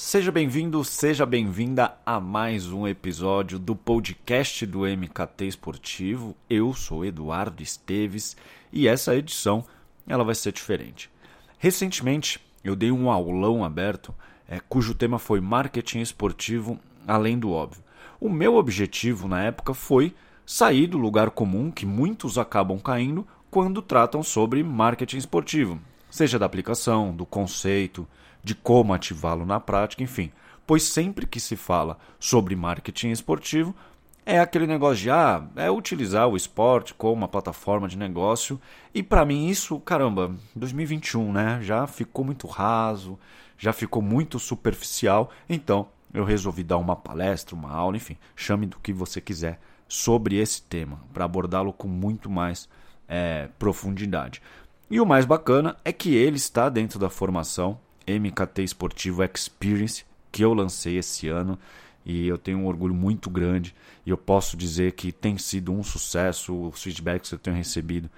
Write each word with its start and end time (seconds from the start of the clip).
Seja 0.00 0.30
bem-vindo, 0.30 0.84
seja 0.84 1.26
bem-vinda 1.26 1.92
a 2.06 2.20
mais 2.20 2.68
um 2.68 2.86
episódio 2.86 3.58
do 3.58 3.74
podcast 3.74 4.64
do 4.64 4.82
MKT 4.86 5.44
Esportivo. 5.44 6.36
Eu 6.48 6.72
sou 6.72 7.04
Eduardo 7.04 7.64
Esteves 7.64 8.36
e 8.72 8.86
essa 8.86 9.16
edição 9.16 9.64
ela 10.06 10.22
vai 10.22 10.36
ser 10.36 10.52
diferente. 10.52 11.10
Recentemente 11.58 12.40
eu 12.62 12.76
dei 12.76 12.92
um 12.92 13.10
aulão 13.10 13.64
aberto 13.64 14.14
é, 14.48 14.60
cujo 14.60 14.94
tema 14.94 15.18
foi 15.18 15.40
marketing 15.40 15.98
esportivo 15.98 16.78
além 17.04 17.36
do 17.36 17.50
óbvio. 17.50 17.82
O 18.20 18.28
meu 18.28 18.54
objetivo 18.54 19.26
na 19.26 19.42
época 19.42 19.74
foi 19.74 20.14
sair 20.46 20.86
do 20.86 20.96
lugar 20.96 21.32
comum 21.32 21.72
que 21.72 21.84
muitos 21.84 22.38
acabam 22.38 22.78
caindo 22.78 23.26
quando 23.50 23.82
tratam 23.82 24.22
sobre 24.22 24.62
marketing 24.62 25.16
esportivo, 25.16 25.80
seja 26.08 26.38
da 26.38 26.46
aplicação, 26.46 27.12
do 27.12 27.26
conceito, 27.26 28.06
de 28.42 28.54
como 28.54 28.94
ativá-lo 28.94 29.44
na 29.44 29.60
prática, 29.60 30.02
enfim. 30.02 30.30
Pois 30.66 30.82
sempre 30.82 31.26
que 31.26 31.40
se 31.40 31.56
fala 31.56 31.98
sobre 32.18 32.54
marketing 32.54 33.10
esportivo, 33.10 33.74
é 34.24 34.38
aquele 34.38 34.66
negócio 34.66 35.04
de 35.04 35.10
ah, 35.10 35.42
é 35.56 35.70
utilizar 35.70 36.28
o 36.28 36.36
esporte 36.36 36.92
como 36.92 37.14
uma 37.14 37.28
plataforma 37.28 37.88
de 37.88 37.96
negócio. 37.96 38.60
E 38.94 39.02
para 39.02 39.24
mim 39.24 39.48
isso, 39.48 39.80
caramba, 39.80 40.34
2021, 40.54 41.32
né? 41.32 41.60
Já 41.62 41.86
ficou 41.86 42.22
muito 42.24 42.46
raso, 42.46 43.18
já 43.56 43.72
ficou 43.72 44.02
muito 44.02 44.38
superficial. 44.38 45.30
Então, 45.48 45.88
eu 46.12 46.24
resolvi 46.24 46.62
dar 46.62 46.76
uma 46.76 46.94
palestra, 46.94 47.54
uma 47.54 47.72
aula, 47.72 47.96
enfim, 47.96 48.18
chame 48.36 48.66
do 48.66 48.78
que 48.78 48.92
você 48.92 49.18
quiser 49.18 49.58
sobre 49.88 50.36
esse 50.36 50.60
tema, 50.60 51.00
para 51.14 51.24
abordá-lo 51.24 51.72
com 51.72 51.88
muito 51.88 52.28
mais 52.28 52.68
é, 53.08 53.48
profundidade. 53.58 54.42
E 54.90 55.00
o 55.00 55.06
mais 55.06 55.24
bacana 55.24 55.76
é 55.84 55.92
que 55.92 56.14
ele 56.14 56.36
está 56.36 56.68
dentro 56.68 56.98
da 56.98 57.08
formação 57.08 57.78
MKT 58.08 58.62
Esportivo 58.62 59.22
Experience 59.22 60.04
que 60.30 60.44
eu 60.44 60.54
lancei 60.54 60.98
esse 60.98 61.28
ano 61.28 61.58
e 62.04 62.26
eu 62.26 62.38
tenho 62.38 62.58
um 62.58 62.66
orgulho 62.66 62.94
muito 62.94 63.28
grande 63.28 63.74
e 64.06 64.10
eu 64.10 64.16
posso 64.16 64.56
dizer 64.56 64.92
que 64.92 65.12
tem 65.12 65.36
sido 65.36 65.72
um 65.72 65.82
sucesso. 65.82 66.68
Os 66.68 66.82
feedbacks 66.82 67.28
que 67.30 67.34
eu 67.34 67.38
tenho 67.38 67.56
recebido 67.56 68.10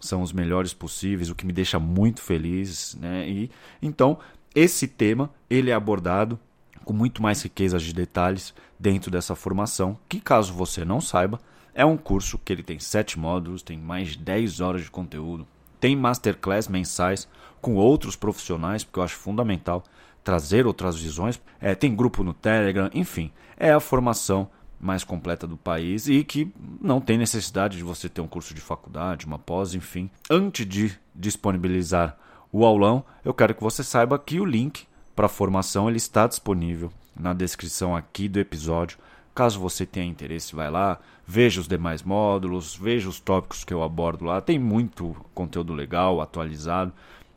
são 0.00 0.22
os 0.22 0.32
melhores 0.32 0.72
possíveis, 0.72 1.30
o 1.30 1.34
que 1.34 1.46
me 1.46 1.52
deixa 1.52 1.78
muito 1.78 2.20
feliz, 2.20 2.96
né? 3.00 3.28
E 3.28 3.50
então 3.82 4.18
esse 4.54 4.88
tema 4.88 5.30
ele 5.48 5.70
é 5.70 5.74
abordado 5.74 6.38
com 6.84 6.92
muito 6.92 7.22
mais 7.22 7.42
riqueza 7.42 7.78
de 7.78 7.92
detalhes 7.92 8.54
dentro 8.78 9.10
dessa 9.10 9.34
formação, 9.34 9.98
que 10.08 10.20
caso 10.20 10.54
você 10.54 10.84
não 10.84 11.00
saiba, 11.00 11.38
é 11.74 11.84
um 11.84 11.96
curso 11.96 12.38
que 12.38 12.52
ele 12.52 12.62
tem 12.62 12.78
sete 12.78 13.18
módulos, 13.18 13.62
tem 13.62 13.78
mais 13.78 14.08
de 14.08 14.18
10 14.18 14.60
horas 14.60 14.82
de 14.82 14.90
conteúdo, 14.90 15.46
tem 15.80 15.96
masterclass 15.96 16.68
mensais 16.68 17.28
com 17.60 17.74
outros 17.74 18.16
profissionais, 18.16 18.84
porque 18.84 18.98
eu 18.98 19.02
acho 19.02 19.16
fundamental 19.16 19.82
trazer 20.22 20.66
outras 20.66 20.96
visões. 20.96 21.40
É, 21.60 21.74
tem 21.74 21.94
grupo 21.94 22.22
no 22.22 22.34
Telegram, 22.34 22.90
enfim, 22.92 23.32
é 23.56 23.72
a 23.72 23.80
formação 23.80 24.48
mais 24.80 25.02
completa 25.02 25.46
do 25.46 25.56
país 25.56 26.06
e 26.06 26.22
que 26.22 26.52
não 26.80 27.00
tem 27.00 27.18
necessidade 27.18 27.76
de 27.76 27.82
você 27.82 28.08
ter 28.08 28.20
um 28.20 28.28
curso 28.28 28.54
de 28.54 28.60
faculdade, 28.60 29.26
uma 29.26 29.38
pós, 29.38 29.74
enfim. 29.74 30.08
Antes 30.30 30.66
de 30.66 30.98
disponibilizar 31.14 32.16
o 32.52 32.64
aulão, 32.64 33.04
eu 33.24 33.34
quero 33.34 33.54
que 33.54 33.62
você 33.62 33.82
saiba 33.82 34.18
que 34.18 34.40
o 34.40 34.44
link 34.44 34.86
para 35.16 35.26
a 35.26 35.28
formação 35.30 35.88
ele 35.88 35.96
está 35.96 36.26
disponível 36.26 36.92
na 37.18 37.34
descrição 37.34 37.96
aqui 37.96 38.28
do 38.28 38.38
episódio. 38.38 38.98
Caso 39.38 39.60
você 39.60 39.86
tenha 39.86 40.04
interesse, 40.04 40.56
vai 40.56 40.68
lá, 40.68 40.98
veja 41.24 41.60
os 41.60 41.68
demais 41.68 42.02
módulos, 42.02 42.74
veja 42.74 43.08
os 43.08 43.20
tópicos 43.20 43.62
que 43.62 43.72
eu 43.72 43.84
abordo 43.84 44.24
lá. 44.24 44.40
Tem 44.40 44.58
muito 44.58 45.14
conteúdo 45.32 45.72
legal, 45.72 46.20
atualizado 46.20 46.92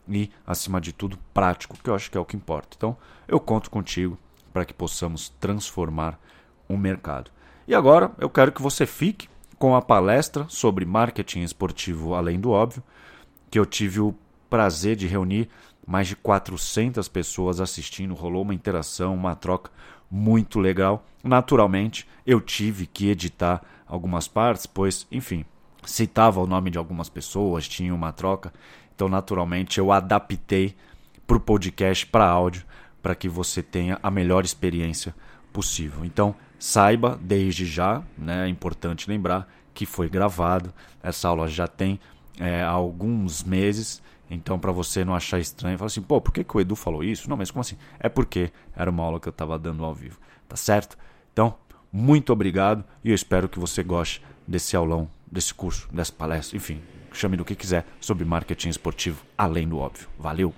e, 0.10 0.32
acima 0.44 0.82
de 0.82 0.92
tudo, 0.92 1.16
prático, 1.32 1.78
que 1.78 1.88
eu 1.88 1.94
acho 1.94 2.10
que 2.10 2.18
é 2.18 2.20
o 2.20 2.26
que 2.26 2.36
importa. 2.36 2.76
Então, 2.76 2.98
eu 3.28 3.40
conto 3.40 3.70
contigo 3.70 4.18
para 4.52 4.66
que 4.66 4.74
possamos 4.74 5.30
transformar 5.30 6.20
o 6.68 6.76
mercado. 6.76 7.30
E 7.68 7.76
agora 7.76 8.12
eu 8.18 8.32
quero 8.32 8.52
que 8.52 8.64
você 8.64 8.88
fique 8.88 9.30
com 9.60 9.76
a 9.76 9.82
palestra 9.84 10.48
sobre 10.50 10.88
marketing 10.88 11.42
esportivo 11.42 12.16
além 12.16 12.40
do 12.40 12.50
óbvio, 12.50 12.82
que 13.52 13.60
eu 13.60 13.66
tive 13.68 14.00
o 14.00 14.16
prazer 14.50 14.96
de 14.96 15.06
reunir 15.06 15.50
mais 15.86 16.08
de 16.08 16.16
400 16.16 17.08
pessoas 17.08 17.60
assistindo, 17.60 18.16
rolou 18.16 18.42
uma 18.42 18.56
interação, 18.56 19.14
uma 19.14 19.36
troca 19.36 19.70
muito 20.12 20.60
legal. 20.60 21.06
Naturalmente, 21.24 22.08
eu 22.26 22.42
tive 22.42 22.86
que 22.86 23.10
editar 23.10 23.62
algumas 23.88 24.28
partes, 24.28 24.66
pois, 24.66 25.08
enfim, 25.12 25.46
citava 25.84 26.42
o 26.42 26.48
nome 26.48 26.70
de 26.70 26.78
algumas 26.78 27.10
pessoas, 27.10 27.68
tinha 27.68 27.96
uma 27.96 28.12
troca. 28.12 28.52
Então, 28.94 29.08
naturalmente, 29.08 29.80
eu 29.80 29.92
adaptei 29.92 30.76
para 31.26 31.38
o 31.38 31.40
podcast, 31.40 32.06
para 32.06 32.28
áudio, 32.28 32.66
para 33.02 33.16
que 33.16 33.30
você 33.30 33.64
tenha 33.64 33.98
a 34.04 34.12
melhor 34.12 34.44
experiência 34.44 35.16
possível. 35.54 36.04
Então, 36.04 36.36
saiba 36.60 37.18
desde 37.22 37.66
já, 37.66 38.04
né, 38.18 38.46
é 38.46 38.50
importante 38.50 39.10
lembrar 39.10 39.52
que 39.74 39.86
foi 39.86 40.10
gravado. 40.10 40.74
Essa 41.02 41.30
aula 41.30 41.48
já 41.48 41.68
tem 41.68 42.00
é, 42.40 42.62
alguns 42.62 43.44
meses 43.44 44.02
então, 44.34 44.58
para 44.58 44.72
você 44.72 45.04
não 45.04 45.14
achar 45.14 45.40
estranho, 45.40 45.78
fala 45.78 45.88
assim, 45.88 46.02
pô, 46.02 46.22
por 46.22 46.32
que, 46.32 46.42
que 46.42 46.56
o 46.56 46.62
Edu 46.62 46.74
falou 46.74 47.04
isso? 47.04 47.30
Não, 47.30 47.36
mas 47.36 47.52
como 47.52 47.60
assim? 47.60 47.76
É 48.00 48.08
porque 48.08 48.50
era 48.74 48.90
uma 48.90 49.04
aula 49.04 49.20
que 49.20 49.28
eu 49.28 49.32
estava 49.32 49.60
dando 49.60 49.84
ao 49.84 49.94
vivo, 49.94 50.18
tá 50.48 50.56
certo? 50.56 50.98
Então, 51.34 51.54
muito 51.92 52.32
obrigado 52.32 52.82
e 53.04 53.10
eu 53.10 53.16
espero 53.16 53.50
que 53.50 53.60
você 53.60 53.84
goste 53.84 54.24
desse 54.48 54.74
aulão, 54.74 55.10
desse 55.30 55.54
curso, 55.54 55.90
dessa 55.92 56.14
palestra, 56.14 56.56
enfim, 56.56 56.82
chame 57.12 57.36
do 57.36 57.44
que 57.44 57.56
quiser 57.56 57.86
sobre 58.00 58.24
marketing 58.24 58.70
esportivo, 58.70 59.22
além 59.38 59.68
do 59.68 59.78
óbvio. 59.78 60.08
Valeu! 60.18 60.54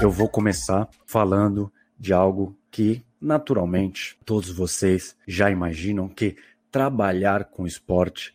Eu 0.00 0.10
vou 0.10 0.30
começar 0.30 0.88
falando 1.06 1.70
de 2.00 2.12
algo 2.12 2.58
que 2.70 3.04
Naturalmente, 3.20 4.18
todos 4.24 4.48
vocês 4.50 5.14
já 5.28 5.50
imaginam 5.50 6.08
que 6.08 6.36
trabalhar 6.70 7.44
com 7.44 7.66
esporte 7.66 8.34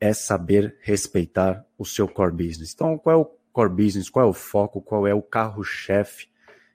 é 0.00 0.14
saber 0.14 0.78
respeitar 0.80 1.66
o 1.76 1.84
seu 1.84 2.08
core 2.08 2.32
business. 2.32 2.72
Então, 2.72 2.96
qual 2.96 3.14
é 3.14 3.20
o 3.20 3.26
core 3.52 3.84
business? 3.84 4.08
Qual 4.08 4.24
é 4.24 4.28
o 4.28 4.32
foco? 4.32 4.80
Qual 4.80 5.06
é 5.06 5.12
o 5.12 5.20
carro-chefe 5.20 6.28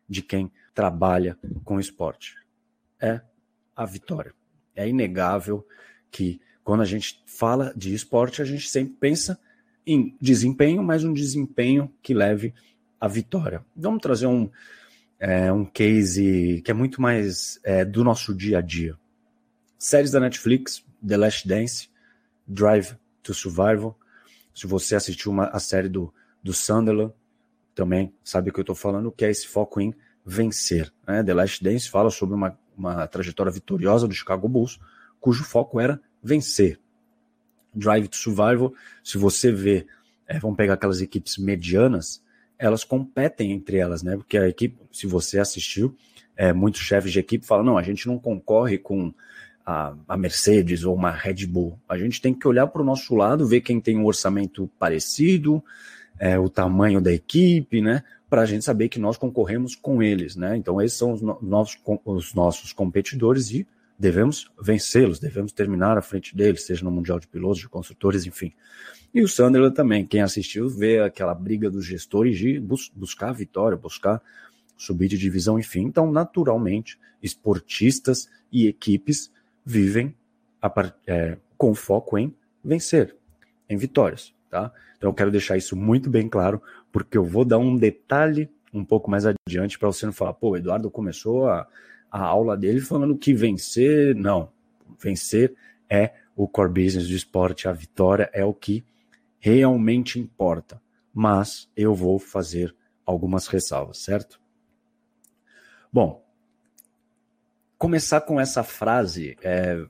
de 0.07 0.21
quem 0.21 0.51
trabalha 0.75 1.35
com 1.63 1.79
esporte? 1.79 2.35
É 3.01 3.21
a 3.75 3.85
vitória. 3.85 4.33
É 4.75 4.87
inegável 4.87 5.65
que 6.11 6.39
quando 6.63 6.81
a 6.81 6.85
gente 6.85 7.23
fala 7.25 7.73
de 7.75 7.91
esporte, 7.91 8.39
a 8.39 8.45
gente 8.45 8.69
sempre 8.69 8.93
pensa 8.99 9.39
em 9.85 10.15
desempenho, 10.21 10.83
mas 10.83 11.03
um 11.03 11.13
desempenho 11.13 11.91
que 12.03 12.13
leve 12.13 12.53
à 13.01 13.07
vitória. 13.07 13.65
Vamos 13.75 14.01
trazer 14.01 14.27
um, 14.27 14.49
é 15.19 15.51
um 15.51 15.65
case 15.65 16.61
que 16.63 16.71
é 16.71 16.73
muito 16.73 17.01
mais 17.01 17.59
é, 17.63 17.83
do 17.83 18.03
nosso 18.03 18.33
dia 18.33 18.59
a 18.59 18.61
dia. 18.61 18.97
Séries 19.77 20.11
da 20.11 20.19
Netflix, 20.19 20.83
The 21.05 21.17
Last 21.17 21.47
Dance, 21.47 21.89
Drive 22.47 22.95
to 23.21 23.33
Survival. 23.33 23.97
Se 24.53 24.65
você 24.65 24.95
assistiu 24.95 25.31
uma, 25.31 25.47
a 25.47 25.59
série 25.59 25.89
do, 25.89 26.13
do 26.41 26.53
Sunderland, 26.53 27.13
também 27.75 28.13
sabe 28.23 28.49
o 28.49 28.53
que 28.53 28.59
eu 28.59 28.63
estou 28.63 28.75
falando, 28.75 29.11
que 29.11 29.25
é 29.25 29.29
esse 29.29 29.47
foco 29.47 29.79
em 29.79 29.93
vencer. 30.25 30.91
Né? 31.07 31.23
The 31.23 31.33
Last 31.33 31.63
Dance 31.63 31.89
fala 31.89 32.09
sobre 32.09 32.35
uma, 32.35 32.57
uma 32.75 33.07
trajetória 33.07 33.51
vitoriosa 33.51 34.07
do 34.07 34.13
Chicago 34.13 34.47
Bulls, 34.47 34.79
cujo 35.19 35.43
foco 35.43 35.79
era 35.79 35.99
vencer. 36.23 36.79
Drive 37.73 38.07
to 38.07 38.17
Survival, 38.17 38.73
se 39.03 39.17
você 39.17 39.51
vê, 39.51 39.85
é, 40.27 40.39
vamos 40.39 40.57
pegar 40.57 40.73
aquelas 40.73 41.01
equipes 41.01 41.37
medianas, 41.37 42.21
elas 42.57 42.83
competem 42.83 43.51
entre 43.51 43.77
elas, 43.77 44.03
né? 44.03 44.15
Porque 44.15 44.37
a 44.37 44.47
equipe, 44.47 44.77
se 44.91 45.07
você 45.07 45.39
assistiu, 45.39 45.95
é, 46.35 46.53
muitos 46.53 46.81
chefes 46.81 47.11
de 47.11 47.19
equipe 47.19 47.45
falam: 47.45 47.65
não, 47.65 47.77
a 47.77 47.83
gente 47.83 48.07
não 48.07 48.17
concorre 48.17 48.77
com 48.77 49.13
a, 49.65 49.93
a 50.07 50.17
Mercedes 50.17 50.83
ou 50.83 50.95
uma 50.95 51.11
Red 51.11 51.45
Bull. 51.45 51.79
A 51.89 51.97
gente 51.97 52.21
tem 52.21 52.33
que 52.33 52.47
olhar 52.47 52.67
para 52.67 52.81
o 52.81 52.85
nosso 52.85 53.15
lado, 53.15 53.47
ver 53.47 53.61
quem 53.61 53.81
tem 53.81 53.97
um 53.97 54.05
orçamento 54.05 54.69
parecido, 54.79 55.63
é, 56.19 56.39
o 56.39 56.49
tamanho 56.49 57.01
da 57.01 57.11
equipe, 57.11 57.81
né? 57.81 58.03
Para 58.29 58.41
a 58.41 58.45
gente 58.45 58.63
saber 58.63 58.89
que 58.89 58.99
nós 58.99 59.17
concorremos 59.17 59.75
com 59.75 60.01
eles, 60.01 60.35
né? 60.35 60.55
Então, 60.57 60.81
esses 60.81 60.97
são 60.97 61.13
os, 61.13 61.21
no, 61.21 61.39
os 62.05 62.33
nossos 62.33 62.73
competidores 62.73 63.51
e 63.51 63.67
devemos 63.97 64.51
vencê-los, 64.61 65.19
devemos 65.19 65.51
terminar 65.51 65.97
à 65.97 66.01
frente 66.01 66.35
deles, 66.35 66.65
seja 66.65 66.83
no 66.83 66.91
Mundial 66.91 67.19
de 67.19 67.27
Pilotos, 67.27 67.59
de 67.59 67.69
Construtores, 67.69 68.25
enfim. 68.25 68.53
E 69.13 69.21
o 69.21 69.27
Sunderland 69.27 69.75
também, 69.75 70.05
quem 70.05 70.21
assistiu 70.21 70.69
vê 70.69 70.99
aquela 70.99 71.33
briga 71.33 71.69
dos 71.69 71.85
gestores 71.85 72.37
de 72.37 72.59
bus 72.59 72.91
buscar 72.95 73.29
a 73.29 73.33
vitória, 73.33 73.77
buscar 73.77 74.21
subir 74.77 75.07
de 75.07 75.17
divisão, 75.17 75.57
enfim. 75.57 75.81
Então, 75.81 76.11
naturalmente, 76.11 76.99
esportistas 77.21 78.29
e 78.51 78.67
equipes 78.67 79.31
vivem 79.65 80.15
é, 81.07 81.37
com 81.57 81.73
foco 81.73 82.17
em 82.17 82.33
vencer, 82.63 83.15
em 83.67 83.77
vitórias, 83.77 84.33
tá? 84.49 84.71
Então, 84.97 85.09
eu 85.09 85.13
quero 85.13 85.31
deixar 85.31 85.57
isso 85.57 85.75
muito 85.75 86.09
bem 86.09 86.29
claro, 86.29 86.61
porque 86.91 87.17
eu 87.17 87.25
vou 87.25 87.43
dar 87.43 87.57
um 87.57 87.75
detalhe 87.75 88.49
um 88.73 88.85
pouco 88.85 89.09
mais 89.09 89.25
adiante 89.25 89.79
para 89.79 89.87
você 89.87 90.05
não 90.05 90.13
falar, 90.13 90.33
pô, 90.33 90.51
o 90.51 90.57
Eduardo 90.57 90.91
começou 90.91 91.47
a, 91.47 91.67
a 92.11 92.21
aula 92.21 92.57
dele 92.57 92.79
falando 92.79 93.17
que 93.17 93.33
vencer, 93.33 94.15
não, 94.15 94.51
vencer 94.99 95.53
é 95.89 96.13
o 96.35 96.47
core 96.47 96.69
business 96.69 97.07
do 97.07 97.15
esporte, 97.15 97.67
a 97.67 97.71
vitória 97.71 98.29
é 98.33 98.45
o 98.45 98.53
que 98.53 98.85
realmente 99.39 100.19
importa. 100.19 100.81
Mas 101.13 101.67
eu 101.75 101.95
vou 101.95 102.19
fazer 102.19 102.75
algumas 103.05 103.47
ressalvas, 103.47 103.97
certo? 103.99 104.39
Bom, 105.91 106.23
começar 107.77 108.21
com 108.21 108.39
essa 108.39 108.63
frase, 108.63 109.35
é, 109.41 109.83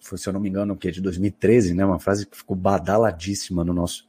foi, 0.00 0.18
se 0.18 0.28
eu 0.28 0.32
não 0.32 0.40
me 0.40 0.48
engano, 0.48 0.76
que 0.76 0.88
é 0.88 0.90
de 0.90 1.00
2013, 1.00 1.74
né? 1.74 1.84
Uma 1.84 2.00
frase 2.00 2.26
que 2.26 2.36
ficou 2.36 2.56
badaladíssima 2.56 3.62
no 3.62 3.72
nosso, 3.72 4.06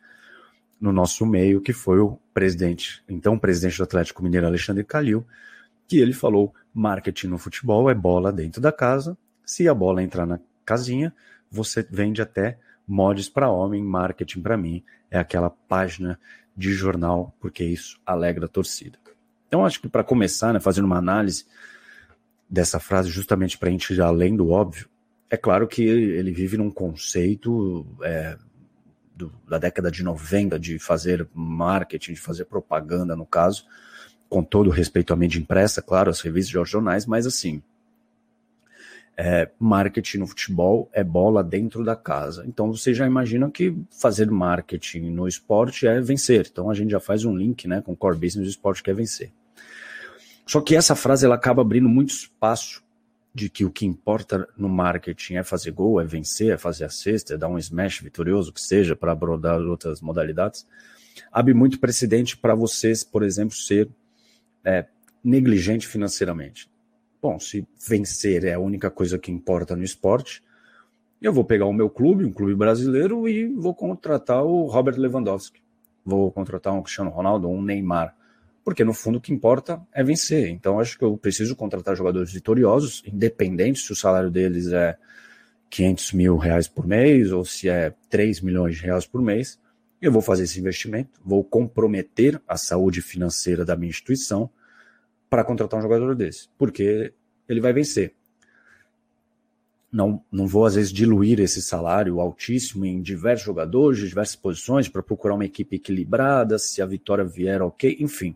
no 0.79 0.91
nosso 0.91 1.25
meio, 1.25 1.61
que 1.61 1.73
foi 1.73 1.99
o 1.99 2.17
presidente, 2.33 3.03
então 3.07 3.37
presidente 3.37 3.77
do 3.77 3.83
Atlético 3.83 4.23
Mineiro, 4.23 4.47
Alexandre 4.47 4.83
Calil, 4.83 5.25
que 5.93 5.99
ele 5.99 6.13
falou: 6.13 6.51
marketing 6.73 7.27
no 7.27 7.37
futebol 7.37 7.87
é 7.87 7.93
bola 7.93 8.31
dentro 8.31 8.59
da 8.59 8.71
casa. 8.71 9.15
Se 9.45 9.67
a 9.67 9.73
bola 9.75 10.01
entrar 10.01 10.25
na 10.25 10.39
casinha, 10.65 11.13
você 11.51 11.85
vende 11.87 12.19
até 12.19 12.57
mods 12.87 13.29
para 13.29 13.51
homem, 13.51 13.83
marketing 13.83 14.41
para 14.41 14.57
mim 14.57 14.83
é 15.11 15.19
aquela 15.19 15.51
página 15.51 16.19
de 16.57 16.73
jornal, 16.73 17.35
porque 17.39 17.63
isso 17.63 17.99
alegra 18.03 18.45
a 18.45 18.49
torcida. 18.49 18.97
Então, 19.47 19.63
acho 19.63 19.79
que 19.79 19.87
para 19.87 20.03
começar, 20.03 20.51
né, 20.51 20.59
fazendo 20.59 20.85
uma 20.85 20.97
análise 20.97 21.45
dessa 22.49 22.79
frase, 22.79 23.09
justamente 23.09 23.55
para 23.55 23.69
a 23.69 23.71
gente 23.71 23.93
ir 23.93 24.01
além 24.01 24.35
do 24.35 24.49
óbvio, 24.49 24.89
é 25.29 25.37
claro 25.37 25.67
que 25.67 25.83
ele 25.83 26.31
vive 26.31 26.57
num 26.57 26.71
conceito 26.71 27.85
é, 28.01 28.35
do, 29.15 29.31
da 29.47 29.59
década 29.59 29.91
de 29.91 30.03
90 30.03 30.59
de 30.59 30.79
fazer 30.79 31.27
marketing, 31.35 32.13
de 32.13 32.19
fazer 32.19 32.45
propaganda, 32.45 33.15
no 33.15 33.27
caso, 33.27 33.65
com 34.33 34.43
todo 34.43 34.71
respeito 34.71 35.13
à 35.13 35.15
mídia 35.15 35.37
impressa, 35.37 35.79
claro, 35.79 36.09
as 36.09 36.19
revistas 36.19 36.55
e 36.55 36.57
os 36.57 36.67
jornais, 36.67 37.05
mas 37.05 37.27
assim, 37.27 37.61
é, 39.15 39.47
marketing 39.59 40.17
no 40.17 40.25
futebol 40.25 40.89
é 40.91 41.03
bola 41.03 41.43
dentro 41.43 41.85
da 41.85 41.95
casa. 41.95 42.43
Então 42.47 42.73
você 42.73 42.95
já 42.95 43.05
imagina 43.05 43.51
que 43.51 43.77
fazer 43.91 44.31
marketing 44.31 45.11
no 45.11 45.27
esporte 45.27 45.85
é 45.85 46.01
vencer. 46.01 46.47
Então 46.51 46.67
a 46.67 46.73
gente 46.73 46.89
já 46.89 46.99
faz 46.99 47.23
um 47.25 47.37
link 47.37 47.67
né, 47.67 47.79
com 47.79 47.95
core 47.95 48.17
business 48.17 48.47
do 48.47 48.49
esporte 48.49 48.81
que 48.81 48.89
é 48.89 48.93
vencer. 48.95 49.31
Só 50.47 50.61
que 50.61 50.75
essa 50.75 50.95
frase 50.95 51.27
ela 51.27 51.35
acaba 51.35 51.61
abrindo 51.61 51.87
muito 51.87 52.09
espaço 52.09 52.83
de 53.35 53.51
que 53.51 53.63
o 53.63 53.69
que 53.69 53.85
importa 53.85 54.49
no 54.57 54.67
marketing 54.67 55.35
é 55.35 55.43
fazer 55.43 55.69
gol, 55.69 56.01
é 56.01 56.05
vencer, 56.05 56.51
é 56.51 56.57
fazer 56.57 56.85
a 56.85 56.89
cesta, 56.89 57.35
é 57.35 57.37
dar 57.37 57.49
um 57.49 57.59
smash 57.59 57.99
vitorioso, 57.99 58.51
que 58.51 58.61
seja, 58.61 58.95
para 58.95 59.11
abordar 59.11 59.61
outras 59.61 60.01
modalidades. 60.01 60.65
Abre 61.31 61.53
muito 61.53 61.79
precedente 61.79 62.35
para 62.35 62.55
vocês, 62.55 63.03
por 63.03 63.21
exemplo, 63.21 63.55
ser 63.55 63.87
é, 64.63 64.85
negligente 65.23 65.87
financeiramente. 65.87 66.69
Bom, 67.21 67.39
se 67.39 67.67
vencer 67.87 68.43
é 68.43 68.53
a 68.53 68.59
única 68.59 68.91
coisa 68.91 69.17
que 69.17 69.31
importa 69.31 69.75
no 69.75 69.83
esporte, 69.83 70.43
eu 71.21 71.31
vou 71.31 71.45
pegar 71.45 71.65
o 71.65 71.73
meu 71.73 71.89
clube, 71.89 72.25
um 72.25 72.33
clube 72.33 72.53
brasileiro, 72.53 73.27
e 73.27 73.47
vou 73.47 73.73
contratar 73.73 74.43
o 74.43 74.65
Robert 74.65 74.97
Lewandowski. 74.97 75.61
Vou 76.05 76.31
contratar 76.31 76.73
um 76.73 76.81
Cristiano 76.81 77.09
Ronaldo, 77.09 77.49
um 77.49 77.61
Neymar 77.61 78.13
porque 78.63 78.83
no 78.83 78.93
fundo 78.93 79.17
o 79.17 79.21
que 79.21 79.33
importa 79.33 79.81
é 79.91 80.03
vencer. 80.03 80.49
Então 80.49 80.79
acho 80.79 80.97
que 80.97 81.03
eu 81.03 81.17
preciso 81.17 81.55
contratar 81.55 81.95
jogadores 81.95 82.31
vitoriosos, 82.31 83.03
independente 83.05 83.79
se 83.79 83.91
o 83.91 83.95
salário 83.95 84.31
deles 84.31 84.71
é 84.71 84.97
500 85.69 86.13
mil 86.13 86.37
reais 86.37 86.67
por 86.67 86.87
mês 86.87 87.31
ou 87.31 87.43
se 87.43 87.67
é 87.67 87.93
3 88.09 88.41
milhões 88.41 88.75
de 88.75 88.83
reais 88.83 89.05
por 89.05 89.21
mês. 89.21 89.59
Eu 90.03 90.11
vou 90.11 90.21
fazer 90.21 90.43
esse 90.43 90.59
investimento, 90.59 91.21
vou 91.23 91.45
comprometer 91.45 92.41
a 92.45 92.57
saúde 92.57 93.01
financeira 93.01 93.63
da 93.63 93.73
minha 93.73 93.89
instituição 93.89 94.49
para 95.29 95.45
contratar 95.45 95.79
um 95.79 95.81
jogador 95.81 96.13
desse, 96.13 96.49
porque 96.57 97.13
ele 97.47 97.61
vai 97.61 97.71
vencer. 97.71 98.13
Não, 99.89 100.21
não 100.29 100.45
vou, 100.45 100.65
às 100.65 100.75
vezes, 100.75 100.91
diluir 100.91 101.39
esse 101.39 101.61
salário 101.61 102.19
altíssimo 102.19 102.83
em 102.83 103.01
diversos 103.01 103.45
jogadores, 103.45 103.97
de 103.97 104.09
diversas 104.09 104.35
posições, 104.35 104.89
para 104.89 105.01
procurar 105.01 105.35
uma 105.35 105.45
equipe 105.45 105.77
equilibrada, 105.77 106.59
se 106.59 106.81
a 106.81 106.85
vitória 106.85 107.23
vier, 107.23 107.61
ok, 107.61 107.95
enfim. 108.01 108.35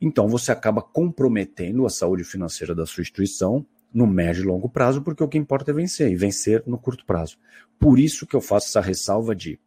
Então 0.00 0.26
você 0.26 0.50
acaba 0.52 0.80
comprometendo 0.80 1.84
a 1.84 1.90
saúde 1.90 2.24
financeira 2.24 2.74
da 2.74 2.86
sua 2.86 3.02
instituição 3.02 3.66
no 3.92 4.06
médio 4.06 4.42
e 4.42 4.46
longo 4.46 4.70
prazo, 4.70 5.02
porque 5.02 5.22
o 5.22 5.28
que 5.28 5.36
importa 5.36 5.70
é 5.70 5.74
vencer, 5.74 6.10
e 6.10 6.16
vencer 6.16 6.62
no 6.66 6.78
curto 6.78 7.04
prazo. 7.04 7.36
Por 7.78 7.98
isso 7.98 8.26
que 8.26 8.34
eu 8.34 8.40
faço 8.40 8.68
essa 8.68 8.80
ressalva 8.80 9.36
de 9.36 9.60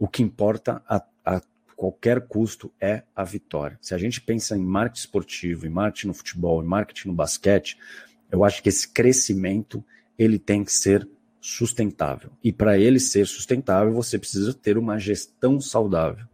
o 0.00 0.08
que 0.08 0.22
importa 0.22 0.82
a, 0.88 1.04
a 1.26 1.42
qualquer 1.76 2.26
custo 2.26 2.72
é 2.80 3.02
a 3.14 3.22
vitória. 3.22 3.78
Se 3.82 3.94
a 3.94 3.98
gente 3.98 4.18
pensa 4.18 4.56
em 4.56 4.64
marketing 4.64 5.00
esportivo, 5.00 5.66
em 5.66 5.70
marketing 5.70 6.06
no 6.08 6.14
futebol, 6.14 6.62
em 6.62 6.66
marketing 6.66 7.08
no 7.08 7.14
basquete, 7.14 7.78
eu 8.32 8.42
acho 8.42 8.62
que 8.62 8.70
esse 8.70 8.88
crescimento 8.88 9.84
ele 10.18 10.38
tem 10.38 10.64
que 10.64 10.72
ser 10.72 11.06
sustentável. 11.38 12.30
E 12.42 12.50
para 12.50 12.78
ele 12.78 12.98
ser 12.98 13.26
sustentável, 13.26 13.92
você 13.92 14.18
precisa 14.18 14.54
ter 14.54 14.78
uma 14.78 14.98
gestão 14.98 15.60
saudável. 15.60 16.24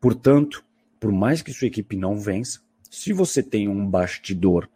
Portanto, 0.00 0.64
por 1.00 1.10
mais 1.10 1.42
que 1.42 1.52
sua 1.52 1.66
equipe 1.66 1.96
não 1.96 2.16
vença, 2.16 2.60
se 2.88 3.12
você 3.12 3.42
tem 3.42 3.68
um 3.68 3.86
bastidor 3.88 4.68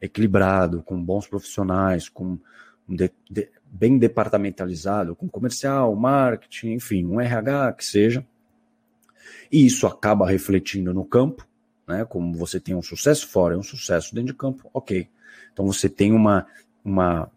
equilibrado, 0.00 0.82
com 0.82 1.02
bons 1.02 1.26
profissionais, 1.26 2.08
com 2.08 2.38
de, 2.88 3.10
de, 3.28 3.48
bem 3.70 3.96
departamentalizado, 3.98 5.14
com 5.14 5.28
comercial, 5.28 5.94
marketing, 5.94 6.72
enfim, 6.72 7.06
um 7.06 7.20
RH 7.20 7.72
que 7.74 7.84
seja, 7.84 8.26
e 9.50 9.64
isso 9.64 9.86
acaba 9.86 10.28
refletindo 10.28 10.92
no 10.92 11.04
campo, 11.04 11.46
né? 11.86 12.04
Como 12.04 12.34
você 12.34 12.58
tem 12.58 12.74
um 12.74 12.82
sucesso 12.82 13.26
fora 13.28 13.54
e 13.54 13.58
um 13.58 13.62
sucesso 13.62 14.14
dentro 14.14 14.32
de 14.32 14.38
campo, 14.38 14.68
ok. 14.72 15.08
Então 15.52 15.66
você 15.66 15.88
tem 15.88 16.12
uma, 16.12 16.46
uma 16.84 17.30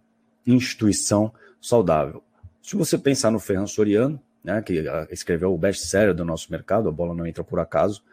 instituição 0.45 1.33
saudável. 1.61 2.23
Se 2.61 2.75
você 2.75 2.97
pensar 2.97 3.31
no 3.31 3.39
Ferran 3.39 3.67
Soriano, 3.67 4.21
né, 4.43 4.61
que 4.61 4.83
escreveu 5.09 5.53
o 5.53 5.57
best-seller 5.57 6.13
do 6.13 6.25
nosso 6.25 6.51
mercado, 6.51 6.89
a 6.89 6.91
bola 6.91 7.15
não 7.15 7.25
entra 7.25 7.43
por 7.43 7.59
acaso, 7.59 8.03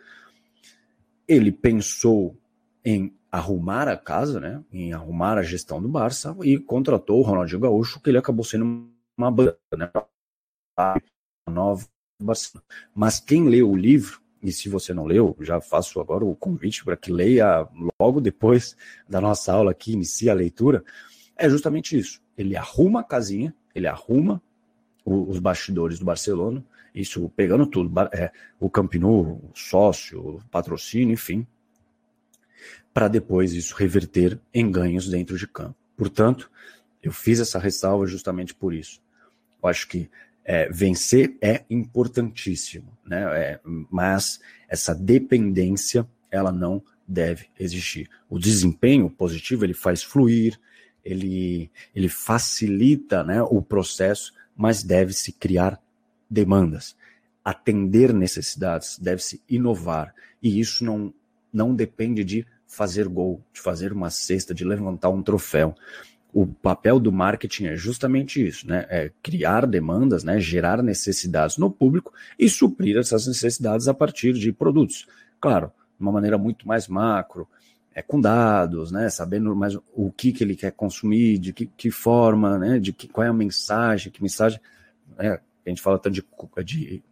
ele 1.26 1.52
pensou 1.52 2.36
em 2.84 3.12
arrumar 3.30 3.88
a 3.88 3.96
casa, 3.96 4.40
né, 4.40 4.62
em 4.72 4.92
arrumar 4.92 5.38
a 5.38 5.42
gestão 5.42 5.80
do 5.80 5.88
Barça 5.88 6.36
e 6.42 6.58
contratou 6.58 7.20
o 7.20 7.22
Ronaldinho 7.22 7.60
Gaúcho, 7.60 8.00
que 8.00 8.10
ele 8.10 8.18
acabou 8.18 8.44
sendo 8.44 8.88
uma 9.16 9.30
banda, 9.30 9.58
né, 9.76 9.90
nova 11.48 11.86
Barcelona. 12.20 12.66
Mas 12.94 13.20
quem 13.20 13.48
leu 13.48 13.70
o 13.70 13.76
livro, 13.76 14.20
e 14.42 14.50
se 14.50 14.68
você 14.68 14.92
não 14.92 15.04
leu, 15.04 15.36
já 15.40 15.60
faço 15.60 16.00
agora 16.00 16.24
o 16.24 16.34
convite 16.34 16.84
para 16.84 16.96
que 16.96 17.12
leia 17.12 17.68
logo 18.00 18.20
depois 18.20 18.76
da 19.08 19.20
nossa 19.20 19.52
aula 19.52 19.70
aqui, 19.70 19.92
inicia 19.92 20.32
a 20.32 20.34
leitura, 20.34 20.82
é 21.36 21.48
justamente 21.48 21.98
isso. 21.98 22.20
Ele 22.36 22.56
arruma 22.56 23.00
a 23.00 23.04
casinha, 23.04 23.54
ele 23.74 23.86
arruma 23.86 24.42
os 25.04 25.38
bastidores 25.38 25.98
do 25.98 26.04
Barcelona, 26.04 26.64
isso 26.94 27.28
pegando 27.30 27.66
tudo, 27.66 27.92
é, 28.12 28.32
o 28.58 28.68
Campinu, 28.68 29.20
o 29.34 29.50
sócio, 29.54 30.36
o 30.36 30.40
patrocínio, 30.50 31.12
enfim, 31.12 31.46
para 32.92 33.08
depois 33.08 33.52
isso 33.52 33.74
reverter 33.74 34.38
em 34.52 34.70
ganhos 34.70 35.08
dentro 35.08 35.36
de 35.38 35.46
campo. 35.46 35.76
Portanto, 35.96 36.50
eu 37.02 37.12
fiz 37.12 37.40
essa 37.40 37.58
ressalva 37.58 38.06
justamente 38.06 38.54
por 38.54 38.74
isso. 38.74 39.00
Eu 39.62 39.68
acho 39.68 39.86
que 39.88 40.10
é, 40.44 40.68
vencer 40.70 41.36
é 41.40 41.64
importantíssimo, 41.70 42.96
né? 43.04 43.22
É, 43.38 43.60
mas 43.90 44.40
essa 44.68 44.94
dependência 44.94 46.06
ela 46.30 46.52
não 46.52 46.82
deve 47.06 47.46
existir. 47.58 48.08
O 48.28 48.38
desempenho 48.38 49.10
positivo 49.10 49.64
ele 49.64 49.74
faz 49.74 50.02
fluir, 50.02 50.58
ele, 51.04 51.70
ele 51.94 52.08
facilita 52.08 53.24
né, 53.24 53.42
o 53.42 53.60
processo, 53.60 54.32
mas 54.56 54.82
deve-se 54.82 55.32
criar 55.32 55.80
demandas, 56.28 56.96
atender 57.44 58.12
necessidades, 58.12 58.98
deve-se 58.98 59.42
inovar. 59.48 60.14
E 60.42 60.60
isso 60.60 60.84
não, 60.84 61.12
não 61.52 61.74
depende 61.74 62.24
de 62.24 62.46
fazer 62.66 63.08
gol, 63.08 63.42
de 63.52 63.60
fazer 63.60 63.92
uma 63.92 64.10
cesta, 64.10 64.54
de 64.54 64.64
levantar 64.64 65.08
um 65.10 65.22
troféu. 65.22 65.74
O 66.32 66.46
papel 66.46 67.00
do 67.00 67.10
marketing 67.10 67.66
é 67.66 67.76
justamente 67.76 68.46
isso, 68.46 68.68
né? 68.68 68.86
É 68.88 69.10
criar 69.20 69.66
demandas, 69.66 70.22
né? 70.22 70.38
gerar 70.38 70.80
necessidades 70.80 71.56
no 71.56 71.68
público 71.68 72.12
e 72.38 72.48
suprir 72.48 72.96
essas 72.96 73.26
necessidades 73.26 73.88
a 73.88 73.94
partir 73.94 74.32
de 74.32 74.52
produtos. 74.52 75.08
Claro, 75.40 75.72
de 75.98 76.02
uma 76.02 76.12
maneira 76.12 76.38
muito 76.38 76.68
mais 76.68 76.86
macro, 76.86 77.48
é, 77.92 78.00
com 78.00 78.20
dados, 78.20 78.92
né? 78.92 79.10
Sabendo 79.10 79.54
mais 79.56 79.76
o 79.92 80.12
que, 80.16 80.32
que 80.32 80.44
ele 80.44 80.54
quer 80.54 80.70
consumir, 80.70 81.38
de 81.38 81.52
que, 81.52 81.66
que 81.66 81.90
forma, 81.90 82.56
né? 82.58 82.78
De 82.78 82.92
que, 82.92 83.08
qual 83.08 83.26
é 83.26 83.28
a 83.28 83.32
mensagem, 83.32 84.12
que 84.12 84.22
mensagem. 84.22 84.60
Né? 85.18 85.40
a 85.66 85.68
gente 85.68 85.82
fala 85.82 85.98
tanto 85.98 86.14
de, 86.14 86.24
de, 86.64 87.02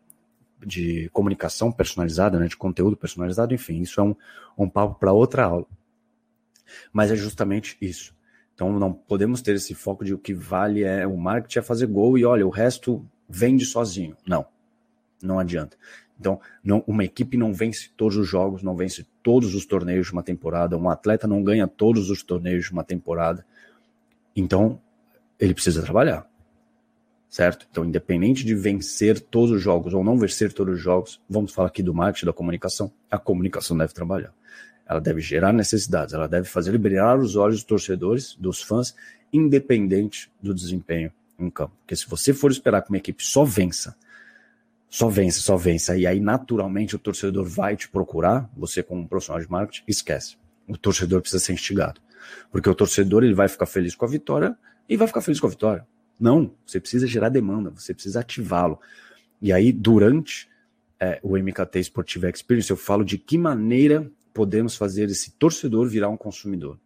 de 0.64 1.08
comunicação 1.10 1.70
personalizada, 1.70 2.38
né, 2.38 2.46
de 2.46 2.56
conteúdo 2.56 2.96
personalizado, 2.96 3.54
enfim, 3.54 3.80
isso 3.80 4.00
é 4.00 4.04
um, 4.04 4.14
um 4.56 4.68
papo 4.68 4.98
para 4.98 5.12
outra 5.12 5.44
aula. 5.44 5.66
Mas 6.92 7.10
é 7.10 7.16
justamente 7.16 7.76
isso. 7.80 8.14
Então 8.54 8.72
não 8.78 8.92
podemos 8.92 9.40
ter 9.40 9.54
esse 9.54 9.74
foco 9.74 10.04
de 10.04 10.12
o 10.12 10.18
que 10.18 10.34
vale 10.34 10.82
é 10.82 11.06
o 11.06 11.16
marketing 11.16 11.60
é 11.60 11.62
fazer 11.62 11.86
gol 11.86 12.18
e 12.18 12.24
olha, 12.24 12.46
o 12.46 12.50
resto 12.50 13.06
vende 13.28 13.64
sozinho. 13.64 14.16
Não, 14.26 14.46
não 15.22 15.38
adianta. 15.38 15.76
Então, 16.18 16.40
não, 16.64 16.82
uma 16.86 17.04
equipe 17.04 17.36
não 17.36 17.54
vence 17.54 17.90
todos 17.96 18.16
os 18.16 18.26
jogos, 18.26 18.62
não 18.62 18.74
vence 18.74 19.06
todos 19.22 19.54
os 19.54 19.64
torneios 19.64 20.08
de 20.08 20.12
uma 20.12 20.22
temporada, 20.22 20.76
um 20.76 20.90
atleta 20.90 21.28
não 21.28 21.44
ganha 21.44 21.68
todos 21.68 22.10
os 22.10 22.22
torneios 22.24 22.64
de 22.64 22.72
uma 22.72 22.82
temporada. 22.82 23.46
Então, 24.34 24.80
ele 25.38 25.54
precisa 25.54 25.82
trabalhar. 25.82 26.28
Certo? 27.28 27.66
Então, 27.70 27.84
independente 27.84 28.44
de 28.44 28.54
vencer 28.54 29.20
todos 29.20 29.50
os 29.50 29.62
jogos 29.62 29.92
ou 29.94 30.02
não 30.02 30.18
vencer 30.18 30.52
todos 30.52 30.74
os 30.74 30.80
jogos, 30.80 31.20
vamos 31.28 31.52
falar 31.52 31.68
aqui 31.68 31.82
do 31.82 31.94
marketing, 31.94 32.26
da 32.26 32.32
comunicação, 32.32 32.90
a 33.10 33.18
comunicação 33.18 33.76
deve 33.76 33.92
trabalhar. 33.92 34.32
Ela 34.86 35.00
deve 35.00 35.20
gerar 35.20 35.52
necessidades, 35.52 36.14
ela 36.14 36.26
deve 36.26 36.48
fazer 36.48 36.76
brilhar 36.78 37.18
os 37.18 37.36
olhos 37.36 37.56
dos 37.56 37.64
torcedores, 37.64 38.34
dos 38.36 38.62
fãs, 38.62 38.94
independente 39.32 40.30
do 40.42 40.54
desempenho 40.54 41.12
em 41.38 41.50
campo. 41.50 41.74
Porque 41.80 41.94
se 41.94 42.08
você 42.08 42.32
for 42.32 42.50
esperar 42.50 42.82
que 42.82 42.88
uma 42.88 42.96
equipe 42.96 43.22
só 43.22 43.44
vença, 43.44 43.94
só 44.88 45.08
vença, 45.08 45.40
só 45.40 45.56
vença, 45.56 45.96
e 45.98 46.06
aí 46.06 46.18
naturalmente 46.18 46.96
o 46.96 46.98
torcedor 46.98 47.44
vai 47.46 47.76
te 47.76 47.88
procurar, 47.90 48.48
você 48.56 48.82
como 48.82 49.06
profissional 49.06 49.42
de 49.42 49.50
marketing, 49.50 49.84
esquece. 49.86 50.36
O 50.66 50.78
torcedor 50.78 51.20
precisa 51.20 51.44
ser 51.44 51.52
instigado. 51.52 52.00
Porque 52.50 52.68
o 52.68 52.74
torcedor 52.74 53.22
ele 53.22 53.34
vai 53.34 53.48
ficar 53.48 53.66
feliz 53.66 53.94
com 53.94 54.06
a 54.06 54.08
vitória 54.08 54.56
e 54.88 54.96
vai 54.96 55.06
ficar 55.06 55.20
feliz 55.20 55.38
com 55.38 55.46
a 55.46 55.50
vitória. 55.50 55.86
Não, 56.18 56.52
você 56.66 56.80
precisa 56.80 57.06
gerar 57.06 57.28
demanda, 57.28 57.70
você 57.70 57.94
precisa 57.94 58.20
ativá-lo. 58.20 58.80
E 59.40 59.52
aí, 59.52 59.72
durante 59.72 60.48
é, 60.98 61.20
o 61.22 61.36
MKT 61.36 61.78
Sportive 61.80 62.28
Experience, 62.28 62.70
eu 62.70 62.76
falo 62.76 63.04
de 63.04 63.16
que 63.18 63.38
maneira 63.38 64.10
podemos 64.34 64.76
fazer 64.76 65.08
esse 65.08 65.32
torcedor 65.32 65.88
virar 65.88 66.08
um 66.08 66.16
consumidor, 66.16 66.78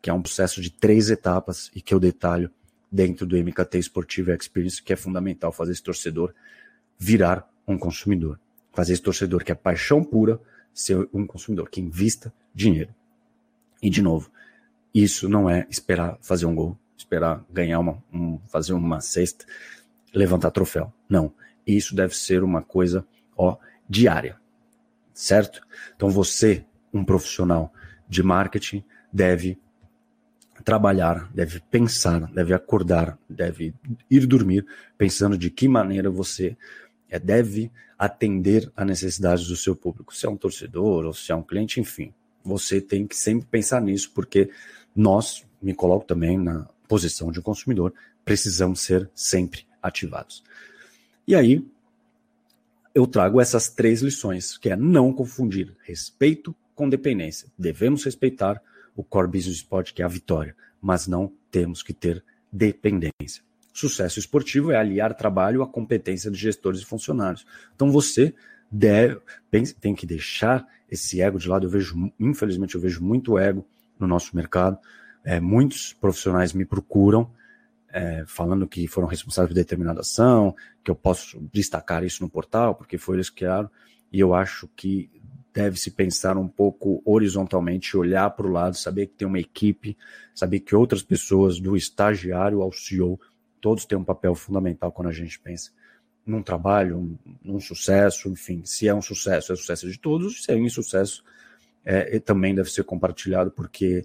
que 0.00 0.08
é 0.08 0.12
um 0.12 0.22
processo 0.22 0.60
de 0.60 0.70
três 0.70 1.10
etapas 1.10 1.70
e 1.74 1.80
que 1.80 1.92
eu 1.92 2.00
detalho 2.00 2.50
dentro 2.90 3.26
do 3.26 3.36
MKT 3.36 3.78
Sportive 3.78 4.32
Experience, 4.32 4.82
que 4.82 4.92
é 4.92 4.96
fundamental 4.96 5.52
fazer 5.52 5.72
esse 5.72 5.82
torcedor 5.82 6.34
virar 6.98 7.48
um 7.66 7.78
consumidor. 7.78 8.38
Fazer 8.72 8.94
esse 8.94 9.02
torcedor 9.02 9.44
que 9.44 9.52
é 9.52 9.54
paixão 9.54 10.02
pura 10.02 10.40
ser 10.72 11.08
um 11.12 11.26
consumidor, 11.26 11.68
que 11.68 11.80
invista 11.80 12.32
dinheiro. 12.54 12.94
E, 13.82 13.90
de 13.90 14.02
novo, 14.02 14.30
isso 14.94 15.28
não 15.28 15.48
é 15.48 15.66
esperar 15.70 16.18
fazer 16.20 16.46
um 16.46 16.54
gol, 16.54 16.78
esperar 17.00 17.44
ganhar 17.50 17.78
uma, 17.78 18.02
um, 18.12 18.38
fazer 18.48 18.72
uma 18.72 19.00
cesta, 19.00 19.44
levantar 20.14 20.50
troféu. 20.50 20.92
Não. 21.08 21.32
Isso 21.66 21.94
deve 21.94 22.16
ser 22.16 22.42
uma 22.42 22.62
coisa, 22.62 23.04
ó, 23.36 23.56
diária. 23.88 24.38
Certo? 25.12 25.60
Então 25.94 26.08
você, 26.08 26.64
um 26.92 27.04
profissional 27.04 27.72
de 28.08 28.22
marketing, 28.22 28.82
deve 29.12 29.58
trabalhar, 30.64 31.30
deve 31.32 31.60
pensar, 31.60 32.20
deve 32.32 32.52
acordar, 32.52 33.18
deve 33.28 33.74
ir 34.10 34.26
dormir 34.26 34.66
pensando 34.96 35.36
de 35.36 35.50
que 35.50 35.68
maneira 35.68 36.10
você 36.10 36.56
é, 37.08 37.18
deve 37.18 37.70
atender 37.98 38.70
a 38.76 38.84
necessidades 38.84 39.46
do 39.46 39.56
seu 39.56 39.74
público. 39.74 40.14
Se 40.14 40.26
é 40.26 40.28
um 40.28 40.36
torcedor 40.36 41.04
ou 41.06 41.12
se 41.12 41.32
é 41.32 41.34
um 41.34 41.42
cliente, 41.42 41.80
enfim, 41.80 42.12
você 42.44 42.80
tem 42.80 43.06
que 43.06 43.16
sempre 43.16 43.46
pensar 43.46 43.80
nisso, 43.80 44.10
porque 44.14 44.50
nós, 44.94 45.44
me 45.60 45.74
coloco 45.74 46.06
também 46.06 46.38
na 46.38 46.66
posição 46.90 47.30
de 47.30 47.40
consumidor, 47.40 47.94
precisamos 48.24 48.80
ser 48.80 49.08
sempre 49.14 49.64
ativados. 49.80 50.42
E 51.24 51.36
aí, 51.36 51.64
eu 52.92 53.06
trago 53.06 53.40
essas 53.40 53.68
três 53.68 54.02
lições, 54.02 54.58
que 54.58 54.68
é 54.68 54.74
não 54.74 55.12
confundir 55.12 55.76
respeito 55.84 56.52
com 56.74 56.88
dependência. 56.88 57.46
Devemos 57.56 58.02
respeitar 58.02 58.60
o 58.96 59.04
core 59.04 59.28
business 59.28 59.58
sport, 59.58 59.92
que 59.92 60.02
é 60.02 60.04
a 60.04 60.08
vitória, 60.08 60.56
mas 60.82 61.06
não 61.06 61.32
temos 61.48 61.80
que 61.80 61.92
ter 61.92 62.24
dependência. 62.52 63.44
Sucesso 63.72 64.18
esportivo 64.18 64.72
é 64.72 64.76
aliar 64.76 65.14
trabalho 65.14 65.62
à 65.62 65.68
competência 65.68 66.28
de 66.28 66.36
gestores 66.36 66.80
e 66.80 66.84
funcionários. 66.84 67.46
Então 67.72 67.92
você 67.92 68.34
deve, 68.68 69.20
tem 69.80 69.94
que 69.94 70.06
deixar 70.06 70.66
esse 70.90 71.22
ego 71.22 71.38
de 71.38 71.48
lado. 71.48 71.66
Eu 71.66 71.70
vejo, 71.70 72.12
infelizmente, 72.18 72.74
eu 72.74 72.80
vejo 72.80 73.00
muito 73.00 73.38
ego 73.38 73.64
no 73.96 74.08
nosso 74.08 74.34
mercado. 74.34 74.76
É, 75.24 75.38
muitos 75.40 75.92
profissionais 75.92 76.52
me 76.52 76.64
procuram 76.64 77.30
é, 77.92 78.24
falando 78.26 78.66
que 78.66 78.86
foram 78.86 79.08
responsáveis 79.08 79.52
por 79.52 79.54
determinada 79.54 80.00
ação, 80.00 80.54
que 80.82 80.90
eu 80.90 80.94
posso 80.94 81.40
destacar 81.52 82.04
isso 82.04 82.22
no 82.22 82.30
portal, 82.30 82.74
porque 82.74 82.96
foi 82.96 83.16
eles 83.16 83.28
que 83.28 83.36
criaram, 83.36 83.70
e 84.12 84.20
eu 84.20 84.32
acho 84.34 84.68
que 84.76 85.10
deve-se 85.52 85.90
pensar 85.90 86.36
um 86.36 86.46
pouco 86.46 87.02
horizontalmente, 87.04 87.96
olhar 87.96 88.30
para 88.30 88.46
o 88.46 88.50
lado, 88.50 88.76
saber 88.76 89.08
que 89.08 89.14
tem 89.14 89.26
uma 89.26 89.40
equipe, 89.40 89.96
saber 90.34 90.60
que 90.60 90.76
outras 90.76 91.02
pessoas, 91.02 91.58
do 91.58 91.76
estagiário 91.76 92.62
ao 92.62 92.72
CEO, 92.72 93.20
todos 93.60 93.84
têm 93.84 93.98
um 93.98 94.04
papel 94.04 94.34
fundamental 94.34 94.92
quando 94.92 95.08
a 95.08 95.12
gente 95.12 95.38
pensa 95.40 95.72
num 96.24 96.42
trabalho, 96.42 97.18
num 97.42 97.58
sucesso, 97.58 98.28
enfim, 98.28 98.62
se 98.64 98.86
é 98.86 98.94
um 98.94 99.02
sucesso, 99.02 99.52
é 99.52 99.56
sucesso 99.56 99.90
de 99.90 99.98
todos, 99.98 100.44
se 100.44 100.52
é 100.52 100.54
um 100.54 100.64
insucesso, 100.64 101.24
é, 101.84 102.18
também 102.20 102.54
deve 102.54 102.70
ser 102.70 102.84
compartilhado, 102.84 103.50
porque 103.50 104.04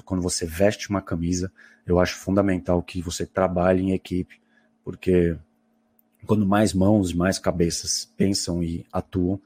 quando 0.00 0.22
você 0.22 0.46
veste 0.46 0.88
uma 0.88 1.02
camisa, 1.02 1.52
eu 1.86 1.98
acho 1.98 2.16
fundamental 2.16 2.82
que 2.82 3.02
você 3.02 3.26
trabalhe 3.26 3.82
em 3.82 3.92
equipe, 3.92 4.40
porque 4.84 5.36
quando 6.24 6.46
mais 6.46 6.72
mãos 6.72 7.10
e 7.10 7.16
mais 7.16 7.38
cabeças 7.38 8.10
pensam 8.16 8.62
e 8.62 8.86
atuam, 8.92 9.40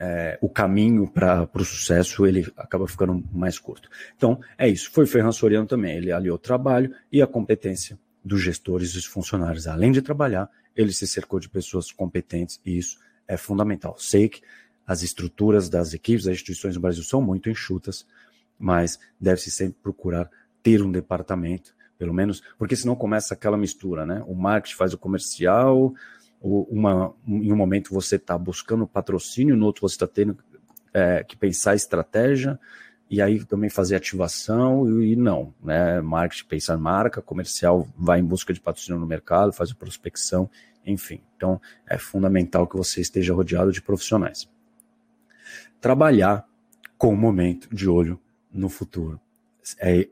é, 0.00 0.38
o 0.40 0.48
caminho 0.48 1.08
para 1.08 1.48
o 1.52 1.64
sucesso 1.64 2.24
ele 2.26 2.50
acaba 2.56 2.86
ficando 2.86 3.22
mais 3.32 3.58
curto. 3.58 3.90
Então, 4.16 4.40
é 4.56 4.68
isso. 4.68 4.90
Foi 4.92 5.06
Ferran 5.06 5.32
Soriano 5.32 5.66
também. 5.66 5.96
Ele 5.96 6.12
aliou 6.12 6.36
o 6.36 6.38
trabalho 6.38 6.94
e 7.10 7.20
a 7.20 7.26
competência 7.26 7.98
dos 8.24 8.40
gestores 8.40 8.90
e 8.90 8.94
dos 8.94 9.04
funcionários. 9.04 9.66
Além 9.66 9.90
de 9.90 10.00
trabalhar, 10.00 10.48
ele 10.76 10.92
se 10.92 11.06
cercou 11.06 11.40
de 11.40 11.48
pessoas 11.48 11.90
competentes 11.90 12.60
e 12.64 12.78
isso 12.78 12.98
é 13.26 13.36
fundamental. 13.36 13.96
Sei 13.98 14.28
que 14.28 14.40
as 14.86 15.02
estruturas 15.02 15.68
das 15.68 15.92
equipes, 15.92 16.24
das 16.24 16.34
instituições 16.34 16.74
no 16.74 16.80
Brasil 16.80 17.02
são 17.02 17.20
muito 17.20 17.50
enxutas, 17.50 18.06
mas 18.58 18.98
deve-se 19.20 19.50
sempre 19.50 19.78
procurar 19.82 20.28
ter 20.62 20.82
um 20.82 20.90
departamento, 20.90 21.74
pelo 21.96 22.12
menos, 22.12 22.42
porque 22.58 22.76
senão 22.76 22.96
começa 22.96 23.34
aquela 23.34 23.56
mistura, 23.56 24.04
né? 24.04 24.22
O 24.26 24.34
marketing 24.34 24.76
faz 24.76 24.92
o 24.92 24.98
comercial, 24.98 25.94
uma, 26.40 27.14
em 27.26 27.52
um 27.52 27.56
momento 27.56 27.92
você 27.92 28.16
está 28.16 28.36
buscando 28.36 28.86
patrocínio, 28.86 29.56
no 29.56 29.66
outro 29.66 29.82
você 29.82 29.94
está 29.94 30.06
tendo 30.06 30.36
é, 30.92 31.24
que 31.24 31.36
pensar 31.36 31.74
estratégia, 31.74 32.58
e 33.10 33.22
aí 33.22 33.42
também 33.44 33.70
fazer 33.70 33.96
ativação 33.96 35.02
e, 35.02 35.16
não, 35.16 35.54
né? 35.62 36.00
Marketing 36.00 36.44
pensar 36.46 36.76
marca, 36.76 37.22
comercial 37.22 37.88
vai 37.96 38.20
em 38.20 38.24
busca 38.24 38.52
de 38.52 38.60
patrocínio 38.60 39.00
no 39.00 39.06
mercado, 39.06 39.52
faz 39.52 39.70
a 39.70 39.74
prospecção, 39.74 40.50
enfim. 40.84 41.20
Então 41.36 41.60
é 41.86 41.96
fundamental 41.96 42.66
que 42.66 42.76
você 42.76 43.00
esteja 43.00 43.32
rodeado 43.32 43.72
de 43.72 43.80
profissionais. 43.80 44.48
Trabalhar 45.80 46.46
com 46.98 47.14
o 47.14 47.16
momento 47.16 47.74
de 47.74 47.88
olho 47.88 48.20
no 48.52 48.68
futuro. 48.68 49.20
É, 49.80 50.08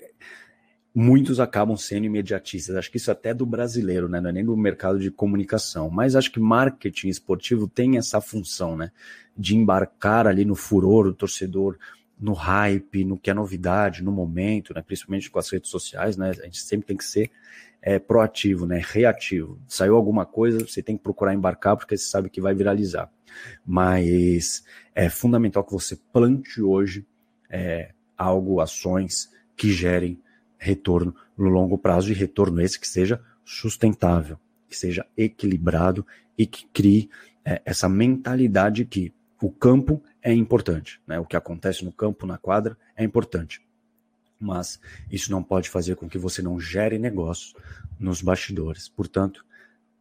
muitos 0.95 1.38
acabam 1.40 1.76
sendo 1.76 2.07
imediatistas. 2.07 2.75
Acho 2.75 2.90
que 2.90 2.97
isso 2.97 3.11
até 3.11 3.31
é 3.31 3.35
do 3.35 3.45
brasileiro, 3.45 4.09
né? 4.09 4.21
Não 4.21 4.31
é 4.31 4.33
nem 4.33 4.45
do 4.45 4.57
mercado 4.57 4.99
de 4.99 5.11
comunicação. 5.11 5.90
Mas 5.90 6.16
acho 6.16 6.33
que 6.33 6.40
marketing 6.40 7.09
esportivo 7.09 7.69
tem 7.69 7.99
essa 7.99 8.19
função, 8.21 8.76
né? 8.76 8.90
De 9.37 9.55
embarcar 9.55 10.26
ali 10.26 10.45
no 10.45 10.55
furor 10.55 11.05
do 11.05 11.14
torcedor, 11.14 11.76
no 12.19 12.33
hype, 12.33 13.05
no 13.05 13.19
que 13.19 13.31
é 13.31 13.35
novidade, 13.35 14.02
no 14.02 14.11
momento, 14.11 14.73
né? 14.73 14.83
Principalmente 14.83 15.31
com 15.31 15.38
as 15.38 15.50
redes 15.50 15.71
sociais, 15.71 16.16
né? 16.16 16.31
A 16.31 16.45
gente 16.45 16.61
sempre 16.61 16.87
tem 16.87 16.97
que 16.97 17.05
ser 17.05 17.31
é, 17.83 17.99
proativo, 17.99 18.66
né? 18.66 18.83
Reativo. 18.83 19.61
Saiu 19.69 19.97
alguma 19.97 20.25
coisa, 20.25 20.61
você 20.61 20.83
tem 20.83 20.97
que 20.97 21.02
procurar 21.02 21.35
embarcar 21.35 21.76
porque 21.76 21.97
você 21.97 22.05
sabe 22.05 22.31
que 22.31 22.40
vai 22.40 22.55
viralizar. 22.55 23.11
Mas 23.66 24.64
é 24.95 25.11
fundamental 25.11 25.62
que 25.62 25.73
você 25.73 25.95
plante 26.11 26.62
hoje 26.62 27.07
é, 27.50 27.90
algo, 28.16 28.61
ações 28.61 29.30
que 29.56 29.70
gerem 29.73 30.20
retorno 30.58 31.14
no 31.37 31.49
longo 31.49 31.78
prazo 31.78 32.11
e 32.11 32.14
retorno 32.14 32.61
esse 32.61 32.78
que 32.78 32.88
seja 32.88 33.23
sustentável, 33.44 34.38
que 34.68 34.76
seja 34.76 35.06
equilibrado 35.16 36.06
e 36.37 36.46
que 36.46 36.66
crie 36.66 37.08
é, 37.44 37.62
essa 37.64 37.88
mentalidade 37.88 38.85
que 38.85 39.14
o 39.40 39.50
campo 39.50 40.02
é 40.23 40.32
importante, 40.32 41.00
né? 41.06 41.18
O 41.20 41.26
que 41.26 41.37
acontece 41.37 41.85
no 41.85 41.92
campo, 41.92 42.26
na 42.26 42.38
quadra, 42.38 42.76
é 42.96 43.04
importante. 43.04 43.64
Mas 44.40 44.80
isso 45.11 45.30
não 45.30 45.42
pode 45.42 45.68
fazer 45.68 45.96
com 45.96 46.08
que 46.08 46.18
você 46.18 46.42
não 46.42 46.58
gere 46.58 46.99
negócios 46.99 47.54
nos 47.99 48.20
bastidores. 48.23 48.88
Portanto, 48.88 49.44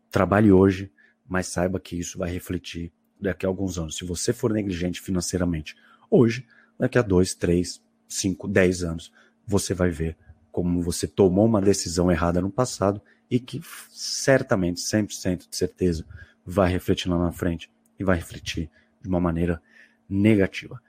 trabalhe 0.09 0.51
hoje, 0.51 0.91
mas 1.27 1.47
saiba 1.47 1.79
que 1.79 1.97
isso 1.97 2.17
vai 2.17 2.31
refletir 2.31 2.91
daqui 3.19 3.45
a 3.45 3.49
alguns 3.49 3.77
anos. 3.77 3.97
Se 3.97 4.05
você 4.05 4.33
for 4.33 4.51
negligente 4.51 5.01
financeiramente 5.01 5.75
hoje, 6.09 6.45
daqui 6.79 6.97
a 6.97 7.01
dois, 7.01 7.33
três, 7.33 7.81
5, 8.07 8.47
10 8.47 8.83
anos, 8.83 9.11
você 9.45 9.73
vai 9.73 9.89
ver 9.89 10.17
como 10.51 10.81
você 10.81 11.07
tomou 11.07 11.45
uma 11.45 11.61
decisão 11.61 12.11
errada 12.11 12.41
no 12.41 12.49
passado 12.49 13.01
e 13.29 13.39
que 13.39 13.61
certamente, 13.89 14.81
100% 14.81 15.49
de 15.49 15.55
certeza, 15.55 16.05
vai 16.45 16.71
refletir 16.71 17.09
lá 17.09 17.17
na 17.17 17.31
frente 17.31 17.69
e 17.99 18.03
vai 18.03 18.15
refletir 18.17 18.69
de 19.01 19.09
uma 19.09 19.19
maneira 19.19 19.61
negativa. 20.09 20.81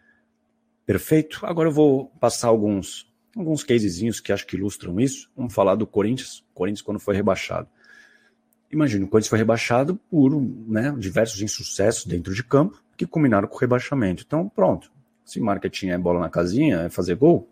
Perfeito? 0.84 1.44
Agora 1.44 1.68
eu 1.68 1.72
vou 1.72 2.06
passar 2.20 2.48
alguns 2.48 3.06
alguns 3.36 3.62
casezinhos 3.62 4.18
que 4.18 4.32
acho 4.32 4.46
que 4.46 4.56
ilustram 4.56 4.98
isso. 4.98 5.30
Vamos 5.36 5.52
falar 5.52 5.74
do 5.74 5.86
Corinthians. 5.86 6.42
Corinthians 6.54 6.82
quando 6.82 6.98
foi 6.98 7.14
rebaixado. 7.14 7.68
Imagina, 8.70 9.04
o 9.04 9.08
Corinthians 9.08 9.28
foi 9.28 9.38
rebaixado 9.38 9.96
por 10.10 10.40
né, 10.40 10.94
diversos 10.98 11.40
insucessos 11.42 12.06
dentro 12.06 12.34
de 12.34 12.42
campo 12.42 12.82
que 12.96 13.06
culminaram 13.06 13.46
com 13.46 13.56
o 13.56 13.58
rebaixamento. 13.58 14.24
Então, 14.26 14.48
pronto. 14.48 14.90
Se 15.26 15.40
marketing 15.40 15.88
é 15.88 15.98
bola 15.98 16.20
na 16.20 16.30
casinha, 16.30 16.82
é 16.82 16.88
fazer 16.88 17.16
gol, 17.16 17.48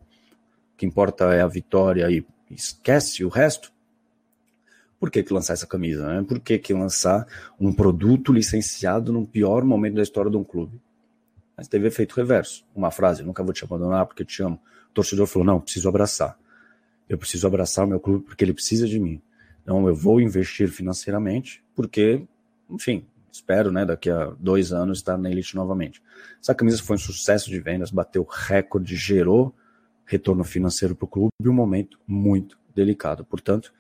o 0.74 0.76
que 0.76 0.86
importa 0.86 1.34
é 1.34 1.40
a 1.40 1.48
vitória 1.48 2.08
e 2.08 2.24
esquece 2.48 3.24
o 3.24 3.28
resto. 3.28 3.72
por 5.00 5.10
que, 5.10 5.24
que 5.24 5.34
lançar 5.34 5.54
essa 5.54 5.66
camisa? 5.66 6.06
Né? 6.06 6.24
Por 6.26 6.38
que, 6.38 6.56
que 6.56 6.72
lançar 6.72 7.26
um 7.60 7.72
produto 7.72 8.32
licenciado 8.32 9.12
no 9.12 9.26
pior 9.26 9.64
momento 9.64 9.96
da 9.96 10.02
história 10.02 10.30
de 10.30 10.36
um 10.36 10.44
clube? 10.44 10.80
Mas 11.56 11.66
teve 11.66 11.88
efeito 11.88 12.14
reverso. 12.14 12.64
Uma 12.74 12.92
frase, 12.92 13.24
nunca 13.24 13.42
vou 13.42 13.52
te 13.52 13.64
abandonar 13.64 14.06
porque 14.06 14.24
te 14.24 14.40
amo. 14.40 14.58
O 14.90 14.94
torcedor 14.94 15.26
falou, 15.26 15.44
não, 15.44 15.60
preciso 15.60 15.88
abraçar. 15.88 16.38
Eu 17.08 17.18
preciso 17.18 17.46
abraçar 17.46 17.84
o 17.84 17.88
meu 17.88 17.98
clube 17.98 18.24
porque 18.24 18.44
ele 18.44 18.54
precisa 18.54 18.86
de 18.86 19.00
mim. 19.00 19.20
Então 19.62 19.86
eu 19.88 19.94
vou 19.94 20.20
investir 20.20 20.68
financeiramente 20.68 21.62
porque, 21.74 22.24
enfim, 22.70 23.04
espero, 23.34 23.72
né, 23.72 23.84
daqui 23.84 24.08
a 24.08 24.26
dois 24.38 24.72
anos 24.72 24.98
estar 24.98 25.18
na 25.18 25.28
elite 25.28 25.56
novamente. 25.56 26.00
Essa 26.40 26.54
camisa 26.54 26.80
foi 26.80 26.94
um 26.94 27.00
sucesso 27.00 27.50
de 27.50 27.58
vendas, 27.58 27.90
bateu 27.90 28.22
recorde, 28.22 28.94
gerou 28.94 29.52
retorno 30.06 30.44
financeiro 30.44 30.94
para 30.94 31.04
o 31.04 31.08
clube 31.08 31.32
um 31.44 31.52
momento 31.52 31.98
muito 32.06 32.56
delicado. 32.74 33.24
Portanto, 33.24 33.74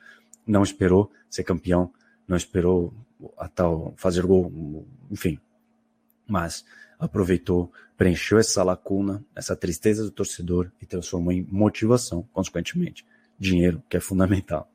não 0.44 0.62
esperou 0.62 1.10
ser 1.30 1.44
campeão, 1.44 1.92
não 2.26 2.36
esperou 2.36 2.92
a 3.38 3.48
tal 3.48 3.94
fazer 3.96 4.26
gol, 4.26 4.86
enfim. 5.10 5.38
Mas 6.26 6.64
aproveitou, 6.98 7.70
preencheu 7.96 8.38
essa 8.38 8.62
lacuna, 8.64 9.24
essa 9.36 9.54
tristeza 9.54 10.02
do 10.02 10.10
torcedor 10.10 10.70
e 10.82 10.86
transformou 10.86 11.32
em 11.32 11.46
motivação, 11.48 12.26
consequentemente, 12.32 13.06
dinheiro, 13.38 13.82
que 13.88 13.96
é 13.96 14.00
fundamental. 14.00 14.68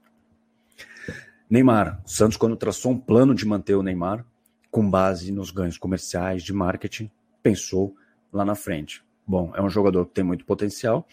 Neymar, 1.49 2.01
o 2.05 2.09
Santos 2.09 2.37
quando 2.37 2.55
traçou 2.55 2.91
um 2.91 2.99
plano 2.99 3.35
de 3.35 3.45
manter 3.45 3.75
o 3.75 3.83
Neymar 3.83 4.23
com 4.69 4.89
base 4.89 5.31
nos 5.31 5.51
ganhos 5.51 5.77
comerciais 5.77 6.43
de 6.43 6.53
marketing, 6.53 7.09
pensou 7.41 7.95
lá 8.31 8.45
na 8.45 8.55
frente. 8.55 9.03
Bom, 9.25 9.51
é 9.55 9.61
um 9.61 9.69
jogador 9.69 10.05
que 10.05 10.13
tem 10.13 10.23
muito 10.23 10.45
potencial, 10.45 11.07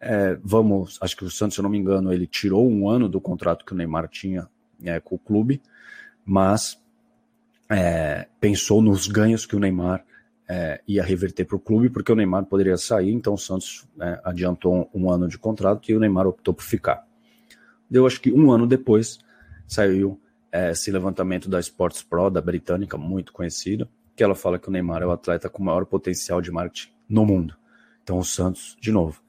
é, 0.00 0.38
vamos, 0.42 0.98
acho 1.00 1.16
que 1.16 1.24
o 1.24 1.30
Santos, 1.30 1.54
se 1.54 1.60
eu 1.60 1.64
não 1.64 1.70
me 1.70 1.78
engano, 1.78 2.12
ele 2.12 2.26
tirou 2.26 2.68
um 2.70 2.88
ano 2.88 3.08
do 3.08 3.20
contrato 3.20 3.64
que 3.64 3.72
o 3.72 3.76
Neymar 3.76 4.08
tinha 4.08 4.48
é, 4.82 5.00
com 5.00 5.16
o 5.16 5.18
clube, 5.18 5.60
mas 6.24 6.80
é, 7.68 8.28
pensou 8.40 8.80
nos 8.80 9.08
ganhos 9.08 9.44
que 9.44 9.56
o 9.56 9.58
Neymar 9.58 10.04
é, 10.48 10.80
ia 10.86 11.02
reverter 11.02 11.44
para 11.44 11.56
o 11.56 11.60
clube, 11.60 11.90
porque 11.90 12.12
o 12.12 12.14
Neymar 12.14 12.44
poderia 12.46 12.76
sair, 12.76 13.12
então 13.12 13.34
o 13.34 13.38
Santos 13.38 13.86
é, 14.00 14.20
adiantou 14.24 14.88
um, 14.94 15.06
um 15.06 15.10
ano 15.10 15.28
de 15.28 15.36
contrato 15.36 15.90
e 15.90 15.94
o 15.94 16.00
Neymar 16.00 16.26
optou 16.26 16.54
por 16.54 16.62
ficar. 16.62 17.04
Deu 17.90 18.06
acho 18.06 18.20
que 18.20 18.32
um 18.32 18.52
ano 18.52 18.66
depois 18.66 19.18
saiu 19.66 20.20
esse 20.52 20.90
levantamento 20.90 21.48
da 21.48 21.60
Sports 21.60 22.02
Pro, 22.02 22.30
da 22.30 22.40
britânica, 22.40 22.96
muito 22.96 23.32
conhecida, 23.32 23.88
que 24.16 24.24
ela 24.24 24.34
fala 24.34 24.58
que 24.58 24.68
o 24.68 24.70
Neymar 24.70 25.02
é 25.02 25.06
o 25.06 25.10
atleta 25.10 25.48
com 25.48 25.62
maior 25.62 25.84
potencial 25.84 26.40
de 26.40 26.50
marketing 26.50 26.90
no 27.08 27.24
mundo. 27.24 27.56
Então 28.02 28.18
o 28.18 28.24
Santos, 28.24 28.76
de 28.80 28.90
novo, 28.90 29.22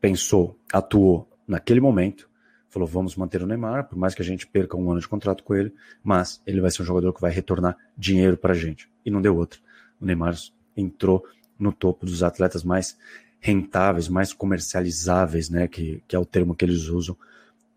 pensou, 0.00 0.58
atuou 0.72 1.28
naquele 1.46 1.80
momento, 1.80 2.28
falou: 2.68 2.86
vamos 2.86 3.16
manter 3.16 3.42
o 3.42 3.46
Neymar, 3.46 3.88
por 3.88 3.98
mais 3.98 4.14
que 4.14 4.22
a 4.22 4.24
gente 4.24 4.46
perca 4.46 4.76
um 4.76 4.90
ano 4.90 5.00
de 5.00 5.08
contrato 5.08 5.42
com 5.42 5.54
ele, 5.54 5.72
mas 6.02 6.42
ele 6.46 6.60
vai 6.60 6.70
ser 6.70 6.82
um 6.82 6.86
jogador 6.86 7.12
que 7.12 7.20
vai 7.20 7.30
retornar 7.30 7.76
dinheiro 7.96 8.36
para 8.36 8.52
a 8.52 8.56
gente. 8.56 8.90
E 9.04 9.10
não 9.10 9.20
deu 9.20 9.36
outra. 9.36 9.58
O 10.00 10.04
Neymar 10.04 10.36
entrou 10.76 11.24
no 11.58 11.72
topo 11.72 12.06
dos 12.06 12.22
atletas 12.22 12.62
mais 12.62 12.96
rentáveis, 13.40 14.08
mais 14.08 14.32
comercializáveis, 14.32 15.48
né, 15.48 15.66
que, 15.68 16.02
que 16.06 16.14
é 16.14 16.18
o 16.18 16.24
termo 16.24 16.54
que 16.54 16.64
eles 16.64 16.88
usam, 16.88 17.16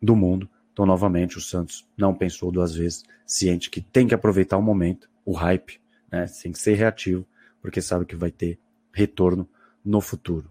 do 0.01 0.15
mundo. 0.15 0.49
Então, 0.71 0.85
novamente, 0.85 1.37
o 1.37 1.41
Santos 1.41 1.87
não 1.97 2.13
pensou 2.13 2.51
duas 2.51 2.73
vezes, 2.73 3.03
ciente 3.25 3.69
que 3.69 3.81
tem 3.81 4.07
que 4.07 4.15
aproveitar 4.15 4.57
o 4.57 4.61
momento, 4.61 5.09
o 5.25 5.33
hype, 5.33 5.79
né, 6.11 6.25
tem 6.41 6.51
que 6.51 6.59
ser 6.59 6.75
reativo, 6.75 7.25
porque 7.61 7.81
sabe 7.81 8.05
que 8.05 8.15
vai 8.15 8.31
ter 8.31 8.57
retorno 8.91 9.47
no 9.83 10.01
futuro. 10.01 10.49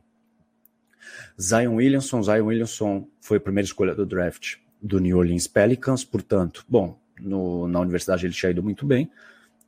Zion 1.41 1.77
Williamson, 1.77 2.23
Zion 2.23 2.47
Williamson 2.47 3.09
foi 3.21 3.39
a 3.39 3.41
primeira 3.41 3.67
escolha 3.67 3.95
do 3.95 4.07
draft 4.07 4.57
do 4.81 4.99
New 4.99 5.19
Orleans 5.19 5.47
Pelicans, 5.47 6.05
portanto, 6.05 6.65
bom, 6.69 6.99
no, 7.21 7.69
na 7.69 7.81
universidade 7.81 8.27
ele 8.27 8.33
tinha 8.33 8.51
ido 8.51 8.63
muito 8.63 8.87
bem, 8.87 9.11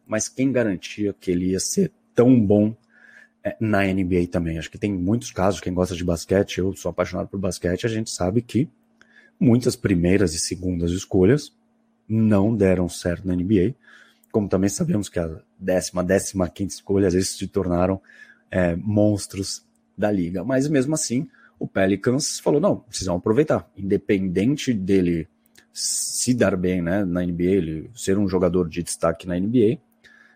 mas 0.07 0.29
quem 0.29 0.53
garantia 0.53 1.15
que 1.19 1.31
ele 1.31 1.51
ia 1.51 1.61
ser 1.61 1.93
tão 2.15 2.39
bom 2.39 2.75
é, 3.45 3.57
na 3.61 3.83
NBA 3.85 4.29
também? 4.31 4.59
Acho 4.59 4.71
que 4.71 4.79
tem 4.79 4.93
muitos 4.93 5.31
casos, 5.31 5.61
quem 5.61 5.73
gosta 5.73 5.95
de 5.95 6.05
basquete, 6.05 6.59
eu 6.59 6.75
sou 6.75 6.91
apaixonado 6.91 7.29
por 7.29 7.39
basquete, 7.39 7.87
a 7.87 7.89
gente 7.89 8.11
sabe 8.11 8.43
que 8.43 8.69
muitas 9.43 9.75
primeiras 9.75 10.35
e 10.35 10.39
segundas 10.39 10.93
escolhas 10.93 11.53
não 12.09 12.55
deram 12.55 12.89
certo 12.89 13.27
na 13.27 13.35
NBA, 13.35 13.75
como 14.31 14.49
também 14.49 14.71
sabemos 14.71 15.09
que 15.09 15.19
a 15.19 15.29
décima, 15.59 16.05
décima 16.05 16.49
quinta 16.49 16.75
escolha 16.75 17.09
às 17.09 17.15
vezes 17.15 17.31
se 17.31 17.49
tornaram 17.49 18.01
é, 18.51 18.77
monstros 18.77 19.67
da 19.99 20.13
liga. 20.13 20.45
Mas 20.45 20.69
mesmo 20.69 20.95
assim, 20.95 21.29
o 21.59 21.67
Pelicans 21.67 22.39
falou: 22.39 22.61
não, 22.61 22.77
precisamos 22.77 23.19
aproveitar. 23.19 23.69
Independente 23.77 24.73
dele 24.73 25.29
se 25.73 26.33
dar 26.35 26.57
bem 26.57 26.81
né, 26.81 27.05
na 27.05 27.23
NBA, 27.23 27.43
ele 27.43 27.91
ser 27.95 28.19
um 28.19 28.29
jogador 28.29 28.69
de 28.69 28.83
destaque 28.83 29.27
na 29.27 29.39
NBA, 29.39 29.79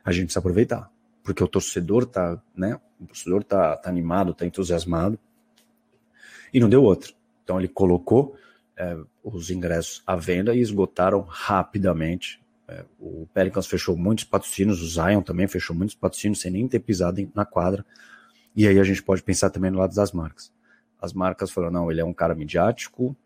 a 0.05 0.11
gente 0.11 0.25
precisa 0.25 0.41
aproveitar. 0.41 0.91
Porque 1.23 1.45
o 1.45 1.49
torcedor 1.49 2.07
tá, 2.07 2.43
né? 2.57 2.79
O 3.01 3.07
torcedor 3.07 3.45
tá, 3.45 3.77
tá 3.77 3.89
animado, 3.89 4.35
tá 4.35 4.45
entusiasmado. 4.45 5.19
E 6.53 6.59
não 6.59 6.69
deu 6.69 6.83
outro. 6.83 7.15
Então 7.45 7.59
ele 7.59 7.69
colocou 7.69 8.37
é, 8.77 8.97
os 9.25 9.51
ingressos 9.51 10.03
à 10.07 10.15
venda 10.17 10.55
e 10.55 10.61
esgotaram 10.61 11.21
rapidamente. 11.21 12.41
É, 12.69 12.85
o 12.99 13.27
Pelicans 13.33 13.67
fechou 13.67 13.97
muitos 13.97 14.25
patrocínios, 14.25 14.83
o 14.83 14.89
Zion 14.89 15.23
também 15.23 15.47
fechou 15.47 15.75
muitos 15.75 15.95
patrocínios 15.95 16.41
sem 16.41 16.51
nem 16.51 16.69
ter 16.69 16.81
pisado 16.81 17.29
na 17.35 17.45
quadra. 17.45 17.85
E 18.55 18.67
aí 18.67 18.79
a 18.79 18.85
gente 18.85 19.03
pode 19.03 19.23
pensar 19.23 19.51
também 19.51 19.71
no 19.71 19.79
lado 19.79 19.95
das 19.95 20.13
marcas. 20.13 20.53
As 21.01 21.13
marcas 21.13 21.51
falaram, 21.51 21.73
não, 21.73 21.91
ele 21.91 22.01
é 22.01 22.05
um 22.05 22.13
cara 22.13 22.35
midiático, 22.35 23.17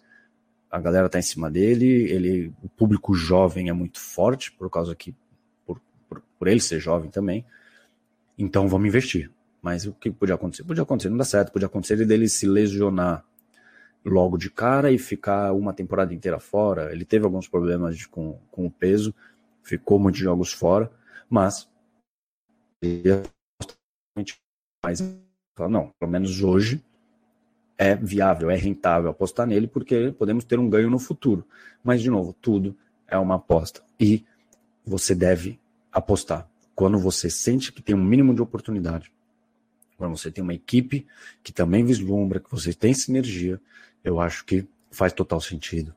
a 0.71 0.79
galera 0.79 1.09
tá 1.09 1.19
em 1.19 1.23
cima 1.23 1.51
dele, 1.51 1.87
ele, 1.87 2.53
o 2.63 2.69
público 2.69 3.15
jovem 3.15 3.69
é 3.69 3.73
muito 3.73 3.99
forte, 3.99 4.53
por 4.53 4.71
causa 4.71 4.95
que, 4.95 5.15
por, 5.67 5.81
por, 6.09 6.23
por 6.39 6.49
ele 6.49 6.61
ser 6.61 6.79
jovem 6.79 7.11
também, 7.11 7.45
então 8.39 8.69
vamos 8.69 8.87
investir. 8.87 9.31
Mas 9.63 9.87
o 9.87 9.93
que 9.93 10.11
podia 10.11 10.35
acontecer? 10.35 10.65
Podia 10.65 10.83
acontecer, 10.83 11.11
não 11.11 11.17
dá 11.17 11.25
certo, 11.25 11.53
podia 11.53 11.67
acontecer 11.67 12.05
dele 12.07 12.29
se 12.29 12.47
lesionar 12.47 13.25
logo 14.05 14.37
de 14.37 14.51
cara 14.51 14.91
e 14.91 14.99
ficar 14.99 15.53
uma 15.53 15.73
temporada 15.73 16.15
inteira 16.15 16.39
fora. 16.39 16.93
Ele 16.93 17.05
teve 17.05 17.25
alguns 17.25 17.49
problemas 17.49 17.97
de, 17.97 18.09
com, 18.09 18.39
com 18.51 18.67
o 18.67 18.71
peso, 18.71 19.15
ficou 19.63 19.99
muitos 19.99 20.21
jogos 20.21 20.53
fora, 20.53 20.91
mas 21.29 21.69
mas 24.85 25.01
não, 25.59 25.93
pelo 25.99 26.11
menos 26.11 26.43
hoje 26.43 26.83
é 27.77 27.95
viável, 27.95 28.51
é 28.51 28.57
rentável 28.57 29.11
apostar 29.11 29.47
nele, 29.47 29.67
porque 29.67 30.13
podemos 30.13 30.45
ter 30.45 30.59
um 30.59 30.69
ganho 30.69 30.91
no 30.91 30.99
futuro. 30.99 31.47
Mas, 31.83 32.03
de 32.03 32.11
novo, 32.11 32.35
tudo 32.35 32.77
é 33.07 33.17
uma 33.19 33.37
aposta. 33.37 33.83
E 33.99 34.25
você 34.85 35.15
deve 35.15 35.59
apostar. 35.91 36.47
Quando 36.75 36.99
você 36.99 37.31
sente 37.31 37.73
que 37.73 37.83
tem 37.83 37.95
um 37.95 38.05
mínimo 38.05 38.35
de 38.35 38.43
oportunidade, 38.43 39.13
quando 39.97 40.17
você 40.17 40.31
tem 40.31 40.43
uma 40.43 40.55
equipe 40.55 41.07
que 41.43 41.53
também 41.53 41.85
vislumbra, 41.85 42.41
que 42.41 42.51
você 42.51 42.73
tem 42.73 42.93
sinergia, 42.93 43.61
eu 44.05 44.21
acho 44.21 44.45
que 44.45 44.67
faz 44.91 45.13
total 45.13 45.41
sentido 45.41 45.95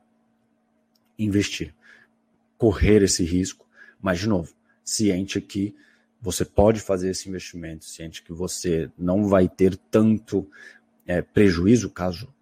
investir. 1.18 1.74
Correr 2.56 3.02
esse 3.02 3.24
risco, 3.24 3.66
mas, 4.00 4.18
de 4.20 4.28
novo, 4.28 4.52
ciente 4.84 5.40
que 5.40 5.74
você 6.20 6.44
pode 6.44 6.80
fazer 6.80 7.10
esse 7.10 7.28
investimento, 7.28 7.84
ciente 7.84 8.22
que 8.22 8.32
você 8.32 8.90
não 8.96 9.28
vai 9.28 9.48
ter 9.48 9.76
tanto 9.76 10.48
é, 11.06 11.20
prejuízo 11.20 11.90
caso 11.90 12.32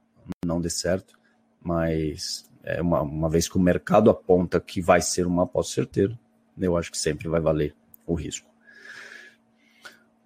não 0.44 0.60
dê 0.60 0.70
certo, 0.70 1.18
mas 1.60 2.48
é 2.62 2.80
uma, 2.80 3.02
uma 3.02 3.28
vez 3.28 3.48
que 3.48 3.56
o 3.56 3.60
mercado 3.60 4.08
aponta 4.10 4.60
que 4.60 4.80
vai 4.80 5.00
ser 5.00 5.26
uma 5.26 5.44
aposta 5.44 5.74
certeira, 5.74 6.18
eu 6.58 6.76
acho 6.76 6.90
que 6.90 6.98
sempre 6.98 7.28
vai 7.28 7.40
valer 7.40 7.74
o 8.06 8.14
risco. 8.14 8.51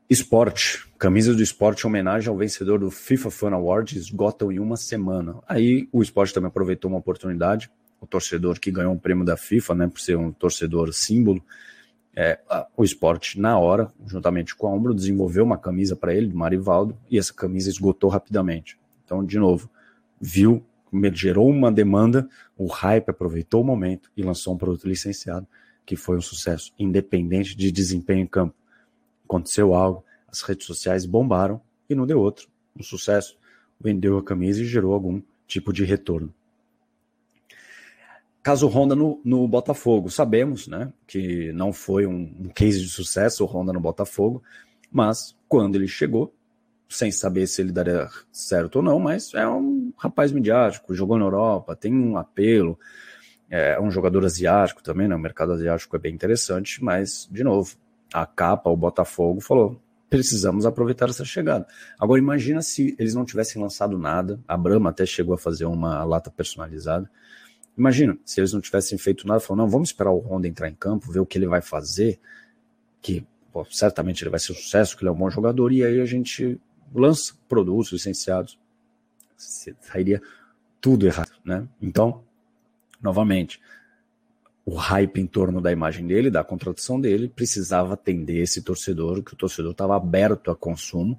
Esporte. 0.08 0.86
Camisas 1.00 1.34
do 1.34 1.42
esporte 1.42 1.84
em 1.84 1.88
homenagem 1.88 2.28
ao 2.28 2.36
vencedor 2.36 2.78
do 2.78 2.92
FIFA 2.92 3.28
Fun 3.28 3.52
Awards 3.52 3.96
esgotam 3.96 4.52
em 4.52 4.60
uma 4.60 4.76
semana. 4.76 5.34
Aí 5.48 5.88
o 5.90 6.00
esporte 6.00 6.32
também 6.32 6.46
aproveitou 6.46 6.88
uma 6.88 6.98
oportunidade. 6.98 7.68
O 8.00 8.06
torcedor 8.06 8.60
que 8.60 8.70
ganhou 8.70 8.92
um 8.92 8.98
prêmio 8.98 9.24
da 9.24 9.36
FIFA, 9.36 9.74
né, 9.74 9.88
por 9.88 10.00
ser 10.00 10.16
um 10.16 10.30
torcedor 10.30 10.92
símbolo, 10.92 11.42
é, 12.14 12.38
o 12.76 12.84
esporte, 12.84 13.40
na 13.40 13.58
hora, 13.58 13.92
juntamente 14.06 14.54
com 14.54 14.68
a 14.68 14.70
Ombro, 14.70 14.94
desenvolveu 14.94 15.42
uma 15.42 15.58
camisa 15.58 15.96
para 15.96 16.14
ele, 16.14 16.28
do 16.28 16.36
Marivaldo, 16.36 16.96
e 17.10 17.18
essa 17.18 17.34
camisa 17.34 17.68
esgotou 17.68 18.08
rapidamente. 18.08 18.78
Então, 19.04 19.24
de 19.24 19.38
novo, 19.40 19.68
viu, 20.20 20.64
gerou 21.12 21.50
uma 21.50 21.70
demanda, 21.70 22.28
o 22.56 22.66
hype 22.66 23.10
aproveitou 23.10 23.60
o 23.60 23.64
momento 23.64 24.08
e 24.16 24.22
lançou 24.22 24.54
um 24.54 24.56
produto 24.56 24.88
licenciado, 24.88 25.48
que 25.84 25.96
foi 25.96 26.16
um 26.16 26.22
sucesso, 26.22 26.72
independente 26.78 27.56
de 27.56 27.72
desempenho 27.72 28.20
em 28.20 28.26
campo. 28.26 28.54
Aconteceu 29.26 29.74
algo, 29.74 30.04
as 30.28 30.42
redes 30.42 30.66
sociais 30.66 31.04
bombaram 31.04 31.60
e 31.90 31.94
não 31.94 32.06
deu 32.06 32.20
outro. 32.20 32.48
Um 32.78 32.82
sucesso. 32.82 33.36
Vendeu 33.78 34.16
a 34.16 34.24
camisa 34.24 34.62
e 34.62 34.66
gerou 34.66 34.94
algum 34.94 35.20
tipo 35.46 35.72
de 35.72 35.84
retorno. 35.84 36.32
Caso 38.42 38.68
Honda 38.68 38.94
no, 38.94 39.20
no 39.24 39.46
Botafogo, 39.48 40.08
sabemos 40.08 40.68
né, 40.68 40.92
que 41.04 41.52
não 41.52 41.72
foi 41.72 42.06
um, 42.06 42.32
um 42.38 42.48
case 42.48 42.80
de 42.80 42.88
sucesso 42.88 43.42
o 43.42 43.46
Honda 43.46 43.72
no 43.72 43.80
Botafogo, 43.80 44.40
mas 44.90 45.36
quando 45.48 45.74
ele 45.74 45.88
chegou, 45.88 46.32
sem 46.88 47.10
saber 47.10 47.48
se 47.48 47.60
ele 47.60 47.72
daria 47.72 48.08
certo 48.30 48.76
ou 48.76 48.82
não, 48.82 49.00
mas 49.00 49.34
é 49.34 49.46
um 49.48 49.92
rapaz 49.96 50.30
midiático, 50.30 50.94
jogou 50.94 51.18
na 51.18 51.24
Europa, 51.24 51.74
tem 51.74 51.92
um 51.92 52.16
apelo, 52.16 52.78
é 53.50 53.80
um 53.80 53.90
jogador 53.90 54.24
asiático 54.24 54.82
também, 54.82 55.08
né? 55.08 55.16
O 55.16 55.18
mercado 55.18 55.52
asiático 55.52 55.96
é 55.96 55.98
bem 55.98 56.14
interessante, 56.14 56.82
mas, 56.82 57.28
de 57.30 57.42
novo, 57.42 57.76
a 58.12 58.26
capa, 58.26 58.70
o 58.70 58.76
Botafogo, 58.76 59.40
falou: 59.40 59.80
precisamos 60.08 60.66
aproveitar 60.66 61.08
essa 61.08 61.24
chegada. 61.24 61.66
Agora, 61.98 62.20
imagina 62.20 62.62
se 62.62 62.94
eles 62.98 63.14
não 63.14 63.24
tivessem 63.24 63.60
lançado 63.60 63.98
nada, 63.98 64.40
a 64.46 64.56
Brahma 64.56 64.90
até 64.90 65.04
chegou 65.04 65.34
a 65.34 65.38
fazer 65.38 65.66
uma 65.66 66.04
lata 66.04 66.30
personalizada. 66.30 67.10
Imagina 67.76 68.16
se 68.24 68.40
eles 68.40 68.52
não 68.52 68.60
tivessem 68.60 68.96
feito 68.96 69.26
nada, 69.26 69.40
falou: 69.40 69.64
não, 69.64 69.70
vamos 69.70 69.90
esperar 69.90 70.10
o 70.10 70.18
Honda 70.18 70.48
entrar 70.48 70.68
em 70.68 70.74
campo, 70.74 71.12
ver 71.12 71.20
o 71.20 71.26
que 71.26 71.38
ele 71.38 71.46
vai 71.46 71.60
fazer, 71.60 72.18
que 73.02 73.26
pô, 73.52 73.64
certamente 73.70 74.22
ele 74.22 74.30
vai 74.30 74.40
ser 74.40 74.52
um 74.52 74.56
sucesso, 74.56 74.96
que 74.96 75.02
ele 75.02 75.08
é 75.08 75.12
um 75.12 75.16
bom 75.16 75.30
jogador, 75.30 75.72
e 75.72 75.84
aí 75.84 76.00
a 76.00 76.06
gente 76.06 76.60
lança 76.94 77.34
produtos 77.48 77.92
licenciados. 77.92 78.58
Sairia 79.36 80.22
tudo 80.80 81.06
errado, 81.06 81.32
né? 81.44 81.66
Então, 81.82 82.22
novamente, 83.02 83.60
o 84.66 84.74
hype 84.74 85.20
em 85.20 85.26
torno 85.26 85.60
da 85.60 85.70
imagem 85.70 86.04
dele, 86.04 86.28
da 86.28 86.42
contratação 86.42 87.00
dele, 87.00 87.28
precisava 87.28 87.94
atender 87.94 88.42
esse 88.42 88.60
torcedor, 88.60 89.22
que 89.22 89.32
o 89.32 89.36
torcedor 89.36 89.70
estava 89.70 89.96
aberto 89.96 90.50
a 90.50 90.56
consumo, 90.56 91.16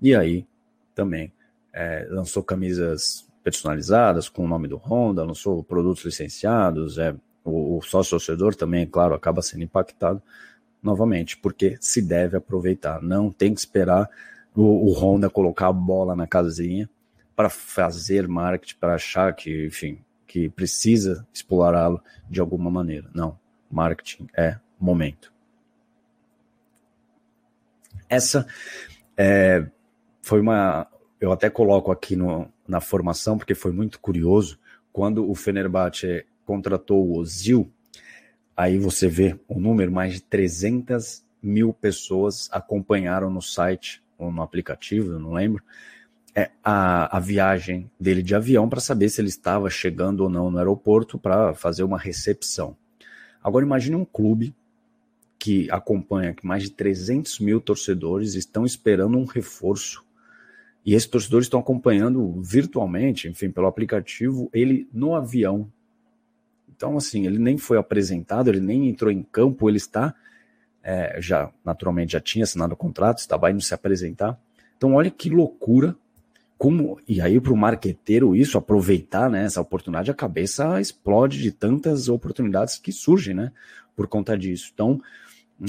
e 0.00 0.14
aí 0.14 0.46
também 0.94 1.30
é, 1.70 2.08
lançou 2.10 2.42
camisas 2.42 3.28
personalizadas 3.44 4.30
com 4.30 4.42
o 4.42 4.48
nome 4.48 4.68
do 4.68 4.78
Honda, 4.78 5.22
lançou 5.22 5.62
produtos 5.62 6.02
licenciados, 6.06 6.96
é, 6.96 7.14
o, 7.44 7.76
o 7.76 7.82
sócio 7.82 8.12
torcedor 8.12 8.54
também, 8.54 8.86
claro, 8.86 9.14
acaba 9.14 9.42
sendo 9.42 9.64
impactado 9.64 10.22
novamente, 10.82 11.36
porque 11.36 11.76
se 11.82 12.00
deve 12.00 12.38
aproveitar, 12.38 13.02
não 13.02 13.30
tem 13.30 13.52
que 13.52 13.60
esperar 13.60 14.08
o, 14.56 14.62
o 14.62 14.92
Honda 14.92 15.28
colocar 15.28 15.68
a 15.68 15.72
bola 15.72 16.16
na 16.16 16.26
casinha 16.26 16.88
para 17.36 17.50
fazer 17.50 18.26
marketing, 18.26 18.76
para 18.80 18.94
achar 18.94 19.34
que, 19.34 19.66
enfim, 19.66 19.98
que 20.28 20.50
precisa 20.50 21.26
explorá-lo 21.32 22.00
de 22.28 22.38
alguma 22.38 22.70
maneira. 22.70 23.10
Não, 23.14 23.36
marketing 23.70 24.28
é 24.36 24.58
momento. 24.78 25.32
Essa 28.08 28.46
é, 29.16 29.66
foi 30.22 30.40
uma. 30.40 30.86
Eu 31.20 31.32
até 31.32 31.50
coloco 31.50 31.90
aqui 31.90 32.14
no, 32.14 32.48
na 32.66 32.80
formação, 32.80 33.36
porque 33.36 33.54
foi 33.54 33.72
muito 33.72 33.98
curioso. 33.98 34.60
Quando 34.92 35.28
o 35.28 35.34
Fenerbahçe 35.34 36.26
contratou 36.44 37.04
o 37.06 37.18
Ozil, 37.18 37.72
aí 38.56 38.78
você 38.78 39.08
vê 39.08 39.38
o 39.48 39.58
número: 39.58 39.90
mais 39.90 40.14
de 40.14 40.22
300 40.22 41.24
mil 41.42 41.72
pessoas 41.72 42.48
acompanharam 42.52 43.30
no 43.30 43.40
site 43.40 44.02
ou 44.18 44.30
no 44.30 44.42
aplicativo, 44.42 45.12
eu 45.12 45.18
não 45.18 45.32
lembro, 45.32 45.62
é, 46.34 46.50
a, 46.62 47.16
a 47.16 47.20
viagem 47.20 47.90
dele 47.98 48.22
de 48.22 48.34
avião 48.34 48.68
para 48.68 48.80
saber 48.80 49.08
se 49.08 49.20
ele 49.20 49.28
estava 49.28 49.68
chegando 49.70 50.20
ou 50.20 50.28
não 50.28 50.50
no 50.50 50.58
aeroporto 50.58 51.18
para 51.18 51.54
fazer 51.54 51.82
uma 51.82 51.98
recepção. 51.98 52.76
Agora 53.42 53.64
imagine 53.64 53.96
um 53.96 54.04
clube 54.04 54.54
que 55.38 55.70
acompanha 55.70 56.34
que 56.34 56.46
mais 56.46 56.64
de 56.64 56.70
300 56.70 57.38
mil 57.38 57.60
torcedores 57.60 58.34
estão 58.34 58.66
esperando 58.66 59.16
um 59.16 59.24
reforço 59.24 60.04
e 60.84 60.94
esses 60.94 61.08
torcedores 61.08 61.46
estão 61.46 61.60
acompanhando 61.60 62.40
virtualmente, 62.40 63.28
enfim, 63.28 63.50
pelo 63.50 63.66
aplicativo, 63.66 64.48
ele 64.52 64.88
no 64.92 65.14
avião. 65.14 65.70
Então, 66.68 66.96
assim, 66.96 67.26
ele 67.26 67.38
nem 67.38 67.58
foi 67.58 67.76
apresentado, 67.76 68.48
ele 68.48 68.60
nem 68.60 68.88
entrou 68.88 69.10
em 69.10 69.22
campo, 69.22 69.68
ele 69.68 69.76
está 69.76 70.14
é, 70.82 71.20
já 71.20 71.52
naturalmente 71.64 72.12
já 72.12 72.20
tinha 72.20 72.44
assinado 72.44 72.72
o 72.72 72.76
contrato, 72.76 73.18
estava 73.18 73.50
indo 73.50 73.60
se 73.60 73.74
apresentar. 73.74 74.40
Então, 74.76 74.94
olha 74.94 75.10
que 75.10 75.28
loucura. 75.28 75.94
Como, 76.58 76.98
e 77.06 77.20
aí, 77.20 77.40
para 77.40 77.52
o 77.52 77.56
marqueteiro, 77.56 78.34
isso, 78.34 78.58
aproveitar 78.58 79.30
né, 79.30 79.44
essa 79.44 79.60
oportunidade, 79.60 80.10
a 80.10 80.14
cabeça 80.14 80.80
explode 80.80 81.40
de 81.40 81.52
tantas 81.52 82.08
oportunidades 82.08 82.78
que 82.78 82.90
surgem 82.90 83.32
né, 83.32 83.52
por 83.94 84.08
conta 84.08 84.36
disso. 84.36 84.72
Então, 84.74 85.00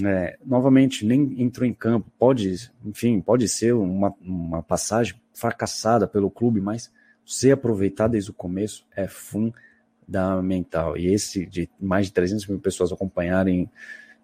é, 0.04 0.38
novamente, 0.44 1.06
nem 1.06 1.42
entrou 1.42 1.68
em 1.68 1.74
campo, 1.74 2.12
pode, 2.18 2.72
enfim, 2.84 3.22
pode 3.22 3.48
ser 3.48 3.74
uma, 3.74 4.14
uma 4.20 4.64
passagem 4.64 5.14
fracassada 5.32 6.08
pelo 6.08 6.32
clube, 6.32 6.60
mas 6.60 6.92
ser 7.26 7.52
aproveitar 7.52 8.08
desde 8.08 8.32
o 8.32 8.34
começo 8.34 8.84
é 8.96 9.08
fundamental. 9.08 10.98
E 10.98 11.14
esse 11.14 11.46
de 11.46 11.70
mais 11.80 12.08
de 12.08 12.14
300 12.14 12.48
mil 12.48 12.60
pessoas 12.60 12.92
acompanharem 12.92 13.70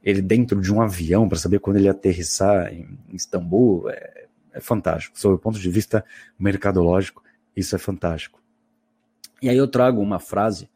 ele 0.04 0.21
dentro 0.21 0.60
de 0.62 0.73
um 0.73 0.82
avião 0.82 1.28
para 1.30 1.38
saber 1.38 1.60
quando 1.60 1.78
ele 1.78 1.89
aterrissar 1.89 2.73
em, 2.73 2.97
em 3.10 3.15
Istambul 3.15 3.89
é, 3.89 4.25
é 4.56 4.62
fantástico. 4.62 5.20
Sob 5.20 5.36
o 5.36 5.38
ponto 5.38 5.60
de 5.60 5.70
vista 5.70 6.04
mercadológico, 6.39 7.22
isso 7.56 7.76
é 7.76 7.78
fantástico. 7.78 8.41
E 9.41 9.50
aí 9.50 9.58
eu 9.58 9.68
trago 9.68 10.02
uma 10.02 10.18
frase 10.18 10.70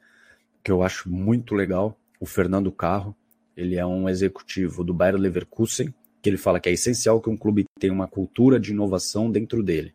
que 0.61 0.69
eu 0.69 0.83
acho 0.83 1.09
muito 1.09 1.55
legal. 1.55 1.97
O 2.19 2.25
Fernando 2.25 2.71
Carro, 2.71 3.15
ele 3.55 3.77
é 3.77 3.85
um 3.85 4.09
executivo 4.09 4.83
do 4.83 4.93
Bayer 4.93 5.15
Leverkusen, 5.15 5.93
que 6.21 6.29
ele 6.29 6.37
fala 6.37 6.59
que 6.59 6.67
é 6.67 6.73
essencial 6.73 7.21
que 7.21 7.29
um 7.29 7.37
clube 7.37 7.65
tenha 7.79 7.93
uma 7.93 8.07
cultura 8.07 8.59
de 8.59 8.71
inovação 8.71 9.31
dentro 9.31 9.63
dele. 9.63 9.93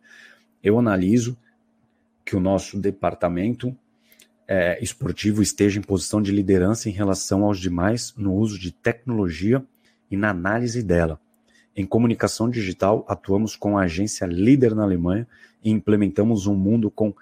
Eu 0.63 0.79
analiso 0.79 1.37
que 2.25 2.35
o 2.35 2.39
nosso 2.39 2.79
departamento 2.79 3.77
é, 4.47 4.83
esportivo 4.83 5.43
esteja 5.43 5.79
em 5.79 5.83
posição 5.83 6.19
de 6.19 6.31
liderança 6.31 6.89
em 6.89 6.91
relação 6.91 7.43
aos 7.43 7.59
demais 7.59 8.15
no 8.17 8.33
uso 8.33 8.57
de 8.59 8.71
tecnologia 8.71 9.63
e 10.09 10.17
na 10.17 10.31
análise 10.31 10.81
dela. 10.81 11.19
Em 11.75 11.85
comunicação 11.85 12.49
digital, 12.49 13.05
atuamos 13.07 13.55
com 13.55 13.77
a 13.77 13.83
agência 13.83 14.25
líder 14.25 14.73
na 14.73 14.83
Alemanha 14.83 15.27
e 15.61 15.69
implementamos 15.69 16.47
um 16.47 16.55
mundo 16.55 16.89
com 16.89 17.13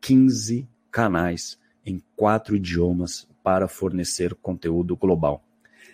15 0.00 0.66
canais 0.90 1.58
em 1.84 2.02
quatro 2.16 2.56
idiomas 2.56 3.28
para 3.42 3.68
fornecer 3.68 4.34
conteúdo 4.34 4.96
global. 4.96 5.44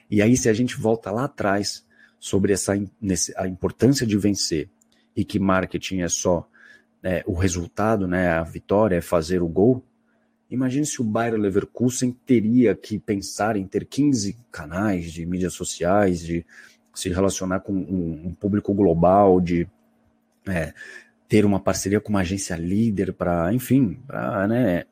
E 0.09 0.23
aí, 0.23 0.37
se 0.37 0.49
a 0.49 0.53
gente 0.53 0.77
volta 0.77 1.11
lá 1.11 1.25
atrás 1.25 1.85
sobre 2.21 2.53
essa 2.53 2.73
a 3.37 3.49
importância 3.49 4.07
de 4.07 4.17
vencer 4.17 4.69
e 5.17 5.25
que 5.25 5.41
marketing 5.41 6.01
é 6.03 6.09
só 6.09 6.49
é, 7.03 7.25
o 7.27 7.35
resultado, 7.35 8.07
né, 8.07 8.29
a 8.29 8.43
vitória 8.43 8.97
é 8.97 9.01
fazer 9.01 9.43
o 9.43 9.49
gol, 9.49 9.85
Imagine 10.51 10.87
se 10.87 11.01
o 11.01 11.05
Bayer 11.05 11.35
Leverkusen 11.35 12.13
teria 12.25 12.77
que 12.77 12.99
pensar 12.99 13.57
em 13.57 13.67
ter 13.67 13.85
15 13.87 14.37
canais 14.53 15.13
de 15.13 15.27
mídias 15.27 15.55
sociais, 15.55 16.21
de 16.21 16.47
se 16.95 17.09
relacionar 17.09 17.61
com 17.61 17.73
um, 17.73 18.23
um 18.27 18.35
público 18.35 18.73
global, 18.73 19.41
de 19.41 19.67
é, 20.47 20.73
ter 21.29 21.45
uma 21.45 21.61
parceria 21.61 22.01
com 22.01 22.11
uma 22.11 22.21
agência 22.21 22.55
líder 22.57 23.13
para, 23.13 23.53
enfim, 23.53 23.99
para 24.07 24.47
né, 24.47 24.85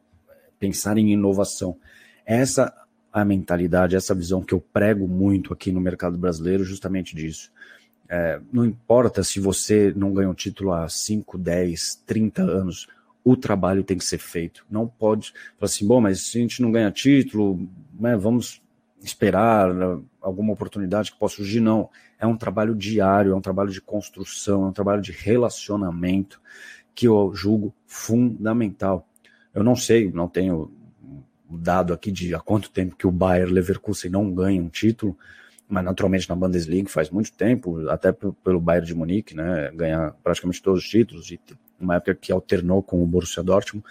pensar 0.59 0.99
em 0.99 1.13
inovação. 1.13 1.77
Essa 2.25 2.73
a 3.13 3.25
mentalidade, 3.25 3.95
essa 3.95 4.15
visão 4.15 4.43
que 4.43 4.55
eu 4.55 4.61
prego 4.61 5.07
muito 5.07 5.53
aqui 5.53 5.71
no 5.71 5.81
mercado 5.81 6.17
brasileiro, 6.17 6.65
justamente 6.65 7.15
disso. 7.15 7.53
É, 8.09 8.41
não 8.51 8.65
importa 8.65 9.23
se 9.23 9.39
você 9.39 9.93
não 9.95 10.15
ganha 10.15 10.31
um 10.31 10.35
título 10.35 10.73
há 10.73 10.89
5, 10.89 11.37
10, 11.37 12.03
30 12.07 12.43
anos, 12.43 12.89
o 13.23 13.37
trabalho 13.37 13.85
tem 13.85 13.99
que 13.99 14.05
ser 14.05 14.19
feito. 14.19 14.65
Não 14.71 14.87
pode 14.89 15.33
falar 15.59 15.67
assim, 15.67 15.87
bom, 15.87 16.01
mas 16.01 16.23
se 16.23 16.39
a 16.39 16.41
gente 16.41 16.63
não 16.63 16.73
ganha 16.73 16.91
título, 16.91 17.69
né, 17.99 18.17
vamos 18.17 18.62
esperar 19.03 19.73
né, 19.75 20.01
alguma 20.21 20.53
oportunidade 20.53 21.13
que 21.13 21.19
possa 21.19 21.37
surgir. 21.37 21.61
Não. 21.61 21.89
É 22.19 22.27
um 22.27 22.37
trabalho 22.37 22.75
diário, 22.75 23.33
é 23.33 23.35
um 23.35 23.41
trabalho 23.41 23.71
de 23.71 23.81
construção, 23.81 24.65
é 24.65 24.69
um 24.69 24.73
trabalho 24.73 25.03
de 25.03 25.13
relacionamento 25.13 26.41
que 26.95 27.09
eu 27.09 27.33
julgo 27.35 27.75
fundamental. 27.87 29.09
Eu 29.55 29.65
não 29.65 29.75
sei, 29.75 30.11
não 30.11 30.29
tenho 30.29 30.71
dado 31.49 31.93
aqui 31.93 32.11
de 32.11 32.35
há 32.35 32.41
quanto 32.41 32.71
tempo 32.71 32.97
que 32.97 33.07
o 33.07 33.11
Bayer 33.11 33.49
Leverkusen 33.49 34.11
não 34.11 34.33
ganha 34.33 34.63
um 34.63 34.69
título, 34.69 35.17
mas 35.69 35.85
naturalmente 35.85 36.29
na 36.29 36.37
Bundesliga 36.37 36.89
faz 36.89 37.11
muito 37.11 37.33
tempo, 37.33 37.89
até 37.89 38.13
pelo 38.13 38.61
Bayern 38.61 38.87
de 38.87 38.95
Munique, 38.95 39.35
né, 39.35 39.71
ganhar 39.75 40.13
praticamente 40.23 40.63
todos 40.63 40.83
os 40.83 40.89
títulos 40.89 41.31
e 41.31 41.41
uma 41.79 41.97
época 41.97 42.15
que 42.15 42.33
alternou 42.33 42.83
com 42.83 43.03
o 43.03 43.07
Borussia 43.07 43.43
Dortmund, 43.43 43.85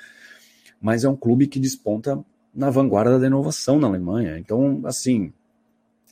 mas 0.79 1.03
é 1.03 1.09
um 1.09 1.15
clube 1.15 1.47
que 1.47 1.59
desponta 1.59 2.23
na 2.53 2.69
vanguarda 2.69 3.19
da 3.19 3.27
inovação 3.27 3.79
na 3.79 3.87
Alemanha. 3.87 4.37
Então, 4.37 4.81
assim, 4.85 5.31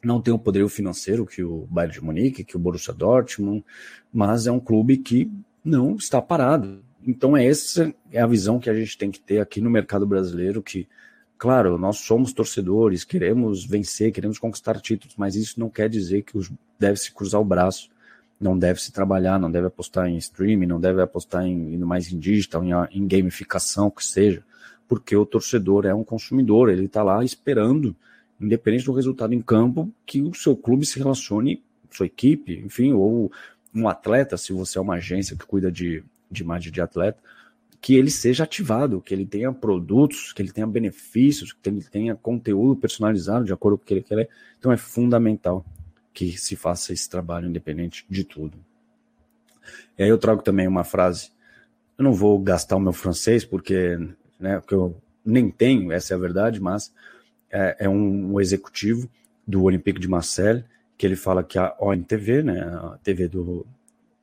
não 0.03 0.21
tem 0.21 0.33
o 0.33 0.39
poderio 0.39 0.69
financeiro 0.69 1.25
que 1.25 1.43
o 1.43 1.67
Bayern 1.69 1.93
de 1.93 2.03
Munique, 2.03 2.43
que 2.43 2.55
o 2.55 2.59
Borussia 2.59 2.93
Dortmund, 2.93 3.63
mas 4.11 4.47
é 4.47 4.51
um 4.51 4.59
clube 4.59 4.97
que 4.97 5.31
não 5.63 5.95
está 5.95 6.21
parado. 6.21 6.83
Então, 7.05 7.35
essa 7.35 7.93
é 8.11 8.21
a 8.21 8.27
visão 8.27 8.59
que 8.59 8.69
a 8.69 8.73
gente 8.73 8.97
tem 8.97 9.11
que 9.11 9.19
ter 9.19 9.39
aqui 9.39 9.61
no 9.61 9.69
mercado 9.69 10.05
brasileiro, 10.05 10.61
que, 10.61 10.87
claro, 11.37 11.77
nós 11.77 11.97
somos 11.97 12.33
torcedores, 12.33 13.03
queremos 13.03 13.65
vencer, 13.65 14.11
queremos 14.11 14.39
conquistar 14.39 14.79
títulos, 14.79 15.15
mas 15.17 15.35
isso 15.35 15.59
não 15.59 15.69
quer 15.69 15.89
dizer 15.89 16.23
que 16.23 16.37
deve 16.77 16.97
se 16.97 17.11
cruzar 17.11 17.41
o 17.41 17.45
braço 17.45 17.89
não 18.39 18.57
deve 18.57 18.81
se 18.81 18.91
trabalhar, 18.91 19.37
não 19.37 19.51
deve 19.51 19.67
apostar 19.67 20.07
em 20.07 20.17
streaming, 20.17 20.65
não 20.65 20.79
deve 20.79 21.01
apostar 21.01 21.45
em, 21.45 21.77
mais 21.79 22.11
em 22.11 22.17
digital, 22.17 22.63
em, 22.63 22.71
em 22.91 23.05
gamificação, 23.05 23.91
que 23.91 24.03
seja, 24.03 24.43
porque 24.89 25.15
o 25.15 25.25
torcedor 25.25 25.85
é 25.85 25.93
um 25.93 26.03
consumidor, 26.03 26.69
ele 26.69 26.85
está 26.85 27.01
lá 27.01 27.23
esperando, 27.23 27.95
independente 28.41 28.85
do 28.85 28.91
resultado 28.91 29.33
em 29.33 29.41
campo, 29.41 29.89
que 30.05 30.21
o 30.21 30.33
seu 30.33 30.57
clube 30.57 30.85
se 30.85 30.97
relacione, 30.97 31.63
sua 31.91 32.07
equipe, 32.07 32.57
enfim, 32.57 32.91
ou 32.91 33.31
um 33.73 33.87
atleta, 33.87 34.35
se 34.35 34.51
você 34.51 34.77
é 34.77 34.81
uma 34.81 34.95
agência 34.95 35.37
que 35.37 35.45
cuida 35.45 35.71
de, 35.71 36.03
de 36.29 36.41
imagem 36.41 36.71
de 36.71 36.81
atleta, 36.81 37.19
que 37.79 37.95
ele 37.95 38.11
seja 38.11 38.43
ativado, 38.43 38.99
que 38.99 39.13
ele 39.13 39.25
tenha 39.25 39.53
produtos, 39.53 40.33
que 40.33 40.41
ele 40.41 40.51
tenha 40.51 40.67
benefícios, 40.67 41.53
que 41.53 41.69
ele 41.69 41.81
tenha 41.81 42.15
conteúdo 42.15 42.75
personalizado 42.75 43.45
de 43.45 43.53
acordo 43.53 43.77
com 43.77 43.83
o 43.83 43.87
que 43.87 43.93
ele 43.93 44.03
quer. 44.03 44.27
Então 44.57 44.71
é 44.71 44.77
fundamental 44.77 45.65
que 46.13 46.37
se 46.37 46.55
faça 46.55 46.91
esse 46.91 47.09
trabalho 47.09 47.47
independente 47.47 48.05
de 48.09 48.23
tudo. 48.23 48.57
E 49.97 50.03
aí 50.03 50.09
eu 50.09 50.17
trago 50.17 50.41
também 50.41 50.67
uma 50.67 50.83
frase. 50.83 51.31
Eu 51.97 52.03
não 52.03 52.13
vou 52.13 52.37
gastar 52.39 52.75
o 52.75 52.79
meu 52.79 52.91
francês 52.91 53.45
porque, 53.45 53.97
né, 54.39 54.59
porque 54.59 54.73
eu 54.73 54.95
nem 55.25 55.49
tenho, 55.49 55.91
essa 55.91 56.13
é 56.13 56.15
a 56.15 56.19
verdade, 56.19 56.59
mas 56.59 56.93
é, 57.51 57.77
é 57.79 57.89
um, 57.89 58.33
um, 58.33 58.41
executivo 58.41 59.09
do 59.45 59.63
Olympique 59.63 59.99
de 59.99 60.07
Marseille 60.07 60.63
que 60.97 61.05
ele 61.05 61.15
fala 61.15 61.43
que 61.43 61.57
a 61.57 61.75
ONTV, 61.79 62.43
né, 62.43 62.59
a 62.61 62.99
TV 63.01 63.27
do 63.27 63.65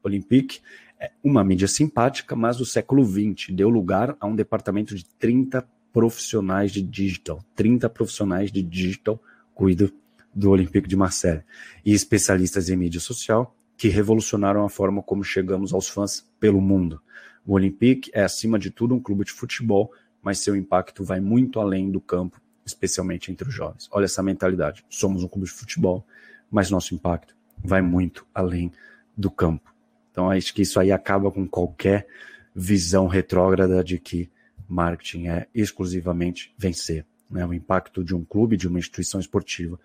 Olympique, 0.03 0.61
é 1.01 1.11
uma 1.25 1.43
mídia 1.43 1.69
simpática, 1.69 2.37
mas 2.37 2.59
do 2.59 2.67
século 2.67 3.05
XX 3.05 3.49
deu 3.51 3.69
lugar 3.69 4.15
a 4.21 4.27
um 4.27 4.37
departamento 4.37 4.95
de 4.95 5.05
30 5.19 5.67
profissionais 5.93 6.71
de 6.71 6.83
digital. 6.83 7.43
30 7.55 7.89
profissionais 7.89 8.53
de 8.53 8.63
digital 8.63 9.19
cuidam 9.55 9.91
do 10.35 10.51
Olympique 10.51 10.87
de 10.87 10.97
Marseille. 10.97 11.43
E 11.85 11.95
especialistas 11.95 12.69
em 12.69 12.77
mídia 12.77 13.01
social 13.01 13.57
que 13.77 13.89
revolucionaram 13.89 14.65
a 14.65 14.69
forma 14.69 15.03
como 15.03 15.25
chegamos 15.25 15.73
aos 15.73 15.89
fãs 15.89 16.27
pelo 16.39 16.61
mundo. 16.61 17.01
O 17.47 17.55
Olympique 17.55 18.11
é, 18.13 18.23
acima 18.23 18.59
de 18.59 18.71
tudo, 18.71 18.95
um 18.95 19.01
clube 19.01 19.25
de 19.25 19.33
futebol, 19.33 19.91
mas 20.27 20.41
seu 20.41 20.57
impacto 20.57 21.05
vai 21.05 21.21
muito 21.21 21.61
além 21.61 21.89
do 21.89 22.01
campo, 22.01 22.43
especialmente 22.65 23.31
entre 23.31 23.49
os 23.49 23.55
jovens. 23.55 23.89
Olha 23.93 24.07
essa 24.07 24.25
mentalidade. 24.25 24.85
Somos 24.91 25.23
um 25.23 25.29
clube 25.29 25.47
de 25.47 25.53
futebol, 25.53 26.05
mas 26.51 26.69
nosso 26.69 26.97
impacto 26.97 27.37
vai 27.63 27.81
muito 27.81 28.27
além 28.35 28.73
do 29.17 29.31
campo. 29.31 29.73
Então, 30.11 30.29
acho 30.29 30.53
que 30.53 30.63
isso 30.63 30.81
aí 30.81 30.91
acaba 30.91 31.31
com 31.31 31.47
qualquer 31.47 32.09
visão 32.53 33.07
retrógrada 33.07 33.85
de 33.85 34.01
que 34.01 34.29
marketing 34.69 35.29
é 35.29 35.47
exclusivamente 35.55 36.53
vencer. 36.59 37.07
Né? 37.31 37.47
O 37.47 37.55
impacto 37.55 38.03
de 38.03 38.13
um 38.13 38.25
clube, 38.25 38.57
de 38.57 38.67
uma 38.67 38.81
instituição 38.81 39.21
esportiva, 39.21 39.79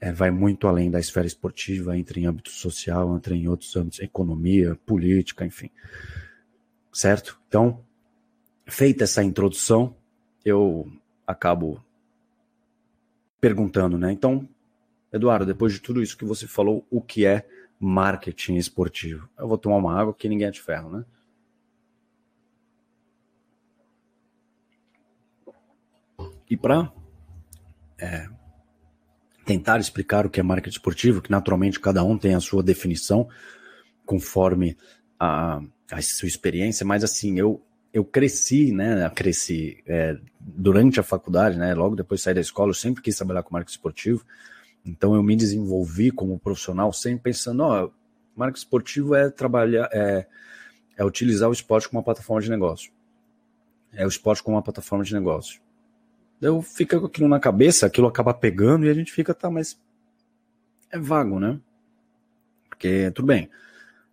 é, 0.00 0.10
vai 0.10 0.30
muito 0.30 0.66
além 0.66 0.90
da 0.90 0.98
esfera 0.98 1.26
esportiva, 1.26 1.94
entra 1.98 2.18
em 2.18 2.24
âmbito 2.24 2.48
social, 2.48 3.14
entra 3.14 3.36
em 3.36 3.46
outros 3.48 3.76
âmbitos, 3.76 4.00
economia, 4.00 4.78
política, 4.86 5.44
enfim. 5.44 5.68
Certo? 6.90 7.38
Então, 7.48 7.84
feita 8.66 9.04
essa 9.04 9.22
introdução, 9.22 9.96
eu 10.44 10.90
acabo 11.26 11.82
perguntando, 13.40 13.98
né? 13.98 14.12
Então, 14.12 14.48
Eduardo, 15.12 15.44
depois 15.44 15.72
de 15.72 15.80
tudo 15.80 16.02
isso 16.02 16.16
que 16.16 16.24
você 16.24 16.46
falou, 16.46 16.86
o 16.90 17.00
que 17.00 17.26
é 17.26 17.46
marketing 17.78 18.54
esportivo. 18.54 19.28
Eu 19.36 19.48
vou 19.48 19.58
tomar 19.58 19.76
uma 19.76 19.98
água 19.98 20.14
que 20.14 20.28
ninguém 20.28 20.46
é 20.46 20.50
de 20.50 20.60
ferro, 20.60 20.90
né? 20.90 21.04
E 26.48 26.56
para 26.56 26.92
é, 27.98 28.28
tentar 29.44 29.80
explicar 29.80 30.26
o 30.26 30.30
que 30.30 30.38
é 30.38 30.42
marketing 30.42 30.76
esportivo, 30.76 31.22
que 31.22 31.30
naturalmente 31.30 31.80
cada 31.80 32.04
um 32.04 32.16
tem 32.16 32.34
a 32.34 32.40
sua 32.40 32.62
definição 32.62 33.28
conforme 34.04 34.76
a, 35.18 35.60
a 35.90 36.02
sua 36.02 36.28
experiência, 36.28 36.86
mas 36.86 37.02
assim, 37.02 37.38
eu, 37.38 37.60
eu 37.92 38.04
cresci, 38.04 38.72
né? 38.72 39.08
Cresci 39.10 39.82
é, 39.86 40.16
durante 40.40 40.98
a 40.98 41.02
faculdade, 41.02 41.58
né? 41.58 41.74
Logo 41.74 41.94
depois 41.94 42.20
de 42.20 42.24
sair 42.24 42.34
da 42.34 42.40
escola, 42.40 42.70
eu 42.70 42.74
sempre 42.74 43.02
quis 43.02 43.16
trabalhar 43.16 43.42
com 43.42 43.52
marketing 43.52 43.76
esportivo. 43.76 44.24
Então 44.84 45.14
eu 45.14 45.22
me 45.22 45.36
desenvolvi 45.36 46.10
como 46.10 46.38
profissional 46.38 46.92
sempre 46.92 47.24
pensando, 47.24 47.62
ó, 47.62 47.90
marketing 48.34 48.64
esportivo 48.64 49.14
é 49.14 49.30
trabalhar, 49.30 49.88
é, 49.92 50.26
é 50.96 51.04
utilizar 51.04 51.48
o 51.48 51.52
esporte 51.52 51.88
como 51.88 51.98
uma 51.98 52.04
plataforma 52.04 52.40
de 52.40 52.50
negócio. 52.50 52.90
É 53.92 54.06
o 54.06 54.08
esporte 54.08 54.42
como 54.42 54.56
uma 54.56 54.62
plataforma 54.62 55.04
de 55.04 55.12
negócio. 55.12 55.60
Eu 56.40 56.62
fico 56.62 56.98
com 56.98 57.06
aquilo 57.06 57.28
na 57.28 57.38
cabeça, 57.38 57.86
aquilo 57.86 58.08
acaba 58.08 58.32
pegando 58.32 58.86
e 58.86 58.90
a 58.90 58.94
gente 58.94 59.12
fica, 59.12 59.34
tá, 59.34 59.50
mas 59.50 59.78
é 60.90 60.98
vago, 60.98 61.38
né? 61.38 61.60
Porque, 62.68 63.12
tudo 63.12 63.26
bem, 63.26 63.48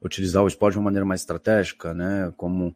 utilizar 0.01 0.43
o 0.43 0.47
esporte 0.47 0.73
de 0.73 0.79
uma 0.79 0.85
maneira 0.85 1.05
mais 1.05 1.21
estratégica, 1.21 1.93
né? 1.93 2.31
Como 2.37 2.75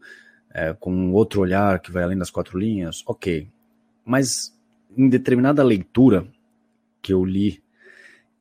é, 0.54 0.74
com 0.74 0.94
um 0.94 1.14
outro 1.14 1.42
olhar 1.42 1.80
que 1.80 1.92
vai 1.92 2.04
além 2.04 2.18
das 2.18 2.30
quatro 2.30 2.58
linhas, 2.58 3.04
ok. 3.06 3.50
Mas 4.06 4.56
em 4.96 5.10
determinada 5.10 5.64
leitura 5.64 6.28
que 7.02 7.12
eu 7.12 7.26
li 7.26 7.62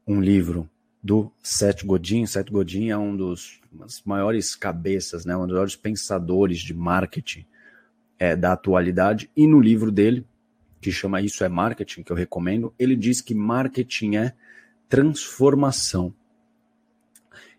um 0.07 0.21
livro 0.21 0.69
do 1.03 1.33
Seth 1.43 1.85
Godin. 1.85 2.27
Seth 2.27 2.51
Godin 2.51 2.91
é 2.91 2.97
um 2.97 3.17
dos 3.17 3.61
maiores 4.05 4.55
cabeças, 4.55 5.25
né, 5.25 5.37
um 5.37 5.47
dos 5.47 5.55
maiores 5.55 5.77
pensadores 5.77 6.61
de 6.61 6.73
marketing 6.73 7.45
é, 8.19 8.37
da 8.37 8.53
atualidade. 8.53 9.31
E 9.37 9.47
no 9.47 9.61
livro 9.61 9.91
dele, 9.91 10.25
que 10.81 10.93
chama 10.93 11.21
Isso 11.21 11.43
é 11.45 11.49
Marketing, 11.49 12.03
que 12.03 12.13
eu 12.13 12.17
recomendo, 12.17 12.73
ele 12.79 12.95
diz 12.95 13.21
que 13.21 13.35
marketing 13.35 14.17
é 14.17 14.35
transformação. 14.89 16.15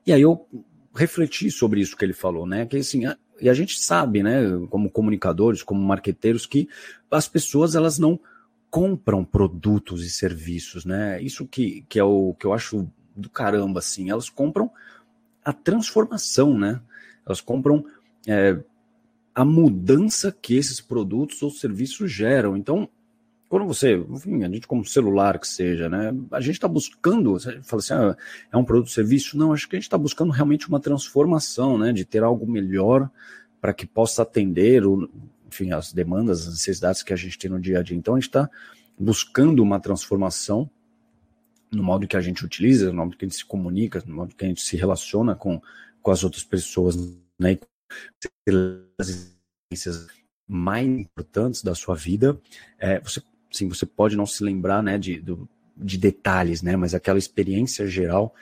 E 0.05 0.11
aí 0.11 0.21
eu 0.21 0.45
refleti 0.93 1.49
sobre 1.49 1.81
isso 1.81 1.97
que 1.97 2.05
ele 2.05 2.13
falou, 2.13 2.45
né? 2.45 2.65
Que 2.65 2.77
assim, 2.77 3.03
e 3.43 3.49
a 3.49 3.53
gente 3.53 3.77
sabe, 3.77 4.23
né, 4.23 4.41
como 4.69 4.89
comunicadores, 4.89 5.62
como 5.62 5.84
marqueteiros, 5.84 6.45
que 6.45 6.69
as 7.12 7.27
pessoas 7.27 7.75
elas 7.75 7.99
não 7.99 8.17
compram 8.69 9.25
produtos 9.25 10.06
e 10.06 10.10
serviços, 10.10 10.86
né? 10.86 11.21
Isso 11.21 11.45
que, 11.45 11.86
que 11.89 11.99
é 11.99 12.03
o 12.06 12.34
que 12.39 12.45
eu 12.45 12.53
acho 12.53 12.89
do 13.13 13.29
caramba, 13.29 13.79
assim. 13.79 14.10
Elas 14.10 14.29
compram 14.29 14.71
a 15.43 15.51
transformação, 15.51 16.58
né? 16.58 16.79
Elas 17.25 17.41
compram 17.41 17.86
é, 18.25 18.58
a 19.36 19.43
mudança 19.43 20.32
que 20.32 20.56
esses 20.56 20.79
produtos 20.79 21.43
ou 21.43 21.51
serviços 21.51 22.10
geram. 22.10 22.56
Então, 22.56 22.88
quando 23.53 23.67
você, 23.67 23.95
enfim, 23.95 24.43
a 24.43 24.49
gente 24.49 24.65
como 24.65 24.83
celular 24.83 25.37
que 25.37 25.47
seja, 25.47 25.87
né? 25.87 26.11
A 26.31 26.41
gente 26.41 26.55
está 26.55 26.67
buscando, 26.67 27.33
você 27.33 27.61
fala 27.61 27.81
assim, 27.83 27.93
ah, 27.93 28.17
é 28.51 28.57
um 28.57 28.65
produto, 28.65 28.89
serviço? 28.89 29.37
Não, 29.37 29.53
acho 29.53 29.69
que 29.69 29.75
a 29.75 29.79
gente 29.79 29.85
está 29.85 29.95
buscando 29.95 30.31
realmente 30.31 30.67
uma 30.67 30.79
transformação, 30.79 31.77
né? 31.77 31.93
De 31.93 32.03
ter 32.03 32.23
algo 32.23 32.51
melhor 32.51 33.07
para 33.61 33.71
que 33.71 33.85
possa 33.85 34.23
atender 34.23 34.87
o, 34.87 35.07
enfim, 35.47 35.71
as 35.71 35.93
demandas, 35.93 36.47
as 36.47 36.53
necessidades 36.53 37.03
que 37.03 37.13
a 37.13 37.15
gente 37.15 37.37
tem 37.37 37.51
no 37.51 37.61
dia 37.61 37.77
a 37.77 37.83
dia. 37.83 37.95
Então 37.95 38.15
a 38.15 38.17
gente 38.19 38.29
está 38.29 38.49
buscando 38.97 39.61
uma 39.61 39.79
transformação 39.79 40.67
no 41.71 41.83
modo 41.83 42.07
que 42.07 42.17
a 42.17 42.21
gente 42.21 42.43
utiliza, 42.43 42.87
no 42.87 43.05
modo 43.05 43.15
que 43.15 43.23
a 43.23 43.27
gente 43.27 43.37
se 43.37 43.45
comunica, 43.45 44.01
no 44.07 44.15
modo 44.15 44.33
que 44.33 44.45
a 44.45 44.47
gente 44.47 44.61
se 44.61 44.75
relaciona 44.75 45.35
com, 45.35 45.61
com 46.01 46.09
as 46.09 46.23
outras 46.23 46.43
pessoas, 46.43 46.95
né? 47.39 47.59
as 48.99 50.07
mais 50.47 50.87
importantes 50.87 51.61
da 51.61 51.75
sua 51.75 51.95
vida, 51.95 52.41
é, 52.79 52.99
você, 52.99 53.21
sim, 53.53 53.67
você 53.67 53.85
pode 53.85 54.17
não 54.17 54.25
se 54.25 54.43
lembrar, 54.43 54.81
né, 54.83 54.97
de, 54.97 55.19
do, 55.19 55.47
de 55.77 55.97
detalhes, 55.97 56.61
né, 56.61 56.75
mas 56.75 56.93
aquela 56.93 57.19
experiência 57.19 57.87
geral 57.87 58.33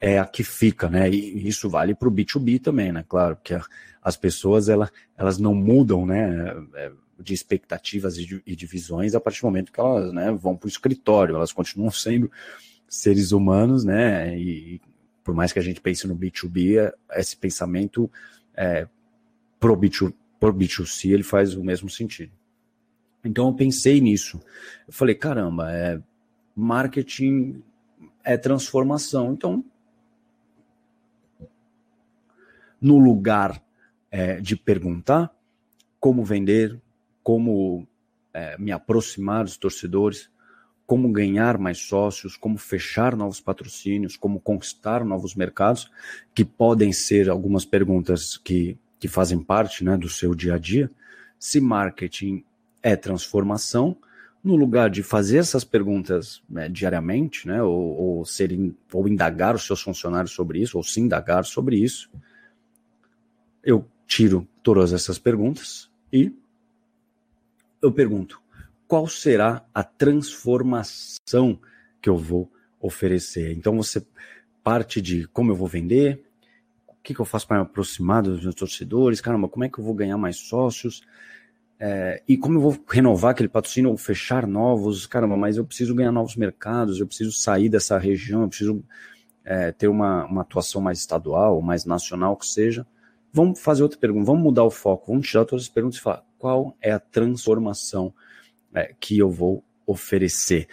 é 0.00 0.18
a 0.18 0.24
que 0.24 0.42
fica, 0.42 0.88
né, 0.88 1.08
e 1.10 1.46
isso 1.46 1.68
vale 1.68 1.94
para 1.94 2.08
o 2.08 2.12
B2B 2.12 2.60
também, 2.60 2.90
né, 2.90 3.04
claro, 3.08 3.36
porque 3.36 3.56
as 4.02 4.16
pessoas, 4.16 4.68
ela, 4.68 4.90
elas 5.16 5.38
não 5.38 5.54
mudam, 5.54 6.04
né, 6.04 6.52
é, 6.74 6.90
de 7.18 7.32
expectativas 7.32 8.18
e 8.18 8.26
de, 8.26 8.42
e 8.46 8.56
de, 8.56 8.66
visões 8.66 9.14
a 9.14 9.20
partir 9.20 9.40
do 9.40 9.46
momento 9.46 9.72
que 9.72 9.78
elas 9.78 10.12
né, 10.12 10.32
vão 10.32 10.56
para 10.56 10.66
o 10.66 10.68
escritório, 10.68 11.36
elas 11.36 11.52
continuam 11.52 11.90
sendo 11.92 12.30
seres 12.88 13.32
humanos, 13.32 13.84
né? 13.84 14.38
E 14.38 14.80
por 15.22 15.34
mais 15.34 15.52
que 15.52 15.58
a 15.58 15.62
gente 15.62 15.80
pense 15.80 16.06
no 16.06 16.16
B2B, 16.16 16.92
esse 17.12 17.36
pensamento 17.36 18.10
é, 18.54 18.86
pro, 19.58 19.76
B2, 19.76 20.12
pro 20.38 20.52
B2C 20.52 21.10
ele 21.10 21.22
faz 21.22 21.54
o 21.54 21.64
mesmo 21.64 21.88
sentido. 21.88 22.32
Então 23.24 23.48
eu 23.48 23.54
pensei 23.54 24.00
nisso. 24.00 24.40
Eu 24.86 24.92
falei, 24.92 25.14
caramba, 25.14 25.72
é, 25.72 26.00
marketing 26.54 27.62
é 28.22 28.36
transformação. 28.36 29.32
Então, 29.32 29.64
no 32.80 32.98
lugar 32.98 33.62
é, 34.10 34.40
de 34.40 34.56
perguntar 34.56 35.34
como 35.98 36.22
vender, 36.24 36.78
como 37.22 37.86
é, 38.32 38.58
me 38.58 38.70
aproximar 38.70 39.44
dos 39.44 39.56
torcedores, 39.56 40.28
como 40.86 41.10
ganhar 41.10 41.56
mais 41.56 41.78
sócios, 41.78 42.36
como 42.36 42.58
fechar 42.58 43.16
novos 43.16 43.40
patrocínios, 43.40 44.16
como 44.16 44.38
conquistar 44.38 45.04
novos 45.04 45.34
mercados, 45.34 45.90
que 46.34 46.44
podem 46.44 46.92
ser 46.92 47.30
algumas 47.30 47.64
perguntas 47.64 48.36
que, 48.36 48.76
que 48.98 49.08
fazem 49.08 49.38
parte 49.38 49.82
né, 49.82 49.96
do 49.96 50.08
seu 50.08 50.34
dia 50.34 50.54
a 50.54 50.58
dia. 50.58 50.90
Se 51.38 51.60
marketing 51.60 52.44
é 52.84 52.94
transformação, 52.94 53.96
no 54.42 54.54
lugar 54.54 54.90
de 54.90 55.02
fazer 55.02 55.38
essas 55.38 55.64
perguntas 55.64 56.42
né, 56.48 56.68
diariamente, 56.68 57.48
né, 57.48 57.62
ou, 57.62 58.18
ou, 58.18 58.24
ser, 58.24 58.50
ou 58.92 59.08
indagar 59.08 59.54
os 59.54 59.66
seus 59.66 59.80
funcionários 59.80 60.32
sobre 60.32 60.60
isso, 60.60 60.76
ou 60.76 60.84
se 60.84 61.00
indagar 61.00 61.44
sobre 61.44 61.76
isso, 61.76 62.10
eu 63.64 63.88
tiro 64.06 64.46
todas 64.62 64.92
essas 64.92 65.18
perguntas 65.18 65.90
e 66.12 66.30
eu 67.80 67.90
pergunto: 67.90 68.40
qual 68.86 69.08
será 69.08 69.64
a 69.74 69.82
transformação 69.82 71.58
que 72.02 72.08
eu 72.10 72.18
vou 72.18 72.52
oferecer? 72.78 73.52
Então 73.52 73.78
você 73.78 74.06
parte 74.62 75.00
de 75.00 75.26
como 75.28 75.50
eu 75.50 75.56
vou 75.56 75.66
vender, 75.66 76.22
que, 77.04 77.14
que 77.14 77.20
eu 77.20 77.26
faço 77.26 77.46
para 77.46 77.58
me 77.58 77.62
aproximar 77.64 78.22
dos 78.22 78.42
meus 78.42 78.54
torcedores? 78.54 79.20
Caramba, 79.20 79.46
como 79.46 79.62
é 79.62 79.68
que 79.68 79.78
eu 79.78 79.84
vou 79.84 79.94
ganhar 79.94 80.16
mais 80.16 80.36
sócios? 80.36 81.02
É, 81.78 82.22
e 82.28 82.36
como 82.36 82.56
eu 82.56 82.62
vou 82.62 82.84
renovar 82.88 83.32
aquele 83.32 83.48
patrocínio 83.48 83.90
ou 83.90 83.96
fechar 83.96 84.46
novos? 84.46 85.06
Caramba, 85.06 85.36
mas 85.36 85.56
eu 85.56 85.64
preciso 85.64 85.94
ganhar 85.94 86.12
novos 86.12 86.36
mercados, 86.36 87.00
eu 87.00 87.06
preciso 87.06 87.32
sair 87.32 87.68
dessa 87.68 87.98
região, 87.98 88.42
eu 88.42 88.48
preciso 88.48 88.84
é, 89.44 89.72
ter 89.72 89.88
uma, 89.88 90.24
uma 90.24 90.42
atuação 90.42 90.80
mais 90.80 90.98
estadual, 90.98 91.60
mais 91.60 91.84
nacional, 91.84 92.36
que 92.36 92.46
seja. 92.46 92.86
Vamos 93.32 93.60
fazer 93.60 93.82
outra 93.82 93.98
pergunta, 93.98 94.26
vamos 94.26 94.42
mudar 94.42 94.64
o 94.64 94.70
foco, 94.70 95.12
vamos 95.12 95.28
tirar 95.28 95.44
todas 95.44 95.64
as 95.64 95.68
perguntas 95.68 95.98
e 95.98 96.02
falar 96.02 96.24
qual 96.38 96.76
é 96.80 96.92
a 96.92 97.00
transformação 97.00 98.14
é, 98.72 98.94
que 98.98 99.18
eu 99.18 99.30
vou 99.30 99.64
oferecer. 99.86 100.68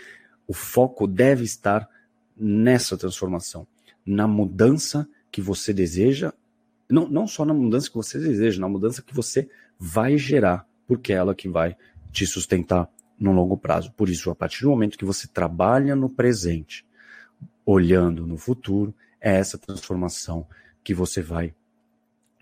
O 0.48 0.54
foco 0.54 1.08
deve 1.08 1.44
estar 1.44 1.90
nessa 2.38 2.98
transformação, 2.98 3.68
na 4.06 4.28
mudança 4.28 5.08
que 5.32 5.42
você 5.42 5.74
deseja, 5.74 6.34
não, 6.90 7.08
não 7.08 7.26
só 7.28 7.46
na 7.46 7.54
mudança 7.54 7.90
que 7.90 7.96
você 7.96 8.20
deseja, 8.20 8.60
na 8.60 8.68
mudança 8.68 9.02
que 9.02 9.14
você 9.14 9.50
vai 9.80 10.18
gerar, 10.18 10.68
porque 10.91 11.13
é 11.13 11.15
ela 11.15 11.34
que 11.34 11.47
vai 11.47 11.77
te 12.12 12.27
sustentar 12.27 12.89
no 13.17 13.32
longo 13.32 13.56
prazo. 13.56 13.93
Por 13.93 14.10
isso, 14.10 14.30
a 14.30 14.36
partir 14.36 14.63
do 14.63 14.71
momento 14.71 14.97
que 14.97 15.06
você 15.06 15.25
trabalha 15.25 15.95
no 15.95 16.10
presente, 16.10 16.86
olhando 17.65 18.27
no 18.27 18.36
futuro, 18.36 18.93
é 19.21 19.36
essa 19.38 19.58
transformação 19.58 20.45
que 20.84 20.93
você 20.93 21.21
vai 21.21 21.56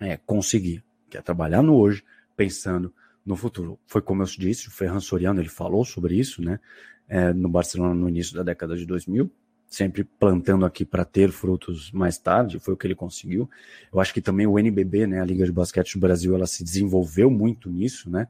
é, 0.00 0.16
conseguir, 0.16 0.82
que 1.08 1.16
é 1.16 1.22
trabalhar 1.22 1.62
no 1.62 1.76
hoje, 1.76 2.02
pensando 2.36 2.92
no 3.24 3.36
futuro. 3.36 3.78
Foi 3.86 4.02
como 4.02 4.24
eu 4.24 4.26
disse, 4.26 4.66
o 4.66 4.72
Ferran 4.72 4.98
Soriano 4.98 5.40
ele 5.40 5.48
falou 5.48 5.84
sobre 5.84 6.16
isso, 6.16 6.42
né, 6.42 6.58
é, 7.06 7.32
no 7.32 7.48
Barcelona 7.48 7.94
no 7.94 8.08
início 8.08 8.34
da 8.34 8.42
década 8.42 8.76
de 8.76 8.84
2000, 8.84 9.30
sempre 9.70 10.02
plantando 10.02 10.66
aqui 10.66 10.84
para 10.84 11.04
ter 11.04 11.30
frutos 11.30 11.92
mais 11.92 12.18
tarde, 12.18 12.58
foi 12.58 12.74
o 12.74 12.76
que 12.76 12.88
ele 12.88 12.94
conseguiu. 12.96 13.48
Eu 13.92 14.00
acho 14.00 14.12
que 14.12 14.20
também 14.20 14.44
o 14.44 14.58
NBB, 14.58 15.06
né, 15.06 15.20
a 15.20 15.24
Liga 15.24 15.44
de 15.44 15.52
Basquete 15.52 15.94
do 15.94 16.00
Brasil, 16.00 16.34
ela 16.34 16.46
se 16.46 16.64
desenvolveu 16.64 17.30
muito 17.30 17.70
nisso, 17.70 18.10
né, 18.10 18.26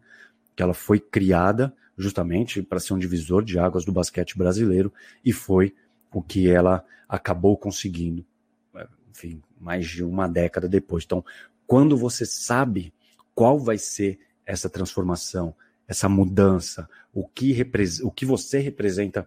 que 0.54 0.62
ela 0.62 0.74
foi 0.74 1.00
criada 1.00 1.74
justamente 1.96 2.62
para 2.62 2.78
ser 2.78 2.92
um 2.92 2.98
divisor 2.98 3.42
de 3.42 3.58
águas 3.58 3.86
do 3.86 3.92
basquete 3.92 4.36
brasileiro 4.36 4.92
e 5.24 5.32
foi 5.32 5.74
o 6.12 6.22
que 6.22 6.48
ela 6.48 6.84
acabou 7.08 7.56
conseguindo, 7.56 8.24
é, 8.74 8.86
enfim, 9.10 9.42
mais 9.58 9.86
de 9.86 10.04
uma 10.04 10.28
década 10.28 10.68
depois. 10.68 11.04
Então, 11.04 11.24
quando 11.66 11.96
você 11.96 12.26
sabe 12.26 12.92
qual 13.34 13.58
vai 13.58 13.78
ser 13.78 14.18
essa 14.44 14.68
transformação, 14.68 15.54
essa 15.88 16.08
mudança, 16.08 16.88
o 17.14 17.26
que, 17.26 17.66
o 18.02 18.10
que 18.10 18.26
você 18.26 18.58
representa 18.58 19.26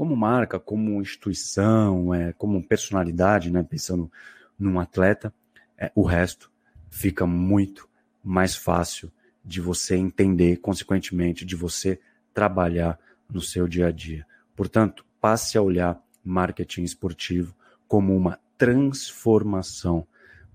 como 0.00 0.16
marca, 0.16 0.58
como 0.58 0.98
instituição, 1.02 2.14
é, 2.14 2.32
como 2.32 2.66
personalidade, 2.66 3.50
né, 3.50 3.62
pensando 3.62 4.10
num 4.58 4.80
atleta, 4.80 5.30
é, 5.76 5.92
o 5.94 6.02
resto 6.02 6.50
fica 6.88 7.26
muito 7.26 7.86
mais 8.24 8.56
fácil 8.56 9.12
de 9.44 9.60
você 9.60 9.96
entender, 9.96 10.56
consequentemente, 10.56 11.44
de 11.44 11.54
você 11.54 12.00
trabalhar 12.32 12.98
no 13.28 13.42
seu 13.42 13.68
dia 13.68 13.88
a 13.88 13.90
dia. 13.90 14.26
Portanto, 14.56 15.04
passe 15.20 15.58
a 15.58 15.62
olhar 15.62 16.02
marketing 16.24 16.82
esportivo 16.82 17.54
como 17.86 18.16
uma 18.16 18.40
transformação 18.56 20.06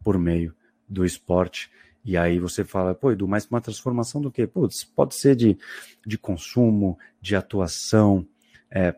por 0.04 0.18
meio 0.18 0.56
do 0.90 1.06
esporte. 1.06 1.70
E 2.04 2.18
aí 2.18 2.40
você 2.40 2.64
fala, 2.64 2.96
pô, 2.96 3.12
Edu, 3.12 3.28
mas 3.28 3.46
uma 3.46 3.62
transformação 3.62 4.20
do 4.20 4.32
quê? 4.32 4.48
Putz, 4.48 4.84
pode 4.84 5.14
ser 5.14 5.36
de, 5.36 5.56
de 6.04 6.18
consumo, 6.18 6.98
de 7.22 7.36
atuação, 7.36 8.28
é, 8.72 8.96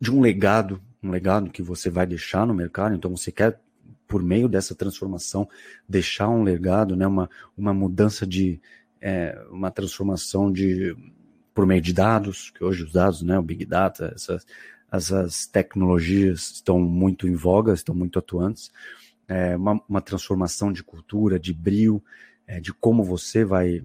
de 0.00 0.10
um 0.10 0.20
legado, 0.20 0.80
um 1.02 1.10
legado 1.10 1.50
que 1.50 1.62
você 1.62 1.90
vai 1.90 2.06
deixar 2.06 2.46
no 2.46 2.54
mercado, 2.54 2.94
então 2.94 3.16
você 3.16 3.32
quer, 3.32 3.60
por 4.06 4.22
meio 4.22 4.48
dessa 4.48 4.74
transformação, 4.74 5.48
deixar 5.88 6.28
um 6.28 6.42
legado, 6.42 6.96
né, 6.96 7.06
uma, 7.06 7.28
uma 7.56 7.74
mudança 7.74 8.26
de, 8.26 8.60
é, 9.00 9.38
uma 9.50 9.70
transformação 9.70 10.50
de, 10.52 10.96
por 11.54 11.66
meio 11.66 11.80
de 11.80 11.92
dados, 11.92 12.50
que 12.50 12.64
hoje 12.64 12.84
os 12.84 12.92
dados, 12.92 13.22
né, 13.22 13.38
o 13.38 13.42
Big 13.42 13.64
Data, 13.64 14.12
essas, 14.14 14.46
essas 14.90 15.46
tecnologias 15.46 16.52
estão 16.52 16.78
muito 16.80 17.26
em 17.26 17.34
voga, 17.34 17.72
estão 17.72 17.94
muito 17.94 18.18
atuantes, 18.18 18.70
é, 19.26 19.56
uma, 19.56 19.80
uma 19.88 20.00
transformação 20.00 20.72
de 20.72 20.82
cultura, 20.82 21.38
de 21.38 21.52
brilho, 21.52 22.02
é, 22.46 22.60
de 22.60 22.72
como 22.72 23.04
você 23.04 23.44
vai 23.44 23.84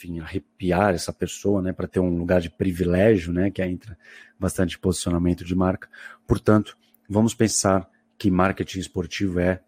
enfim, 0.00 0.18
arrepiar 0.20 0.94
essa 0.94 1.12
pessoa, 1.12 1.60
né, 1.60 1.72
para 1.72 1.86
ter 1.86 2.00
um 2.00 2.16
lugar 2.16 2.40
de 2.40 2.48
privilégio, 2.48 3.32
né, 3.32 3.50
que 3.50 3.62
entra 3.62 3.98
bastante 4.38 4.78
posicionamento 4.78 5.44
de 5.44 5.54
marca. 5.54 5.88
Portanto, 6.26 6.76
vamos 7.08 7.34
pensar 7.34 7.88
que 8.16 8.30
marketing 8.30 8.78
esportivo 8.78 9.38
é 9.38 9.60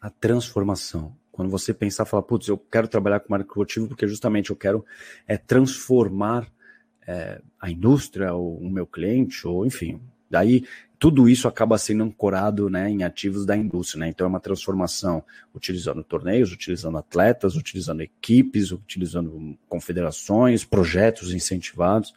a 0.00 0.08
transformação. 0.08 1.14
Quando 1.30 1.50
você 1.50 1.74
pensar, 1.74 2.06
falar, 2.06 2.22
putz, 2.22 2.48
eu 2.48 2.56
quero 2.56 2.88
trabalhar 2.88 3.20
com 3.20 3.26
marketing 3.30 3.50
esportivo 3.50 3.88
porque 3.88 4.08
justamente 4.08 4.50
eu 4.50 4.56
quero 4.56 4.84
é 5.26 5.36
transformar 5.36 6.50
é, 7.06 7.40
a 7.60 7.70
indústria, 7.70 8.32
ou 8.32 8.56
o 8.56 8.70
meu 8.70 8.86
cliente, 8.86 9.46
ou 9.46 9.66
enfim, 9.66 10.00
daí 10.30 10.66
tudo 11.04 11.28
isso 11.28 11.46
acaba 11.46 11.76
sendo 11.76 12.02
ancorado 12.02 12.70
né, 12.70 12.88
em 12.88 13.02
ativos 13.02 13.44
da 13.44 13.54
indústria. 13.54 14.00
Né? 14.00 14.08
Então 14.08 14.24
é 14.24 14.28
uma 14.28 14.40
transformação 14.40 15.22
utilizando 15.54 16.02
torneios, 16.02 16.50
utilizando 16.50 16.96
atletas, 16.96 17.56
utilizando 17.56 18.00
equipes, 18.00 18.72
utilizando 18.72 19.54
confederações, 19.68 20.64
projetos 20.64 21.34
incentivados, 21.34 22.14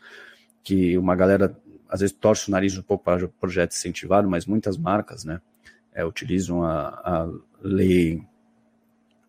que 0.64 0.98
uma 0.98 1.18
galera 1.18 1.54
às 1.90 2.00
vezes 2.00 2.16
torce 2.16 2.48
o 2.48 2.52
nariz 2.52 2.78
um 2.78 2.82
pouco 2.82 3.04
para 3.04 3.28
projeto 3.28 3.74
incentivado, 3.74 4.30
mas 4.30 4.46
muitas 4.46 4.78
marcas 4.78 5.26
né, 5.26 5.42
é, 5.94 6.06
utilizam 6.06 6.64
a, 6.64 6.88
a 7.04 7.30
lei, 7.62 8.24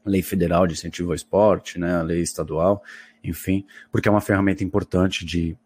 lei 0.07 0.23
federal 0.23 0.69
de 0.69 0.75
incentivo 0.75 1.11
ao 1.11 1.17
esporte, 1.17 1.81
né, 1.81 1.97
a 1.97 2.03
lei 2.03 2.23
estadual, 2.23 2.81
enfim, 3.25 3.67
porque 3.91 4.07
é 4.07 4.11
uma 4.13 4.21
ferramenta 4.21 4.63
importante 4.63 5.25
de, 5.25 5.57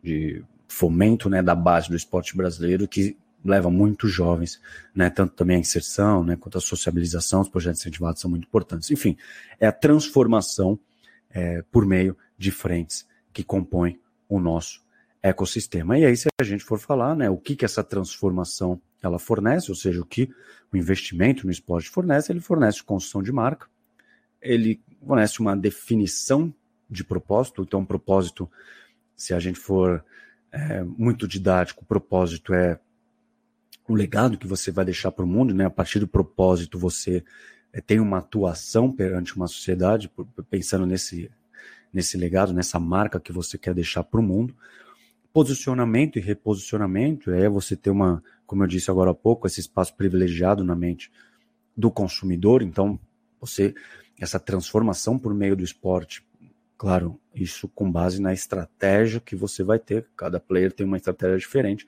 de 0.00 0.44
fomento 0.68 1.28
né, 1.28 1.42
da 1.42 1.56
base 1.56 1.88
do 1.88 1.96
esporte 1.96 2.36
brasileiro 2.36 2.86
que 2.86 3.16
leva 3.44 3.70
muitos 3.70 4.12
jovens, 4.12 4.60
né, 4.94 5.10
tanto 5.10 5.34
também 5.34 5.56
a 5.56 5.60
inserção, 5.60 6.22
né, 6.22 6.36
quanto 6.36 6.58
a 6.58 6.60
sociabilização, 6.60 7.40
os 7.40 7.48
projetos 7.48 7.80
incentivados 7.80 8.20
são 8.20 8.30
muito 8.30 8.46
importantes. 8.46 8.90
Enfim, 8.90 9.16
é 9.58 9.66
a 9.66 9.72
transformação 9.72 10.78
é, 11.30 11.62
por 11.70 11.84
meio 11.84 12.16
de 12.38 12.50
frentes 12.50 13.06
que 13.32 13.42
compõem 13.42 13.98
o 14.28 14.38
nosso 14.38 14.82
ecossistema. 15.22 15.98
E 15.98 16.04
aí, 16.04 16.16
se 16.16 16.28
a 16.40 16.44
gente 16.44 16.64
for 16.64 16.78
falar, 16.78 17.14
né, 17.14 17.30
o 17.30 17.36
que, 17.36 17.56
que 17.56 17.64
essa 17.64 17.82
transformação 17.82 18.80
ela 19.02 19.18
fornece, 19.18 19.70
ou 19.70 19.76
seja, 19.76 20.00
o 20.00 20.06
que 20.06 20.30
o 20.72 20.76
investimento 20.76 21.44
no 21.44 21.52
esporte 21.52 21.88
fornece, 21.88 22.32
ele 22.32 22.40
fornece 22.40 22.82
construção 22.82 23.22
de 23.22 23.32
marca, 23.32 23.66
ele 24.40 24.80
fornece 25.04 25.40
uma 25.40 25.56
definição 25.56 26.52
de 26.88 27.04
propósito, 27.04 27.62
então, 27.62 27.80
um 27.80 27.84
propósito, 27.84 28.50
se 29.16 29.32
a 29.32 29.40
gente 29.40 29.58
for 29.58 30.04
é, 30.50 30.82
muito 30.82 31.26
didático, 31.26 31.82
o 31.82 31.86
propósito 31.86 32.52
é 32.52 32.78
o 33.88 33.94
legado 33.94 34.38
que 34.38 34.46
você 34.46 34.70
vai 34.70 34.84
deixar 34.84 35.10
para 35.10 35.24
o 35.24 35.28
mundo, 35.28 35.54
né? 35.54 35.66
A 35.66 35.70
partir 35.70 35.98
do 35.98 36.06
propósito, 36.06 36.78
você 36.78 37.24
é, 37.72 37.80
tem 37.80 38.00
uma 38.00 38.18
atuação 38.18 38.92
perante 38.92 39.34
uma 39.36 39.46
sociedade, 39.46 40.10
pensando 40.50 40.86
nesse, 40.86 41.30
nesse 41.92 42.16
legado, 42.16 42.52
nessa 42.52 42.78
marca 42.78 43.20
que 43.20 43.32
você 43.32 43.58
quer 43.58 43.74
deixar 43.74 44.04
para 44.04 44.20
o 44.20 44.22
mundo. 44.22 44.54
Posicionamento 45.32 46.18
e 46.18 46.22
reposicionamento 46.22 47.30
é 47.30 47.48
você 47.48 47.74
ter 47.74 47.90
uma, 47.90 48.22
como 48.46 48.62
eu 48.62 48.66
disse 48.66 48.90
agora 48.90 49.10
há 49.10 49.14
pouco, 49.14 49.46
esse 49.46 49.60
espaço 49.60 49.96
privilegiado 49.96 50.62
na 50.62 50.74
mente 50.74 51.10
do 51.76 51.90
consumidor. 51.90 52.62
Então, 52.62 53.00
você, 53.40 53.74
essa 54.20 54.38
transformação 54.38 55.18
por 55.18 55.34
meio 55.34 55.56
do 55.56 55.64
esporte, 55.64 56.24
claro, 56.76 57.18
isso 57.34 57.66
com 57.68 57.90
base 57.90 58.20
na 58.20 58.32
estratégia 58.32 59.20
que 59.20 59.34
você 59.34 59.62
vai 59.62 59.78
ter. 59.78 60.06
Cada 60.16 60.38
player 60.38 60.70
tem 60.70 60.86
uma 60.86 60.98
estratégia 60.98 61.38
diferente, 61.38 61.86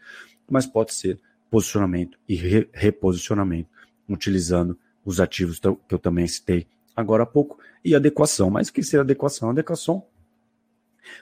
mas 0.51 0.67
pode 0.67 0.95
ser 0.95 1.21
posicionamento 1.55 2.19
e 2.29 2.35
re 2.35 2.69
reposicionamento, 2.73 3.71
utilizando 4.09 4.77
os 5.05 5.21
ativos 5.21 5.61
que 5.61 5.95
eu 5.95 6.01
também 6.01 6.27
citei 6.27 6.67
agora 6.97 7.23
há 7.23 7.27
pouco, 7.27 7.61
e 7.85 7.95
adequação. 7.95 8.51
Mas 8.51 8.69
o 8.69 8.73
que 8.73 8.83
seria 8.83 9.03
adequação? 9.03 9.51
Adequação 9.51 10.05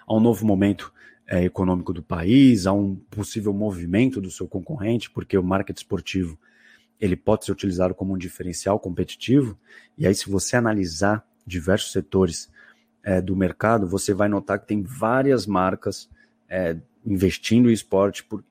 a 0.07 0.17
um 0.17 0.21
novo 0.21 0.47
momento 0.47 0.91
é, 1.27 1.45
econômico 1.45 1.93
do 1.93 2.03
país, 2.03 2.67
a 2.67 2.73
um 2.73 2.97
possível 3.11 3.53
movimento 3.53 4.23
do 4.23 4.31
seu 4.31 4.49
concorrente, 4.49 5.11
porque 5.11 5.37
o 5.37 5.43
marketing 5.43 5.81
esportivo 5.81 6.39
ele 6.99 7.15
pode 7.17 7.45
ser 7.45 7.53
utilizado 7.53 7.95
como 7.95 8.15
um 8.15 8.19
diferencial 8.19 8.79
competitivo, 8.81 9.59
e 9.99 10.07
aí 10.07 10.15
se 10.15 10.31
você 10.31 10.57
analisar 10.57 11.27
diversos 11.47 11.93
setores 11.93 12.51
é, 13.03 13.21
do 13.21 13.37
mercado, 13.37 13.87
você 13.87 14.15
vai 14.15 14.31
notar 14.31 14.59
que 14.61 14.67
tem 14.67 14.83
várias 14.83 15.47
marcas 15.47 16.09
é, 16.49 16.79
investindo 17.05 17.69
em 17.69 17.73
esporte 17.75 18.25
por, 18.25 18.43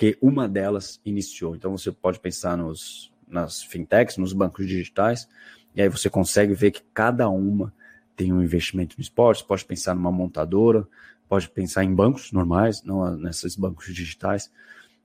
que 0.00 0.16
uma 0.18 0.48
delas 0.48 0.98
iniciou. 1.04 1.54
Então 1.54 1.76
você 1.76 1.92
pode 1.92 2.18
pensar 2.20 2.56
nos, 2.56 3.12
nas 3.28 3.62
fintechs, 3.62 4.16
nos 4.16 4.32
bancos 4.32 4.66
digitais, 4.66 5.28
e 5.74 5.82
aí 5.82 5.90
você 5.90 6.08
consegue 6.08 6.54
ver 6.54 6.70
que 6.70 6.82
cada 6.94 7.28
uma 7.28 7.70
tem 8.16 8.32
um 8.32 8.42
investimento 8.42 8.96
no 8.96 9.02
esporte, 9.02 9.44
pode 9.44 9.62
pensar 9.62 9.94
numa 9.94 10.10
montadora, 10.10 10.88
pode 11.28 11.50
pensar 11.50 11.84
em 11.84 11.94
bancos 11.94 12.32
normais, 12.32 12.82
não 12.82 13.14
nesses 13.14 13.54
bancos 13.54 13.94
digitais, 13.94 14.50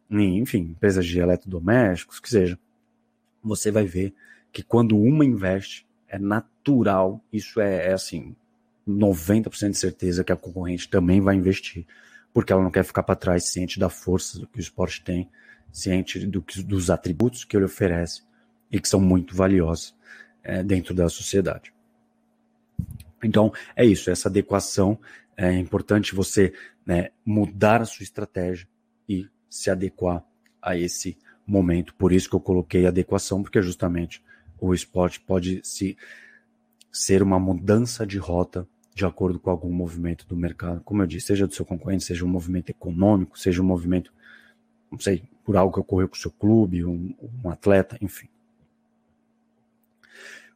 enfim, 0.10 0.60
empresas 0.60 1.06
de 1.06 1.20
eletrodomésticos, 1.20 2.22
que 2.22 2.30
seja. 2.30 2.58
Você 3.44 3.72
vai 3.72 3.84
ver 3.84 4.14
que 4.50 4.64
quando 4.64 4.98
uma 4.98 5.26
investe, 5.26 5.86
é 6.08 6.18
natural, 6.18 7.22
isso 7.34 7.60
é, 7.60 7.88
é 7.88 7.92
assim, 7.92 8.34
90% 8.88 9.72
de 9.72 9.78
certeza 9.78 10.24
que 10.24 10.32
a 10.32 10.38
concorrente 10.38 10.88
também 10.88 11.20
vai 11.20 11.36
investir, 11.36 11.86
porque 12.36 12.52
ela 12.52 12.62
não 12.62 12.70
quer 12.70 12.84
ficar 12.84 13.02
para 13.02 13.16
trás, 13.16 13.50
ciente 13.50 13.80
da 13.80 13.90
força 13.90 14.46
que 14.52 14.58
o 14.58 14.60
esporte 14.60 15.02
tem, 15.02 15.30
ciente 15.72 16.28
do, 16.28 16.44
dos 16.66 16.90
atributos 16.90 17.46
que 17.46 17.56
ele 17.56 17.64
oferece 17.64 18.24
e 18.70 18.78
que 18.78 18.90
são 18.90 19.00
muito 19.00 19.34
valiosos 19.34 19.96
é, 20.44 20.62
dentro 20.62 20.94
da 20.94 21.08
sociedade. 21.08 21.74
Então, 23.24 23.54
é 23.74 23.86
isso, 23.86 24.10
essa 24.10 24.28
adequação 24.28 25.00
é 25.38 25.54
importante 25.54 26.14
você 26.14 26.54
né, 26.86 27.12
mudar 27.26 27.82
a 27.82 27.86
sua 27.86 28.04
estratégia 28.04 28.68
e 29.08 29.30
se 29.50 29.70
adequar 29.70 30.22
a 30.62 30.76
esse 30.76 31.18
momento. 31.48 31.96
Por 31.96 32.12
isso 32.12 32.30
que 32.30 32.36
eu 32.36 32.42
coloquei 32.42 32.86
adequação, 32.86 33.44
porque 33.44 33.62
justamente 33.62 34.22
o 34.60 34.74
esporte 34.74 35.22
pode 35.22 35.62
se 35.64 35.98
ser 36.92 37.24
uma 37.24 37.40
mudança 37.40 38.06
de 38.06 38.18
rota 38.18 38.68
de 38.96 39.06
acordo 39.06 39.38
com 39.38 39.50
algum 39.50 39.72
movimento 39.72 40.26
do 40.26 40.38
mercado. 40.38 40.82
Como 40.86 41.04
eu 41.04 41.06
disse, 41.06 41.28
seja 41.28 41.46
do 41.46 41.54
seu 41.54 41.66
concorrente, 41.66 42.06
seja 42.06 42.24
um 42.24 42.30
movimento 42.30 42.70
econômico, 42.70 43.38
seja 43.38 43.62
um 43.62 43.66
movimento, 43.66 44.12
não 44.90 44.98
sei, 44.98 45.24
por 45.44 45.58
algo 45.58 45.74
que 45.74 45.82
ocorreu 45.82 46.08
com 46.08 46.16
o 46.16 46.18
seu 46.18 46.32
clube, 46.32 46.86
um, 46.86 47.14
um 47.44 47.50
atleta, 47.50 47.98
enfim. 48.02 48.30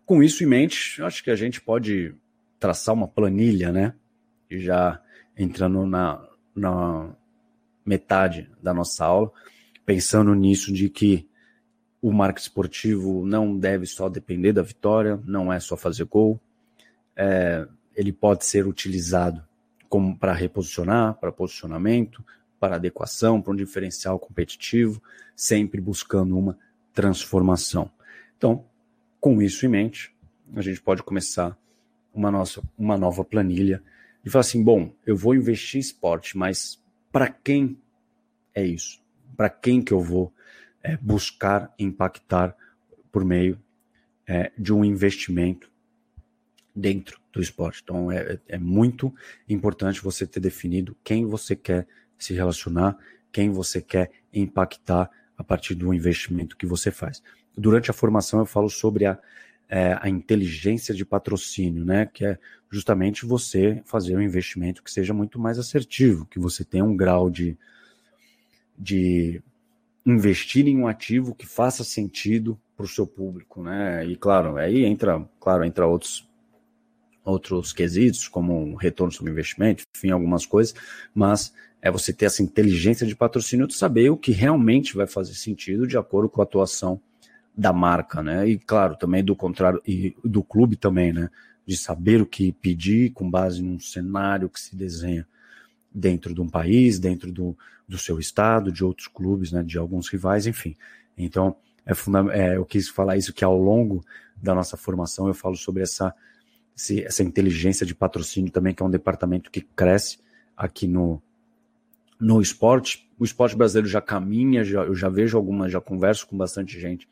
Com 0.06 0.24
isso 0.24 0.42
em 0.42 0.48
mente, 0.48 1.02
acho 1.04 1.22
que 1.22 1.30
a 1.30 1.36
gente 1.36 1.60
pode 1.60 2.16
traçar 2.58 2.96
uma 2.96 3.10
planilha, 3.10 3.74
né? 3.74 3.94
E 4.50 4.58
já 4.58 5.02
entrando 5.38 5.86
na, 5.86 6.26
na 6.56 7.14
metade 7.86 8.50
da 8.64 8.74
nossa 8.74 9.06
aula, 9.06 9.32
pensando 9.86 10.34
nisso 10.34 10.72
de 10.72 10.90
que 10.90 11.28
o 12.02 12.14
marketing 12.14 12.48
esportivo 12.48 13.26
não 13.26 13.58
deve 13.58 13.86
só 13.86 14.08
depender 14.08 14.54
da 14.54 14.62
vitória, 14.62 15.22
não 15.26 15.52
é 15.52 15.60
só 15.60 15.76
fazer 15.76 16.06
gol. 16.06 16.40
É, 17.16 17.68
ele 18.00 18.14
pode 18.14 18.46
ser 18.46 18.66
utilizado 18.66 19.46
como 19.90 20.18
para 20.18 20.32
reposicionar, 20.32 21.16
para 21.16 21.34
posicionamento, 21.34 22.24
para 22.58 22.78
adequação, 22.78 23.42
para 23.42 23.52
um 23.52 23.56
diferencial 23.58 24.18
competitivo, 24.18 25.04
sempre 25.36 25.82
buscando 25.82 26.38
uma 26.38 26.58
transformação. 26.94 27.92
Então, 28.38 28.64
com 29.20 29.42
isso 29.42 29.66
em 29.66 29.70
mente, 29.70 30.16
a 30.56 30.62
gente 30.62 30.82
pode 30.82 31.04
começar 31.04 31.58
uma, 32.14 32.32
nossa, 32.32 32.64
uma 32.78 32.98
nova 32.98 33.26
planilha 33.26 33.84
e 34.24 34.30
falar 34.30 34.42
assim: 34.42 34.64
bom, 34.64 34.94
eu 35.06 35.18
vou 35.18 35.36
investir 35.36 35.80
em 35.80 35.82
esporte, 35.82 36.38
mas 36.38 36.82
para 37.12 37.28
quem 37.28 37.78
é 38.56 38.66
isso? 38.66 39.02
Para 39.36 39.50
quem 39.50 39.82
que 39.82 39.92
eu 39.92 40.00
vou 40.00 40.34
é, 40.82 40.96
buscar 40.96 41.74
impactar 41.78 42.56
por 43.12 43.26
meio 43.26 43.60
é, 44.26 44.54
de 44.58 44.72
um 44.72 44.86
investimento 44.86 45.70
dentro 46.80 47.20
do 47.32 47.42
esporte? 47.42 47.82
Então 47.84 48.12
é, 48.12 48.40
é 48.48 48.58
muito 48.58 49.14
importante 49.48 50.02
você 50.02 50.26
ter 50.26 50.40
definido 50.40 50.96
quem 51.04 51.26
você 51.26 51.56
quer 51.56 51.88
se 52.18 52.34
relacionar, 52.34 52.98
quem 53.32 53.50
você 53.50 53.82
quer 53.82 54.12
impactar 54.34 55.10
a 55.38 55.44
partir 55.44 55.76
do 55.76 55.94
investimento 55.94 56.58
que 56.58 56.66
você 56.66 56.92
faz. 56.92 57.22
Durante 57.58 57.90
a 57.90 57.94
formação 57.94 58.40
eu 58.40 58.46
falo 58.46 58.70
sobre 58.70 59.06
a 59.06 59.20
é, 59.70 59.96
a 60.02 60.10
inteligência 60.10 60.96
de 60.96 61.06
patrocínio, 61.06 61.86
né? 61.86 62.08
Que 62.08 62.26
é 62.26 62.40
justamente 62.72 63.26
você 63.26 63.82
fazer 63.86 64.18
um 64.18 64.22
investimento 64.22 64.82
que 64.82 64.92
seja 64.92 65.14
muito 65.14 65.40
mais 65.40 65.60
assertivo, 65.60 66.26
que 66.26 66.40
você 66.40 66.66
tenha 66.66 66.84
um 66.84 66.98
grau 66.98 67.30
de, 67.30 67.56
de 68.76 69.42
investir 70.04 70.68
em 70.68 70.78
um 70.78 70.88
ativo 70.88 71.36
que 71.36 71.46
faça 71.46 71.84
sentido 71.84 72.60
para 72.76 72.86
o 72.86 72.90
seu 72.90 73.06
público, 73.06 73.62
né? 73.62 74.04
E 74.06 74.16
claro, 74.16 74.58
aí 74.58 74.84
entra, 74.86 75.24
claro, 75.40 75.64
entra 75.64 75.86
outros 75.86 76.28
outros 77.30 77.72
quesitos, 77.72 78.28
como 78.28 78.76
retorno 78.76 79.12
sobre 79.12 79.32
investimento, 79.32 79.84
enfim, 79.96 80.12
algumas 80.12 80.46
coisas, 80.46 80.74
mas 81.14 81.54
é 81.82 81.90
você 81.90 82.12
ter 82.12 82.26
essa 82.26 82.44
inteligência 82.44 83.06
de 83.06 83.16
patrocínio 83.16 83.68
de 83.68 83.74
saber 83.74 84.10
o 84.10 84.18
que 84.18 84.32
realmente 84.32 84.96
vai 84.96 85.08
fazer 85.08 85.34
sentido 85.34 85.88
de 85.88 85.98
acordo 85.98 86.30
com 86.30 86.42
a 86.42 86.44
atuação 86.44 87.00
da 87.56 87.72
marca, 87.74 88.22
né? 88.22 88.48
E 88.48 88.58
claro, 88.58 88.96
também 88.96 89.24
do 89.24 89.36
contrário, 89.36 89.82
e 89.88 90.16
do 90.24 90.44
clube 90.44 90.76
também, 90.76 91.14
né? 91.14 91.30
De 91.66 91.78
saber 91.78 92.22
o 92.22 92.26
que 92.26 92.52
pedir 92.52 93.12
com 93.12 93.30
base 93.30 93.62
num 93.62 93.80
cenário 93.80 94.50
que 94.50 94.60
se 94.60 94.76
desenha 94.76 95.28
dentro 95.94 96.34
de 96.34 96.42
um 96.42 96.50
país, 96.50 97.00
dentro 97.00 97.32
do, 97.32 97.58
do 97.88 97.98
seu 97.98 98.20
estado, 98.20 98.72
de 98.72 98.84
outros 98.84 99.08
clubes, 99.08 99.52
né? 99.52 99.64
De 99.64 99.78
alguns 99.78 100.10
rivais, 100.10 100.48
enfim. 100.48 100.76
Então, 101.18 101.56
é. 101.86 101.94
É, 102.40 102.58
eu 102.58 102.66
quis 102.66 102.88
falar 102.88 103.18
isso 103.18 103.34
que 103.34 103.44
ao 103.44 103.58
longo 103.58 104.06
da 104.36 104.54
nossa 104.54 104.78
formação 104.78 105.28
eu 105.28 105.34
falo 105.34 105.56
sobre 105.56 105.84
essa, 105.84 106.14
essa 107.06 107.24
inteligência 107.24 107.86
de 107.86 107.94
patrocínio 107.94 108.52
também, 108.52 108.74
que 108.74 108.82
é 108.82 108.86
um 108.86 108.90
departamento 108.90 109.52
que 109.52 109.62
cresce 109.62 110.18
aqui 110.56 110.88
no, 110.88 111.22
no 112.20 112.42
esporte. 112.42 113.10
O 113.18 113.26
esporte 113.26 113.56
brasileiro 113.56 113.88
já 113.88 114.02
caminha, 114.02 114.64
já, 114.64 114.84
eu 114.84 114.96
já 114.96 115.10
vejo 115.10 115.38
algumas, 115.38 115.72
já 115.72 115.82
converso 115.82 116.28
com 116.28 116.38
bastante 116.38 116.80
gente 116.80 117.08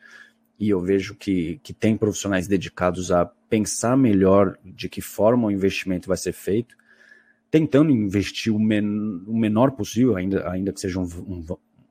e 0.60 0.70
eu 0.70 0.80
vejo 0.80 1.16
que, 1.16 1.60
que 1.62 1.74
tem 1.74 1.96
profissionais 1.96 2.48
dedicados 2.48 3.12
a 3.12 3.26
pensar 3.26 3.96
melhor 3.96 4.58
de 4.66 4.90
que 4.90 5.02
forma 5.02 5.48
o 5.48 5.52
investimento 5.52 6.08
vai 6.08 6.18
ser 6.18 6.34
feito, 6.34 6.76
tentando 7.52 7.92
investir 7.92 8.54
o, 8.54 8.60
men 8.60 9.24
o 9.28 9.38
menor 9.38 9.72
possível, 9.72 10.18
ainda, 10.18 10.50
ainda 10.50 10.74
que 10.74 10.80
seja 10.80 11.00
um, 11.00 11.04
um, 11.04 11.46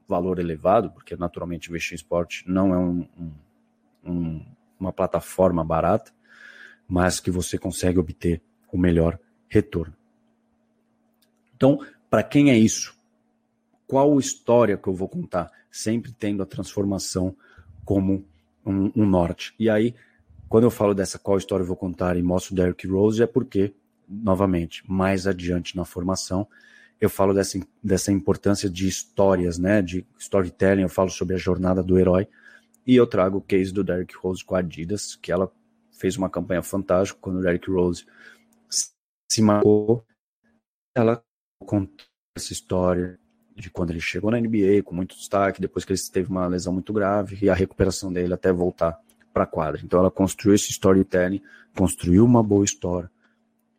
valor 0.08 0.38
elevado, 0.38 0.90
porque 0.90 1.16
naturalmente 1.16 1.68
investir 1.68 1.94
em 1.94 1.96
esporte 1.96 2.44
não 2.46 2.74
é 2.74 2.78
um, 2.78 3.06
um, 4.04 4.46
uma 4.78 4.92
plataforma 4.92 5.64
barata, 5.64 6.12
mas 6.88 7.20
que 7.20 7.30
você 7.30 7.58
consegue 7.58 7.98
obter 7.98 8.40
o 8.72 8.78
melhor 8.78 9.18
retorno. 9.48 9.94
Então, 11.54 11.80
para 12.10 12.22
quem 12.22 12.50
é 12.50 12.58
isso? 12.58 12.96
Qual 13.86 14.18
história 14.18 14.76
que 14.76 14.88
eu 14.88 14.94
vou 14.94 15.08
contar? 15.08 15.50
Sempre 15.70 16.12
tendo 16.12 16.42
a 16.42 16.46
transformação 16.46 17.36
como 17.84 18.24
um, 18.64 18.90
um, 18.96 19.06
norte. 19.06 19.54
E 19.58 19.70
aí, 19.70 19.94
quando 20.48 20.64
eu 20.64 20.70
falo 20.70 20.94
dessa 20.94 21.18
qual 21.18 21.38
história 21.38 21.62
eu 21.62 21.66
vou 21.66 21.76
contar 21.76 22.16
e 22.16 22.22
mostro 22.22 22.52
o 22.52 22.56
Derrick 22.56 22.86
Rose, 22.86 23.22
é 23.22 23.26
porque, 23.26 23.72
novamente, 24.08 24.82
mais 24.90 25.26
adiante 25.26 25.76
na 25.76 25.84
formação, 25.84 26.46
eu 27.00 27.08
falo 27.08 27.32
dessa, 27.32 27.58
dessa 27.82 28.10
importância 28.10 28.68
de 28.68 28.88
histórias, 28.88 29.58
né, 29.58 29.82
de 29.82 30.04
storytelling, 30.18 30.82
eu 30.82 30.88
falo 30.88 31.10
sobre 31.10 31.34
a 31.34 31.38
jornada 31.38 31.82
do 31.82 31.98
herói, 31.98 32.26
e 32.86 32.96
eu 32.96 33.06
trago 33.06 33.38
o 33.38 33.42
case 33.42 33.72
do 33.72 33.84
Derrick 33.84 34.16
Rose 34.16 34.44
com 34.44 34.54
a 34.54 34.60
Adidas, 34.60 35.16
que 35.16 35.30
ela 35.30 35.52
fez 35.98 36.16
uma 36.16 36.30
campanha 36.30 36.62
fantástica 36.62 37.18
quando 37.20 37.38
o 37.38 37.42
Derrick 37.42 37.70
Rose 37.70 38.06
se 39.30 39.42
marcou, 39.42 40.04
ela 40.94 41.22
contou 41.60 42.06
essa 42.36 42.52
história 42.52 43.18
de 43.54 43.70
quando 43.70 43.90
ele 43.90 44.00
chegou 44.00 44.30
na 44.30 44.38
NBA 44.38 44.82
com 44.84 44.94
muito 44.94 45.16
destaque, 45.16 45.60
depois 45.60 45.84
que 45.84 45.92
ele 45.92 46.00
teve 46.12 46.30
uma 46.30 46.46
lesão 46.46 46.72
muito 46.72 46.92
grave 46.92 47.38
e 47.40 47.48
a 47.48 47.54
recuperação 47.54 48.12
dele 48.12 48.34
até 48.34 48.52
voltar 48.52 48.98
para 49.32 49.44
a 49.44 49.46
quadra. 49.46 49.80
Então 49.82 49.98
ela 49.98 50.10
construiu 50.10 50.54
esse 50.54 50.70
storytelling, 50.70 51.42
construiu 51.74 52.24
uma 52.24 52.42
boa 52.42 52.64
história 52.64 53.10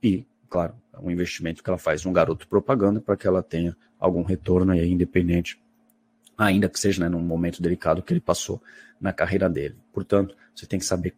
e, 0.02 0.26
claro, 0.50 0.76
é 0.94 1.00
um 1.00 1.12
investimento 1.12 1.64
que 1.64 1.70
ela 1.70 1.78
faz 1.78 2.06
um 2.06 2.14
garoto 2.14 2.48
propaganda 2.48 3.00
para 3.00 3.16
que 3.16 3.28
ela 3.28 3.44
tenha 3.44 3.78
algum 4.00 4.24
retorno 4.24 4.72
aí, 4.72 4.92
independente, 4.92 5.62
ainda 6.38 6.70
que 6.70 6.80
seja 6.80 7.02
né, 7.02 7.10
num 7.10 7.22
momento 7.22 7.62
delicado 7.62 8.02
que 8.02 8.14
ele 8.14 8.20
passou 8.20 8.62
na 9.00 9.14
carreira 9.14 9.50
dele. 9.50 9.76
Portanto, 9.94 10.36
você 10.56 10.66
tem 10.66 10.80
que 10.80 10.86
saber 10.86 11.16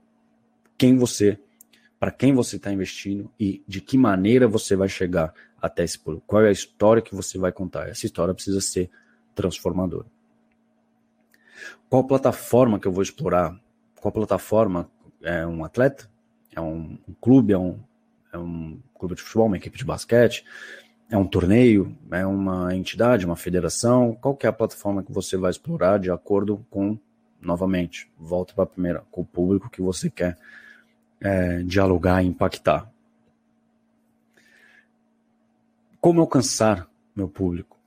quem 0.80 0.98
você, 0.98 1.38
para 2.00 2.10
quem 2.10 2.34
você 2.34 2.56
está 2.56 2.72
investindo 2.72 3.30
e 3.38 3.62
de 3.68 3.82
que 3.82 3.98
maneira 3.98 4.48
você 4.48 4.78
vai 4.78 4.88
chegar 4.88 5.34
até 5.62 5.84
esse 5.84 6.00
público? 6.00 6.24
Qual 6.26 6.42
é 6.42 6.48
a 6.48 6.54
história 6.54 7.02
que 7.02 7.14
você 7.14 7.38
vai 7.38 7.52
contar? 7.52 7.90
Essa 7.90 8.06
história 8.06 8.34
precisa 8.34 8.62
ser 8.62 8.90
transformadora. 9.36 10.06
Qual 11.90 12.06
plataforma 12.06 12.80
que 12.80 12.88
eu 12.88 12.94
vou 12.94 13.04
explorar? 13.04 13.60
Qual 14.00 14.12
plataforma? 14.12 14.90
É 15.22 15.46
um 15.46 15.66
atleta? 15.66 16.10
É 16.56 16.62
um, 16.62 16.98
clube? 17.20 17.52
É 17.52 17.58
um, 17.58 17.78
é 18.32 18.38
um 18.38 18.80
clube 18.98 19.16
de 19.16 19.22
futebol? 19.22 19.48
Uma 19.48 19.58
equipe 19.58 19.78
de 19.78 19.84
basquete? 19.84 20.46
É 21.10 21.18
um 21.18 21.28
torneio? 21.28 21.94
É 22.10 22.26
uma 22.26 22.74
entidade? 22.74 23.26
Uma 23.26 23.36
federação? 23.36 24.16
Qual 24.22 24.34
que 24.34 24.46
é 24.46 24.50
a 24.50 24.54
plataforma 24.54 25.04
que 25.04 25.12
você 25.12 25.36
vai 25.36 25.52
explorar 25.52 26.00
de 26.00 26.10
acordo 26.10 26.66
com, 26.70 26.98
novamente, 27.42 28.10
volta 28.18 28.54
para 28.54 28.64
a 28.64 28.68
primeira, 28.68 29.04
com 29.12 29.22
o 29.22 29.26
público 29.26 29.70
que 29.70 29.82
você 29.82 30.10
quer 30.10 30.38
é, 31.22 31.62
dialogar 31.64 32.24
e 32.24 32.28
impactar? 32.28 32.90
Como 36.00 36.22
alcançar 36.22 36.90
meu 37.16 37.28
público? 37.28 37.78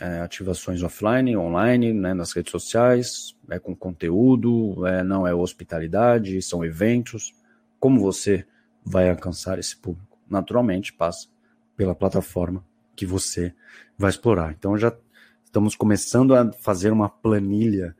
É, 0.00 0.20
ativações 0.20 0.82
offline, 0.82 1.36
online, 1.36 1.92
né, 1.92 2.12
nas 2.12 2.32
redes 2.32 2.50
sociais, 2.50 3.36
é 3.48 3.58
com 3.58 3.74
conteúdo, 3.74 4.84
é, 4.84 5.04
não 5.04 5.26
é 5.26 5.34
hospitalidade, 5.34 6.42
são 6.42 6.64
eventos. 6.64 7.32
Como 7.78 8.00
você 8.00 8.44
vai 8.84 9.08
alcançar 9.08 9.60
esse 9.60 9.76
público? 9.76 10.18
Naturalmente 10.28 10.92
passa 10.92 11.28
pela 11.76 11.94
plataforma 11.94 12.64
que 12.96 13.06
você 13.06 13.54
vai 13.96 14.10
explorar. 14.10 14.52
Então 14.52 14.76
já 14.76 14.92
estamos 15.44 15.76
começando 15.76 16.34
a 16.34 16.50
fazer 16.52 16.90
uma 16.90 17.08
planilha 17.08 17.94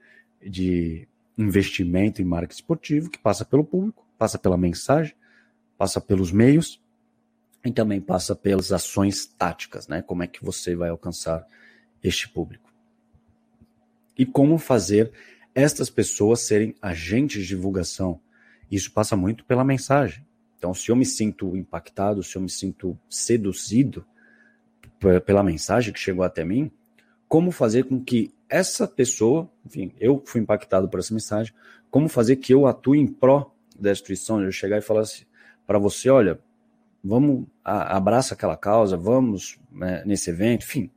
de 0.44 1.06
investimento 1.38 2.20
em 2.20 2.24
marketing 2.24 2.60
esportivo 2.60 3.10
que 3.10 3.18
passa 3.18 3.44
pelo 3.44 3.64
público, 3.64 4.04
passa 4.22 4.38
pela 4.38 4.56
mensagem, 4.56 5.16
passa 5.76 6.00
pelos 6.00 6.30
meios 6.30 6.80
e 7.64 7.72
também 7.72 8.00
passa 8.00 8.36
pelas 8.36 8.70
ações 8.70 9.26
táticas, 9.26 9.88
né? 9.88 10.00
Como 10.00 10.22
é 10.22 10.28
que 10.28 10.44
você 10.44 10.76
vai 10.76 10.90
alcançar 10.90 11.44
este 12.00 12.28
público? 12.28 12.72
E 14.16 14.24
como 14.24 14.58
fazer 14.58 15.10
estas 15.52 15.90
pessoas 15.90 16.42
serem 16.42 16.72
agentes 16.80 17.42
de 17.42 17.48
divulgação? 17.48 18.20
Isso 18.70 18.92
passa 18.92 19.16
muito 19.16 19.44
pela 19.44 19.64
mensagem. 19.64 20.24
Então, 20.56 20.72
se 20.72 20.88
eu 20.88 20.94
me 20.94 21.04
sinto 21.04 21.56
impactado, 21.56 22.22
se 22.22 22.36
eu 22.36 22.42
me 22.42 22.48
sinto 22.48 22.96
seduzido 23.10 24.06
pela 25.26 25.42
mensagem 25.42 25.92
que 25.92 25.98
chegou 25.98 26.24
até 26.24 26.44
mim, 26.44 26.70
como 27.26 27.50
fazer 27.50 27.86
com 27.86 28.00
que 28.00 28.32
essa 28.48 28.86
pessoa, 28.86 29.50
enfim, 29.66 29.92
eu 29.98 30.22
fui 30.24 30.40
impactado 30.40 30.88
por 30.88 31.00
essa 31.00 31.12
mensagem, 31.12 31.52
como 31.90 32.08
fazer 32.08 32.36
que 32.36 32.54
eu 32.54 32.68
atue 32.68 33.00
em 33.00 33.08
pró 33.08 33.51
da 33.82 33.92
instituição, 33.92 34.42
eu 34.42 34.52
chegar 34.52 34.78
e 34.78 34.82
falar 34.82 35.00
assim, 35.00 35.24
para 35.66 35.78
você, 35.78 36.08
olha, 36.10 36.38
vamos, 37.02 37.46
a, 37.64 37.96
abraça 37.96 38.34
aquela 38.34 38.56
causa, 38.56 38.96
vamos 38.96 39.58
né, 39.70 40.02
nesse 40.06 40.30
evento, 40.30 40.64
enfim. 40.64 40.90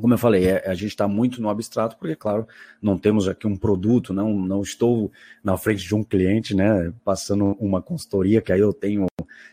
Como 0.00 0.12
eu 0.12 0.18
falei, 0.18 0.46
é, 0.46 0.68
a 0.68 0.74
gente 0.74 0.88
está 0.88 1.06
muito 1.06 1.40
no 1.40 1.48
abstrato, 1.48 1.96
porque, 1.96 2.16
claro, 2.16 2.48
não 2.82 2.98
temos 2.98 3.28
aqui 3.28 3.46
um 3.46 3.56
produto, 3.56 4.12
não, 4.12 4.34
não 4.34 4.60
estou 4.60 5.10
na 5.42 5.56
frente 5.56 5.84
de 5.84 5.94
um 5.94 6.02
cliente, 6.02 6.54
né, 6.54 6.92
passando 7.04 7.56
uma 7.60 7.80
consultoria, 7.80 8.42
que 8.42 8.52
aí 8.52 8.60
eu 8.60 8.72
tenho 8.72 9.06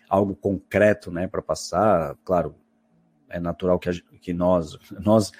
algo 0.09 0.35
concreto, 0.35 1.11
né, 1.11 1.27
para 1.27 1.41
passar. 1.41 2.15
Claro, 2.25 2.55
é 3.29 3.39
natural 3.39 3.77
que, 3.77 3.89
a, 3.89 3.93
que 4.19 4.33
nós, 4.33 4.77
nós, 4.99 5.31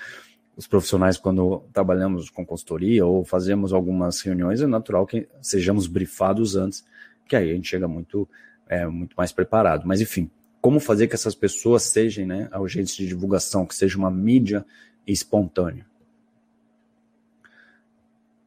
os 0.56 0.68
profissionais, 0.68 1.18
quando 1.18 1.64
trabalhamos 1.74 2.30
com 2.30 2.46
consultoria 2.46 3.06
ou 3.06 3.24
fazemos 3.24 3.74
algumas 3.74 4.22
reuniões, 4.22 4.62
é 4.62 4.68
natural 4.68 5.06
que 5.06 5.28
sejamos 5.42 5.88
brifados 5.88 6.56
antes, 6.56 6.86
que 7.28 7.36
aí 7.36 7.52
a 7.52 7.54
gente 7.54 7.70
chega 7.70 7.88
muito 7.88 8.28
é, 8.68 8.88
muito 8.88 9.14
mais 9.16 9.32
preparado. 9.32 9.86
Mas, 9.86 10.00
enfim, 10.00 10.32
como 10.62 10.80
fazer 10.80 11.08
que 11.08 11.16
essas 11.16 11.36
pessoas 11.36 11.84
sejam 11.84 12.26
né, 12.26 12.50
agentes 12.52 12.96
de 12.96 13.06
divulgação, 13.06 13.66
que 13.66 13.76
seja 13.76 13.98
uma 13.98 14.10
mídia 14.10 14.66
espontânea? 15.06 15.86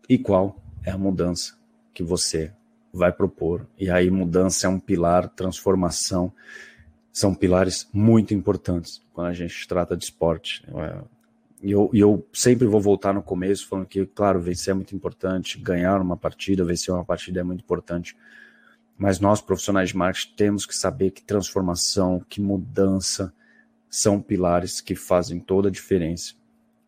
E 0.09 0.19
qual 0.19 0.57
é 0.83 0.91
a 0.91 0.99
mudança 0.99 1.59
que 1.93 2.03
você 2.03 2.53
vai 2.93 3.13
propor? 3.13 3.67
E 3.79 3.91
aí, 3.91 4.11
mudança 4.11 4.67
é 4.67 4.71
um 4.71 4.81
pilar, 4.81 5.29
transformação 5.29 6.33
são 7.13 7.33
pilares 7.33 7.89
muito 7.93 8.35
importantes 8.35 9.01
quando 9.13 9.29
a 9.29 9.33
gente 9.33 9.69
trata 9.69 9.97
de 9.97 10.05
esporte. 10.05 10.65
E 11.65 11.71
eu, 11.71 11.89
eu 11.95 12.29
sempre 12.31 12.67
vou 12.67 12.79
voltar 12.79 13.15
no 13.15 13.23
começo 13.23 13.67
falando 13.67 13.87
que, 13.87 14.05
claro, 14.05 14.39
vencer 14.39 14.73
é 14.73 14.75
muito 14.75 14.95
importante, 14.95 15.59
ganhar 15.59 15.99
uma 15.99 16.15
partida, 16.15 16.63
vencer 16.63 16.93
uma 16.93 17.07
partida 17.07 17.41
é 17.41 17.43
muito 17.43 17.63
importante, 17.63 18.15
mas 18.99 19.19
nós, 19.19 19.41
profissionais 19.41 19.89
de 19.89 19.97
marketing, 19.97 20.35
temos 20.37 20.67
que 20.67 20.77
saber 20.77 21.11
que 21.11 21.25
transformação, 21.25 22.23
que 22.29 22.39
mudança 22.39 23.33
são 23.89 24.21
pilares 24.21 24.83
que 24.83 24.95
fazem 24.95 25.41
toda 25.41 25.69
a 25.69 25.73
diferença 25.73 26.35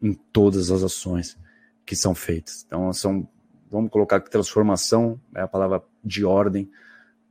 em 0.02 0.12
todas 0.12 0.70
as 0.70 0.82
ações 0.82 1.38
que 1.86 1.96
são 1.96 2.14
feitas. 2.14 2.62
Então, 2.66 2.92
são, 2.92 3.26
vamos 3.70 3.90
colocar 3.90 4.20
que 4.20 4.30
transformação 4.30 5.18
é 5.34 5.40
a 5.40 5.48
palavra 5.48 5.82
de 6.04 6.22
ordem 6.22 6.70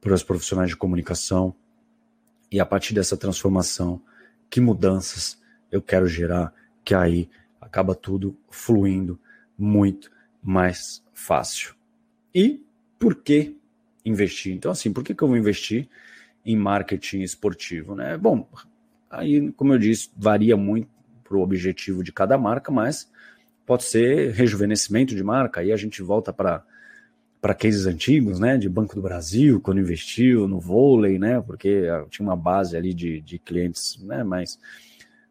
para 0.02 0.16
os 0.16 0.24
profissionais 0.24 0.72
de 0.72 0.76
comunicação. 0.76 1.54
E 2.52 2.60
a 2.60 2.66
partir 2.66 2.96
dessa 2.96 3.16
transformação, 3.16 4.02
que 4.50 4.60
mudanças 4.60 5.40
eu 5.72 5.80
quero 5.80 6.08
gerar, 6.08 6.52
que 6.86 6.94
aí 6.94 7.28
acaba 7.60 7.96
tudo 7.96 8.38
fluindo 8.50 9.20
muito 9.58 10.12
mais 10.42 11.04
fácil. 11.14 11.74
E 12.34 12.64
por 13.00 13.16
que 13.16 13.58
investir. 14.06 14.54
Então, 14.54 14.72
assim, 14.72 14.94
por 14.94 15.04
que, 15.04 15.16
que 15.16 15.24
eu 15.24 15.28
vou 15.28 15.36
investir 15.36 15.90
em 16.46 16.56
marketing 16.56 17.22
esportivo? 17.22 17.96
Né? 17.96 18.16
Bom, 18.18 18.48
aí, 19.10 19.52
como 19.54 19.74
eu 19.74 19.80
disse, 19.80 20.10
varia 20.16 20.56
muito 20.56 20.88
para 21.24 21.36
o 21.36 21.42
objetivo 21.42 22.04
de 22.04 22.12
cada 22.12 22.38
marca, 22.38 22.72
mas 22.72 23.12
pode 23.66 23.84
ser 23.84 24.32
rejuvenescimento 24.32 25.16
de 25.16 25.24
marca. 25.24 25.62
Aí 25.62 25.72
a 25.72 25.78
gente 25.78 26.04
volta 26.04 26.32
para 26.32 26.64
para 27.42 27.54
cases 27.54 27.86
antigos, 27.86 28.40
né, 28.40 28.58
de 28.58 28.68
Banco 28.68 28.96
do 28.96 29.04
Brasil, 29.04 29.62
quando 29.62 29.80
investiu 29.80 30.48
no 30.48 30.60
vôlei, 30.60 31.20
né, 31.20 31.40
porque 31.40 31.84
tinha 32.10 32.28
uma 32.28 32.36
base 32.36 32.76
ali 32.76 32.92
de, 32.92 33.22
de 33.22 33.38
clientes, 33.38 34.02
né, 34.02 34.24
mais, 34.24 34.60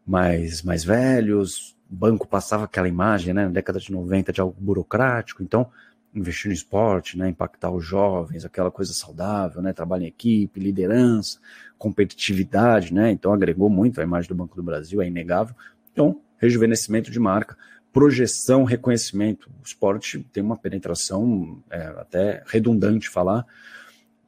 mais, 0.05 0.61
mais 0.61 0.83
velhos, 0.83 1.75
o 1.89 1.95
banco 1.95 2.27
passava 2.27 2.65
aquela 2.65 2.87
imagem, 2.87 3.33
né, 3.33 3.45
na 3.45 3.51
década 3.51 3.79
de 3.79 3.91
90 3.91 4.31
de 4.31 4.41
algo 4.41 4.55
burocrático, 4.59 5.43
então 5.43 5.69
investir 6.13 6.47
no 6.47 6.53
esporte, 6.53 7.17
né, 7.17 7.29
impactar 7.29 7.71
os 7.71 7.83
jovens, 7.83 8.45
aquela 8.45 8.71
coisa 8.71 8.93
saudável, 8.93 9.61
né, 9.61 9.73
trabalho 9.73 10.03
em 10.03 10.07
equipe, 10.07 10.59
liderança, 10.59 11.39
competitividade, 11.77 12.93
né, 12.93 13.11
então 13.11 13.33
agregou 13.33 13.69
muito 13.69 13.99
a 13.99 14.03
imagem 14.03 14.29
do 14.29 14.35
Banco 14.35 14.55
do 14.55 14.63
Brasil, 14.63 15.01
é 15.01 15.07
inegável. 15.07 15.55
Então, 15.91 16.21
rejuvenescimento 16.37 17.11
de 17.11 17.19
marca, 17.19 17.57
projeção, 17.91 18.63
reconhecimento. 18.63 19.49
O 19.61 19.65
esporte 19.65 20.19
tem 20.31 20.43
uma 20.43 20.57
penetração 20.57 21.61
é, 21.69 21.81
até 21.97 22.43
redundante 22.45 23.09
falar 23.09 23.45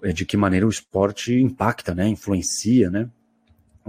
é, 0.02 0.14
de 0.14 0.26
que 0.26 0.38
maneira 0.38 0.66
o 0.66 0.70
esporte 0.70 1.34
impacta, 1.34 1.96
né, 1.96 2.08
influencia, 2.08 2.90
né, 2.90 3.10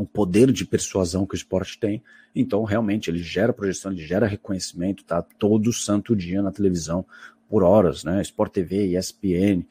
o 0.02 0.06
poder 0.06 0.52
de 0.52 0.64
persuasão 0.64 1.26
que 1.26 1.34
o 1.34 1.36
esporte 1.36 1.78
tem. 1.78 2.02
Então, 2.34 2.64
realmente, 2.64 3.10
ele 3.10 3.22
gera 3.22 3.52
projeção, 3.52 3.92
ele 3.92 4.06
gera 4.06 4.26
reconhecimento, 4.26 5.04
tá 5.04 5.22
todo 5.22 5.72
santo 5.72 6.14
dia 6.14 6.40
na 6.42 6.52
televisão, 6.52 7.04
por 7.48 7.62
horas, 7.62 8.04
né? 8.04 8.20
Sport 8.22 8.52
TV, 8.52 8.96
ESPN, 8.96 9.64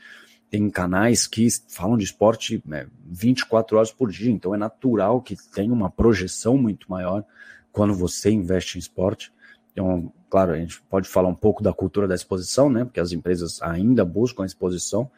tem 0.50 0.70
canais 0.70 1.28
que 1.28 1.48
falam 1.68 1.98
de 1.98 2.06
esporte 2.06 2.62
né, 2.66 2.88
24 3.06 3.78
horas 3.78 3.92
por 3.92 4.10
dia, 4.10 4.32
então 4.32 4.56
é 4.56 4.58
natural 4.58 5.22
que 5.22 5.36
tenha 5.54 5.74
uma 5.74 5.90
projeção 5.90 6.58
muito 6.58 6.90
maior 6.90 7.24
quando 7.72 7.94
você 7.94 8.32
investe 8.32 8.78
em 8.78 8.80
esporte. 8.80 9.32
Então, 9.72 10.12
claro, 10.30 10.54
a 10.54 10.58
gente 10.58 10.82
pode 10.90 11.08
falar 11.08 11.28
um 11.28 11.36
pouco 11.36 11.62
da 11.62 11.74
cultura 11.74 12.08
da 12.08 12.16
exposição, 12.16 12.70
né? 12.70 12.84
Porque 12.84 13.00
as 13.00 13.12
empresas 13.12 13.62
ainda 13.62 14.04
buscam 14.04 14.44
a 14.44 14.46
exposição, 14.46 15.10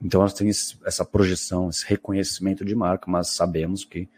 então 0.00 0.20
elas 0.20 0.32
têm 0.32 0.48
essa 0.48 1.04
projeção, 1.04 1.68
esse 1.68 1.84
reconhecimento 1.84 2.64
de 2.64 2.74
marca, 2.74 3.10
mas 3.10 3.34
sabemos 3.34 3.84
que 3.84 4.08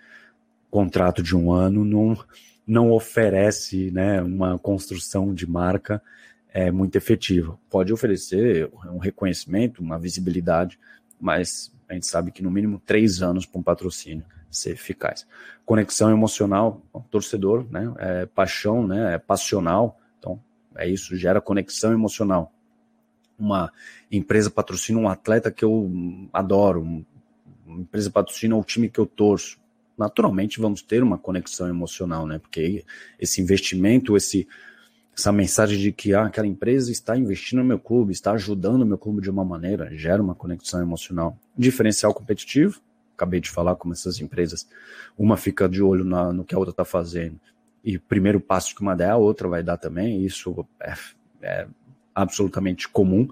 contrato 0.70 1.22
de 1.22 1.36
um 1.36 1.52
ano 1.52 1.84
não, 1.84 2.16
não 2.66 2.92
oferece 2.92 3.90
né, 3.90 4.22
uma 4.22 4.58
construção 4.58 5.34
de 5.34 5.46
marca 5.46 6.02
é 6.52 6.70
muito 6.70 6.96
efetiva. 6.96 7.58
Pode 7.68 7.92
oferecer 7.92 8.70
um 8.86 8.98
reconhecimento, 8.98 9.82
uma 9.82 9.98
visibilidade, 9.98 10.78
mas 11.20 11.72
a 11.88 11.94
gente 11.94 12.06
sabe 12.06 12.30
que 12.32 12.42
no 12.42 12.50
mínimo 12.50 12.80
três 12.84 13.22
anos 13.22 13.46
para 13.46 13.60
um 13.60 13.62
patrocínio 13.62 14.24
ser 14.50 14.70
eficaz. 14.70 15.26
Conexão 15.64 16.10
emocional, 16.10 16.82
torcedor, 17.10 17.66
né? 17.70 17.92
É 17.98 18.26
paixão, 18.26 18.86
né? 18.86 19.14
É 19.14 19.18
passional. 19.18 19.98
Então, 20.18 20.40
é 20.76 20.88
isso, 20.88 21.16
gera 21.16 21.40
conexão 21.40 21.92
emocional. 21.92 22.52
Uma 23.38 23.72
empresa 24.10 24.50
patrocina 24.50 24.98
um 24.98 25.08
atleta 25.08 25.50
que 25.50 25.64
eu 25.64 25.90
adoro, 26.32 26.82
uma 27.64 27.80
empresa 27.80 28.10
patrocina 28.10 28.56
o 28.56 28.64
time 28.64 28.88
que 28.88 28.98
eu 28.98 29.06
torço. 29.06 29.58
Naturalmente 30.00 30.58
vamos 30.58 30.80
ter 30.80 31.02
uma 31.02 31.18
conexão 31.18 31.68
emocional, 31.68 32.26
né? 32.26 32.38
Porque 32.38 32.86
esse 33.18 33.42
investimento, 33.42 34.16
esse 34.16 34.48
essa 35.14 35.30
mensagem 35.30 35.78
de 35.78 35.92
que 35.92 36.14
ah, 36.14 36.24
aquela 36.24 36.46
empresa 36.46 36.90
está 36.90 37.14
investindo 37.18 37.58
no 37.58 37.64
meu 37.66 37.78
clube, 37.78 38.10
está 38.10 38.32
ajudando 38.32 38.80
o 38.80 38.86
meu 38.86 38.96
clube 38.96 39.20
de 39.20 39.28
uma 39.28 39.44
maneira, 39.44 39.94
gera 39.94 40.22
uma 40.22 40.34
conexão 40.34 40.80
emocional. 40.80 41.36
Diferencial 41.54 42.14
competitivo, 42.14 42.80
acabei 43.14 43.40
de 43.40 43.50
falar 43.50 43.76
como 43.76 43.92
essas 43.92 44.18
empresas, 44.18 44.66
uma 45.18 45.36
fica 45.36 45.68
de 45.68 45.82
olho 45.82 46.06
na, 46.06 46.32
no 46.32 46.42
que 46.42 46.54
a 46.54 46.58
outra 46.58 46.70
está 46.70 46.86
fazendo, 46.86 47.38
e 47.84 47.96
o 47.96 48.00
primeiro 48.00 48.40
passo 48.40 48.74
que 48.74 48.80
uma 48.80 48.96
der, 48.96 49.10
a 49.10 49.16
outra 49.18 49.46
vai 49.46 49.62
dar 49.62 49.76
também, 49.76 50.24
isso 50.24 50.66
é, 50.80 50.94
é 51.42 51.66
absolutamente 52.14 52.88
comum. 52.88 53.28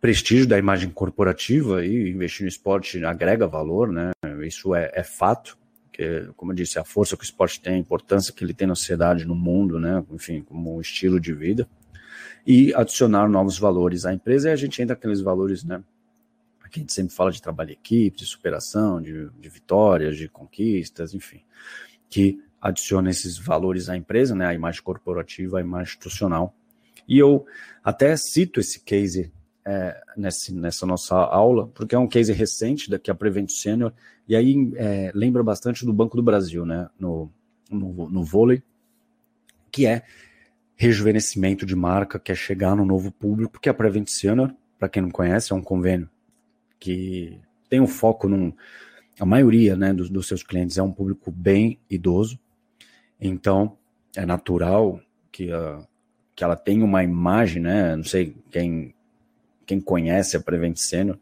Prestígio 0.00 0.46
da 0.46 0.58
imagem 0.58 0.90
corporativa 0.90 1.84
e 1.84 2.10
investir 2.10 2.42
no 2.42 2.48
esporte 2.48 3.04
agrega 3.04 3.46
valor, 3.46 3.90
né? 3.90 4.10
Isso 4.44 4.74
é, 4.74 4.92
é 4.94 5.02
fato 5.02 5.58
porque, 5.98 6.30
como 6.36 6.52
eu 6.52 6.56
disse, 6.56 6.78
a 6.78 6.84
força 6.84 7.16
que 7.16 7.24
o 7.24 7.24
esporte 7.24 7.60
tem, 7.60 7.74
a 7.74 7.78
importância 7.78 8.32
que 8.32 8.44
ele 8.44 8.54
tem 8.54 8.68
na 8.68 8.76
sociedade, 8.76 9.24
no 9.24 9.34
mundo, 9.34 9.80
né? 9.80 10.04
Enfim, 10.12 10.42
como 10.42 10.76
um 10.76 10.80
estilo 10.80 11.18
de 11.18 11.34
vida. 11.34 11.68
E 12.46 12.72
adicionar 12.72 13.28
novos 13.28 13.58
valores 13.58 14.06
à 14.06 14.14
empresa, 14.14 14.48
e 14.48 14.52
a 14.52 14.56
gente 14.56 14.80
entra 14.80 14.94
aqueles 14.94 15.20
valores, 15.20 15.64
né? 15.64 15.82
Aqui 16.62 16.78
a 16.78 16.82
gente 16.82 16.92
sempre 16.92 17.12
fala 17.12 17.32
de 17.32 17.42
trabalho 17.42 17.70
em 17.70 17.72
equipe, 17.72 18.16
de 18.16 18.26
superação, 18.26 19.02
de, 19.02 19.28
de 19.40 19.48
vitórias, 19.48 20.16
de 20.16 20.28
conquistas, 20.28 21.14
enfim, 21.14 21.42
que 22.08 22.40
adiciona 22.60 23.10
esses 23.10 23.36
valores 23.36 23.88
à 23.88 23.96
empresa, 23.96 24.36
né? 24.36 24.46
A 24.46 24.54
imagem 24.54 24.82
corporativa, 24.82 25.58
a 25.58 25.60
imagem 25.60 25.88
institucional. 25.88 26.54
E 27.08 27.18
eu 27.18 27.44
até 27.82 28.16
cito 28.16 28.60
esse 28.60 28.78
case 28.84 29.32
é, 29.68 30.00
nesse, 30.16 30.54
nessa 30.54 30.86
nossa 30.86 31.14
aula, 31.14 31.66
porque 31.68 31.94
é 31.94 31.98
um 31.98 32.08
case 32.08 32.32
recente 32.32 32.88
da 32.88 32.98
que 32.98 33.10
a 33.10 33.14
Prevent 33.14 33.50
Senior, 33.50 33.92
e 34.26 34.34
aí 34.34 34.72
é, 34.76 35.12
lembra 35.14 35.42
bastante 35.42 35.84
do 35.84 35.92
Banco 35.92 36.16
do 36.16 36.22
Brasil, 36.22 36.64
né, 36.64 36.88
no, 36.98 37.30
no, 37.70 38.08
no 38.08 38.24
vôlei, 38.24 38.62
que 39.70 39.84
é 39.84 40.04
rejuvenescimento 40.74 41.66
de 41.66 41.76
marca, 41.76 42.18
quer 42.18 42.34
chegar 42.34 42.74
no 42.74 42.86
novo 42.86 43.12
público, 43.12 43.52
porque 43.52 43.68
a 43.68 43.74
Prevent 43.74 44.08
Senior, 44.08 44.54
para 44.78 44.88
quem 44.88 45.02
não 45.02 45.10
conhece, 45.10 45.52
é 45.52 45.56
um 45.56 45.62
convênio 45.62 46.08
que 46.80 47.38
tem 47.68 47.80
um 47.80 47.86
foco 47.86 48.26
num. 48.26 48.54
A 49.20 49.26
maioria 49.26 49.76
né, 49.76 49.92
dos, 49.92 50.08
dos 50.08 50.28
seus 50.28 50.42
clientes 50.42 50.78
é 50.78 50.82
um 50.82 50.92
público 50.92 51.30
bem 51.30 51.78
idoso, 51.90 52.38
então 53.20 53.76
é 54.16 54.24
natural 54.24 54.98
que, 55.30 55.52
a, 55.52 55.84
que 56.34 56.42
ela 56.42 56.56
tenha 56.56 56.84
uma 56.84 57.04
imagem, 57.04 57.60
né? 57.60 57.96
Não 57.96 58.04
sei 58.04 58.34
quem, 58.50 58.94
quem 59.68 59.78
conhece 59.78 60.34
a 60.34 60.40
Prevent 60.40 60.78
Senior, 60.78 61.18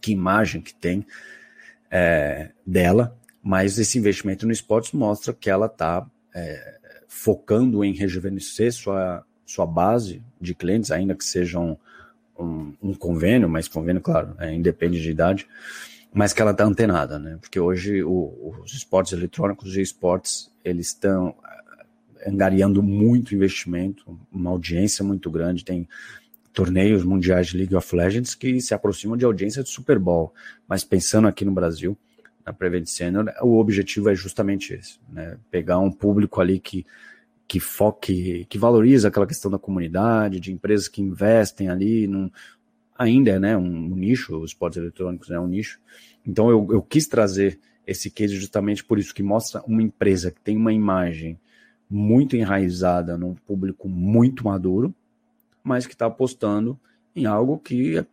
que 0.00 0.10
imagem 0.10 0.60
que 0.60 0.74
tem 0.74 1.06
é, 1.88 2.50
dela, 2.66 3.16
mas 3.40 3.78
esse 3.78 3.96
investimento 3.96 4.44
no 4.44 4.52
esportes 4.52 4.90
mostra 4.90 5.32
que 5.32 5.48
ela 5.48 5.66
está 5.66 6.04
é, 6.34 6.78
focando 7.06 7.84
em 7.84 7.94
rejuvenescer 7.94 8.72
sua, 8.72 9.24
sua 9.46 9.64
base 9.64 10.20
de 10.40 10.56
clientes, 10.56 10.90
ainda 10.90 11.14
que 11.14 11.24
sejam 11.24 11.78
um, 12.36 12.74
um 12.82 12.94
convênio, 12.94 13.48
mas 13.48 13.68
convênio, 13.68 14.02
claro, 14.02 14.34
é, 14.40 14.52
independe 14.52 15.00
de 15.00 15.08
idade, 15.08 15.46
mas 16.12 16.32
que 16.32 16.42
ela 16.42 16.50
está 16.50 16.64
antenada, 16.64 17.16
né? 17.16 17.38
Porque 17.40 17.60
hoje 17.60 18.02
o, 18.02 18.56
os 18.60 18.74
esportes 18.74 19.12
eletrônicos 19.12 19.76
e 19.76 19.80
esportes, 19.80 20.50
eles 20.64 20.88
estão 20.88 21.32
é, 22.18 22.28
angariando 22.28 22.82
muito 22.82 23.36
investimento, 23.36 24.18
uma 24.32 24.50
audiência 24.50 25.04
muito 25.04 25.30
grande, 25.30 25.64
tem 25.64 25.88
torneios 26.56 27.04
mundiais 27.04 27.48
de 27.48 27.58
League 27.58 27.76
of 27.76 27.94
Legends 27.94 28.34
que 28.34 28.58
se 28.62 28.72
aproximam 28.72 29.14
de 29.14 29.26
audiência 29.26 29.62
de 29.62 29.68
Super 29.68 29.98
Bowl, 29.98 30.32
mas 30.66 30.82
pensando 30.82 31.28
aqui 31.28 31.44
no 31.44 31.52
Brasil, 31.52 31.98
na 32.46 32.50
Prevent 32.50 32.86
Senior, 32.86 33.30
o 33.42 33.58
objetivo 33.58 34.08
é 34.08 34.14
justamente 34.14 34.72
esse, 34.72 34.98
né? 35.06 35.36
Pegar 35.50 35.78
um 35.78 35.92
público 35.92 36.40
ali 36.40 36.58
que 36.58 36.86
que 37.46 37.60
foque, 37.60 38.44
que 38.48 38.58
valoriza 38.58 39.06
aquela 39.06 39.26
questão 39.26 39.48
da 39.48 39.58
comunidade, 39.58 40.40
de 40.40 40.50
empresas 40.50 40.88
que 40.88 41.00
investem 41.00 41.68
ali, 41.68 42.08
num, 42.08 42.28
ainda 42.98 43.30
é 43.30 43.38
né, 43.38 43.56
um, 43.56 43.62
um 43.62 43.94
nicho, 43.94 44.36
os 44.36 44.50
esportes 44.50 44.78
eletrônicos 44.78 45.30
é 45.30 45.38
um 45.38 45.46
nicho. 45.46 45.78
Então 46.26 46.50
eu, 46.50 46.66
eu 46.72 46.82
quis 46.82 47.06
trazer 47.06 47.60
esse 47.86 48.10
case 48.10 48.34
justamente 48.34 48.82
por 48.82 48.98
isso, 48.98 49.14
que 49.14 49.22
mostra 49.22 49.62
uma 49.64 49.80
empresa 49.80 50.32
que 50.32 50.40
tem 50.40 50.56
uma 50.56 50.72
imagem 50.72 51.38
muito 51.88 52.34
enraizada 52.34 53.16
num 53.16 53.34
público 53.34 53.88
muito 53.88 54.44
maduro, 54.44 54.92
mas 55.66 55.84
que 55.84 55.94
está 55.94 56.06
apostando 56.06 56.78
em 57.14 57.26
algo 57.26 57.58
que 57.58 57.96
é 57.96 58.04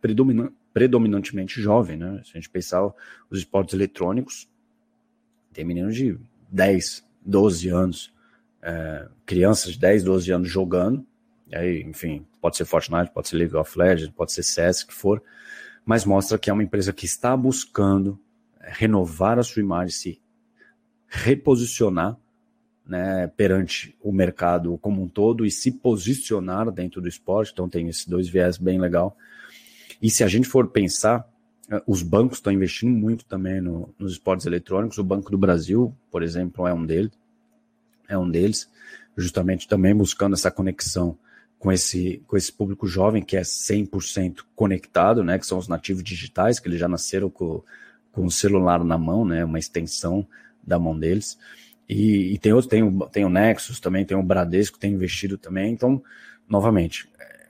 predominantemente 0.72 1.62
jovem. 1.62 1.96
Né? 1.96 2.20
Se 2.24 2.32
a 2.32 2.34
gente 2.34 2.50
pensar 2.50 2.84
os 3.30 3.38
esportes 3.38 3.74
eletrônicos, 3.74 4.50
tem 5.52 5.64
meninos 5.64 5.94
de 5.94 6.18
10, 6.50 7.06
12 7.24 7.68
anos, 7.68 8.12
é, 8.60 9.06
crianças 9.24 9.74
de 9.74 9.78
10, 9.78 10.02
12 10.02 10.32
anos 10.32 10.48
jogando, 10.48 11.06
aí, 11.52 11.80
enfim, 11.82 12.26
pode 12.40 12.56
ser 12.56 12.64
Fortnite, 12.64 13.12
pode 13.12 13.28
ser 13.28 13.36
League 13.36 13.54
of 13.54 13.78
Legends, 13.78 14.12
pode 14.12 14.32
ser 14.32 14.42
CS, 14.42 14.82
que 14.82 14.92
for, 14.92 15.22
mas 15.84 16.04
mostra 16.04 16.36
que 16.36 16.50
é 16.50 16.52
uma 16.52 16.64
empresa 16.64 16.92
que 16.92 17.06
está 17.06 17.36
buscando 17.36 18.18
renovar 18.58 19.38
a 19.38 19.44
sua 19.44 19.60
imagem, 19.60 19.94
se 19.94 20.22
reposicionar 21.06 22.18
né, 22.86 23.26
perante 23.36 23.96
o 24.02 24.12
mercado 24.12 24.78
como 24.78 25.02
um 25.02 25.08
todo 25.08 25.44
e 25.46 25.50
se 25.50 25.72
posicionar 25.72 26.70
dentro 26.70 27.00
do 27.00 27.08
esporte. 27.08 27.52
Então 27.52 27.68
tem 27.68 27.88
esses 27.88 28.06
dois 28.06 28.28
viés 28.28 28.58
bem 28.58 28.80
legal. 28.80 29.16
E 30.02 30.10
se 30.10 30.22
a 30.22 30.28
gente 30.28 30.48
for 30.48 30.68
pensar, 30.68 31.26
é, 31.70 31.82
os 31.86 32.02
bancos 32.02 32.38
estão 32.38 32.52
investindo 32.52 32.90
muito 32.90 33.24
também 33.24 33.60
no, 33.60 33.94
nos 33.98 34.12
esportes 34.12 34.46
eletrônicos. 34.46 34.98
O 34.98 35.04
Banco 35.04 35.30
do 35.30 35.38
Brasil, 35.38 35.94
por 36.10 36.22
exemplo, 36.22 36.66
é 36.66 36.74
um 36.74 36.84
deles 36.84 37.12
é 38.08 38.16
um 38.18 38.28
deles, 38.28 38.70
justamente 39.16 39.68
também 39.68 39.94
buscando 39.94 40.34
essa 40.34 40.50
conexão 40.50 41.16
com 41.58 41.72
esse, 41.72 42.22
com 42.26 42.36
esse 42.36 42.52
público 42.52 42.86
jovem 42.86 43.22
que 43.22 43.36
é 43.36 43.42
100% 43.42 44.40
conectado, 44.54 45.24
né, 45.24 45.38
que 45.38 45.46
são 45.46 45.58
os 45.58 45.68
nativos 45.68 46.02
digitais, 46.02 46.58
que 46.60 46.68
eles 46.68 46.78
já 46.78 46.88
nasceram 46.88 47.30
com, 47.30 47.62
com 48.12 48.26
o 48.26 48.30
celular 48.30 48.84
na 48.84 48.98
mão, 48.98 49.24
né, 49.24 49.44
uma 49.44 49.58
extensão 49.58 50.26
da 50.62 50.78
mão 50.78 50.98
deles. 50.98 51.38
E, 51.88 52.34
e 52.34 52.38
tem 52.38 52.52
outros, 52.52 52.70
tem 52.70 52.82
o, 52.82 53.06
tem 53.08 53.24
o 53.24 53.28
Nexus 53.28 53.80
também, 53.80 54.04
tem 54.04 54.16
o 54.16 54.22
Bradesco, 54.22 54.78
tem 54.78 54.92
investido 54.92 55.36
também. 55.36 55.72
Então, 55.72 56.02
novamente, 56.48 57.08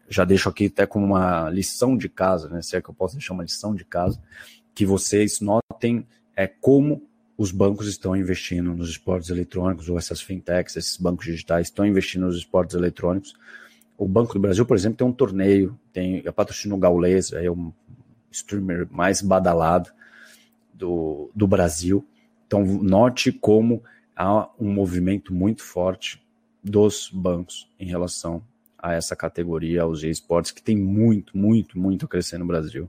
já 0.08 0.24
deixo 0.24 0.48
aqui 0.48 0.66
até 0.66 0.86
como 0.86 1.06
uma 1.06 1.48
lição 1.50 1.96
de 1.96 2.08
casa, 2.08 2.48
né, 2.48 2.62
se 2.62 2.76
é 2.76 2.82
que 2.82 2.88
eu 2.88 2.94
posso 2.94 3.16
deixar 3.16 3.34
uma 3.34 3.42
lição 3.42 3.74
de 3.74 3.84
casa, 3.84 4.20
que 4.74 4.84
vocês 4.84 5.40
notem 5.40 6.06
é, 6.36 6.46
como 6.46 7.02
os 7.36 7.50
bancos 7.50 7.88
estão 7.88 8.16
investindo 8.16 8.74
nos 8.74 8.90
esportes 8.90 9.30
eletrônicos, 9.30 9.88
ou 9.88 9.98
essas 9.98 10.20
fintechs, 10.20 10.76
esses 10.76 10.96
bancos 10.96 11.26
digitais 11.26 11.66
estão 11.66 11.86
investindo 11.86 12.26
nos 12.26 12.36
esportes 12.36 12.76
eletrônicos. 12.76 13.34
O 13.96 14.06
Banco 14.06 14.34
do 14.34 14.40
Brasil, 14.40 14.64
por 14.64 14.76
exemplo, 14.76 14.98
tem 14.98 15.06
um 15.06 15.12
torneio, 15.12 15.78
tem 15.92 16.22
a 16.26 16.32
patrocínio 16.32 16.76
Gaules, 16.76 17.32
é 17.32 17.50
o 17.50 17.72
streamer 18.30 18.86
mais 18.90 19.20
badalado 19.20 19.90
do, 20.72 21.30
do 21.34 21.46
Brasil. 21.46 22.06
Então, 22.46 22.64
note 22.64 23.32
como 23.32 23.82
há 24.16 24.48
um 24.58 24.72
movimento 24.72 25.32
muito 25.32 25.62
forte 25.62 26.22
dos 26.62 27.10
bancos 27.12 27.68
em 27.78 27.86
relação 27.86 28.42
a 28.78 28.92
essa 28.92 29.16
categoria, 29.16 29.82
aos 29.82 30.02
esportes, 30.02 30.50
que 30.50 30.62
tem 30.62 30.76
muito, 30.76 31.36
muito, 31.36 31.78
muito 31.78 32.04
a 32.06 32.08
crescer 32.08 32.38
no 32.38 32.46
Brasil. 32.46 32.88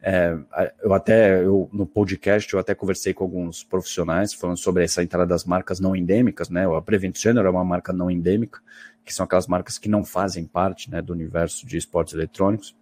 É, 0.00 0.38
eu 0.82 0.94
até, 0.94 1.44
eu, 1.44 1.68
no 1.72 1.84
podcast, 1.84 2.52
eu 2.52 2.60
até 2.60 2.74
conversei 2.74 3.12
com 3.12 3.24
alguns 3.24 3.64
profissionais 3.64 4.32
falando 4.32 4.56
sobre 4.56 4.84
essa 4.84 5.02
entrada 5.02 5.26
das 5.26 5.44
marcas 5.44 5.80
não 5.80 5.94
endêmicas, 5.94 6.48
né? 6.48 6.66
A 6.66 6.80
Prevent 6.80 7.16
Senior 7.16 7.44
é 7.44 7.50
uma 7.50 7.64
marca 7.64 7.92
não 7.92 8.10
endêmica, 8.10 8.60
que 9.04 9.12
são 9.12 9.24
aquelas 9.24 9.46
marcas 9.46 9.76
que 9.76 9.88
não 9.88 10.04
fazem 10.04 10.44
parte 10.44 10.90
né, 10.90 11.02
do 11.02 11.12
universo 11.12 11.66
de 11.66 11.76
esportes 11.76 12.14
eletrônicos. 12.14 12.76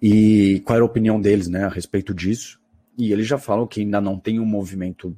E 0.00 0.62
qual 0.64 0.76
era 0.76 0.84
a 0.84 0.86
opinião 0.86 1.20
deles 1.20 1.48
né, 1.48 1.64
a 1.64 1.68
respeito 1.68 2.14
disso? 2.14 2.60
E 2.96 3.12
eles 3.12 3.26
já 3.26 3.38
falam 3.38 3.66
que 3.66 3.80
ainda 3.80 4.00
não 4.00 4.18
tem 4.18 4.40
um 4.40 4.46
movimento 4.46 5.16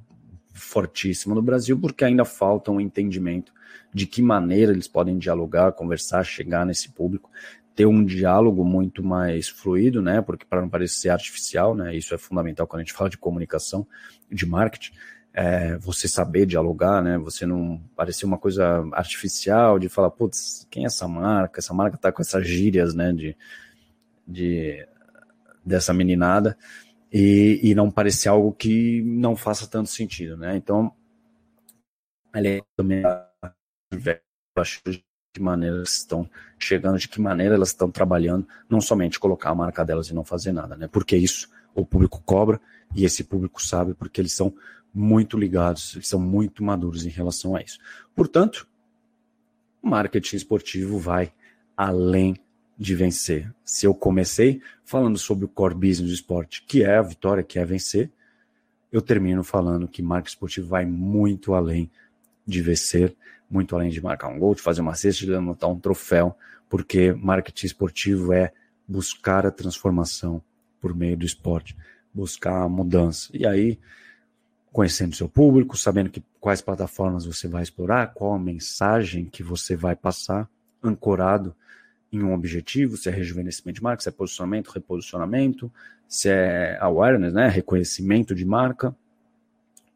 fortíssimo 0.61 1.35
no 1.35 1.43
Brasil, 1.43 1.79
porque 1.79 2.05
ainda 2.05 2.25
falta 2.25 2.71
um 2.71 2.81
entendimento 2.81 3.53
de 3.93 4.07
que 4.07 4.23
maneira 4.23 4.73
eles 4.73 4.87
podem 4.87 5.19
dialogar, 5.19 5.73
conversar, 5.73 6.25
chegar 6.25 6.65
nesse 6.65 6.91
público 6.91 7.31
ter 7.75 7.87
um 7.87 8.05
diálogo 8.05 8.65
muito 8.65 9.03
mais 9.03 9.49
fluido, 9.49 10.03
né? 10.03 10.21
Porque 10.21 10.45
para 10.45 10.61
não 10.61 10.69
parecer 10.69 11.09
artificial, 11.09 11.75
né? 11.75 11.97
Isso 11.97 12.15
é 12.15 12.19
fundamental 12.19 12.67
quando 12.67 12.81
a 12.81 12.85
gente 12.85 12.93
fala 12.93 13.09
de 13.09 13.17
comunicação, 13.17 13.87
de 14.31 14.45
marketing. 14.45 14.93
É, 15.33 15.79
você 15.79 16.09
saber 16.09 16.45
dialogar, 16.45 17.03
né? 17.03 17.17
Você 17.19 17.47
não 17.47 17.81
parecer 17.97 18.27
uma 18.27 18.37
coisa 18.37 18.87
artificial 18.93 19.79
de 19.79 19.89
falar, 19.89 20.11
putz, 20.11 20.67
quem 20.71 20.83
é 20.83 20.87
essa 20.87 21.09
marca? 21.09 21.61
Essa 21.61 21.73
marca 21.73 21.97
tá 21.97 22.13
com 22.13 22.21
essas 22.21 22.47
gírias, 22.47 22.95
né? 22.95 23.13
De, 23.13 23.37
de 24.27 24.87
dessa 25.65 25.95
meninada 25.95 26.59
e, 27.13 27.61
e 27.63 27.75
não 27.75 27.91
parecer 27.91 28.29
algo 28.29 28.53
que 28.53 29.03
não 29.03 29.35
faça 29.37 29.67
tanto 29.67 29.91
sentido, 29.91 30.37
né? 30.37 30.57
Então, 30.57 30.95
ele 32.35 32.63
também 32.77 33.03
acho 34.57 34.83
que 35.33 35.41
maneira 35.41 35.77
elas 35.77 35.95
estão 35.95 36.29
chegando, 36.59 36.99
de 36.99 37.09
que 37.09 37.21
maneira 37.21 37.55
elas 37.55 37.69
estão 37.69 37.91
trabalhando, 37.91 38.47
não 38.69 38.81
somente 38.81 39.19
colocar 39.19 39.51
a 39.51 39.55
marca 39.55 39.85
delas 39.85 40.09
e 40.09 40.15
não 40.15 40.25
fazer 40.25 40.53
nada, 40.53 40.77
né? 40.77 40.89
Porque 40.89 41.17
isso 41.17 41.49
o 41.75 41.85
público 41.85 42.21
cobra 42.25 42.61
e 42.95 43.05
esse 43.05 43.23
público 43.25 43.63
sabe 43.63 43.95
porque 43.95 44.21
eles 44.21 44.33
são 44.33 44.53
muito 44.93 45.39
ligados, 45.39 45.95
eles 45.95 46.09
são 46.09 46.19
muito 46.19 46.65
maduros 46.65 47.07
em 47.07 47.11
relação 47.11 47.55
a 47.55 47.63
isso. 47.63 47.79
Portanto, 48.15 48.67
o 49.83 49.89
marketing 49.89 50.37
esportivo 50.37 50.99
vai 50.99 51.33
além 51.77 52.37
de 52.81 52.95
vencer. 52.95 53.53
Se 53.63 53.85
eu 53.85 53.93
comecei 53.93 54.63
falando 54.87 55.19
sobre 55.19 55.45
o 55.45 55.49
core 55.49 55.75
business 55.75 56.09
do 56.09 56.15
esporte, 56.15 56.65
que 56.67 56.83
é 56.83 56.97
a 56.97 57.03
vitória, 57.03 57.43
que 57.43 57.59
é 57.59 57.65
vencer, 57.65 58.11
eu 58.91 59.03
termino 59.03 59.45
falando 59.45 59.87
que 59.87 60.01
marketing 60.01 60.35
esportivo 60.35 60.69
vai 60.69 60.87
muito 60.87 61.53
além 61.53 61.91
de 62.47 62.63
vencer, 62.63 63.15
muito 63.51 63.77
além 63.77 63.91
de 63.91 64.01
marcar 64.01 64.29
um 64.29 64.39
gol, 64.39 64.55
de 64.55 64.63
fazer 64.63 64.81
uma 64.81 64.95
cesta, 64.95 65.27
de 65.27 65.31
levantar 65.31 65.67
um 65.67 65.79
troféu, 65.79 66.35
porque 66.71 67.13
marketing 67.13 67.67
esportivo 67.67 68.33
é 68.33 68.51
buscar 68.89 69.45
a 69.45 69.51
transformação 69.51 70.43
por 70.81 70.95
meio 70.95 71.19
do 71.19 71.27
esporte, 71.27 71.77
buscar 72.15 72.63
a 72.63 72.69
mudança. 72.69 73.29
E 73.35 73.47
aí, 73.47 73.79
conhecendo 74.73 75.15
seu 75.15 75.29
público, 75.29 75.77
sabendo 75.77 76.09
que 76.09 76.25
quais 76.41 76.63
plataformas 76.63 77.27
você 77.27 77.47
vai 77.47 77.63
explorar, 77.63 78.15
qual 78.15 78.33
a 78.33 78.39
mensagem 78.39 79.27
que 79.27 79.43
você 79.43 79.77
vai 79.77 79.95
passar, 79.95 80.49
ancorado 80.83 81.55
em 82.13 82.23
um 82.23 82.35
objetivo, 82.35 82.97
se 82.97 83.09
é 83.09 83.13
rejuvenescimento 83.13 83.77
de 83.77 83.83
marca, 83.83 84.03
se 84.03 84.09
é 84.09 84.13
posicionamento, 84.13 84.69
reposicionamento, 84.69 85.73
se 86.09 86.29
é 86.29 86.77
awareness, 86.81 87.33
né, 87.33 87.49
reconhecimento 87.49 88.35
de 88.35 88.45
marca, 88.45 88.95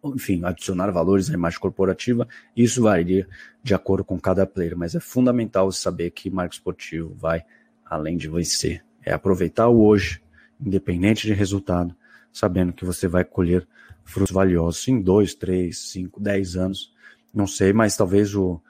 enfim, 0.04 0.44
adicionar 0.44 0.90
valores 0.90 1.30
à 1.30 1.34
imagem 1.34 1.58
corporativa, 1.58 2.28
isso 2.56 2.82
varia 2.82 3.26
de 3.62 3.74
acordo 3.74 4.04
com 4.04 4.18
cada 4.20 4.46
player, 4.46 4.76
mas 4.76 4.94
é 4.94 5.00
fundamental 5.00 5.72
saber 5.72 6.10
que 6.10 6.30
marketing 6.30 6.58
esportivo 6.58 7.14
vai 7.14 7.42
além 7.84 8.16
de 8.16 8.28
vencer. 8.28 8.84
É 9.04 9.12
aproveitar 9.12 9.68
o 9.68 9.84
hoje, 9.84 10.20
independente 10.60 11.26
de 11.26 11.32
resultado, 11.32 11.94
sabendo 12.32 12.72
que 12.72 12.84
você 12.84 13.08
vai 13.08 13.24
colher 13.24 13.66
frutos 14.04 14.32
valiosos 14.32 14.86
em 14.88 15.00
dois, 15.00 15.34
três, 15.34 15.78
cinco, 15.78 16.20
dez 16.20 16.56
anos. 16.56 16.92
Não 17.32 17.46
sei, 17.46 17.72
mas 17.72 17.96
talvez 17.96 18.34
o, 18.34 18.60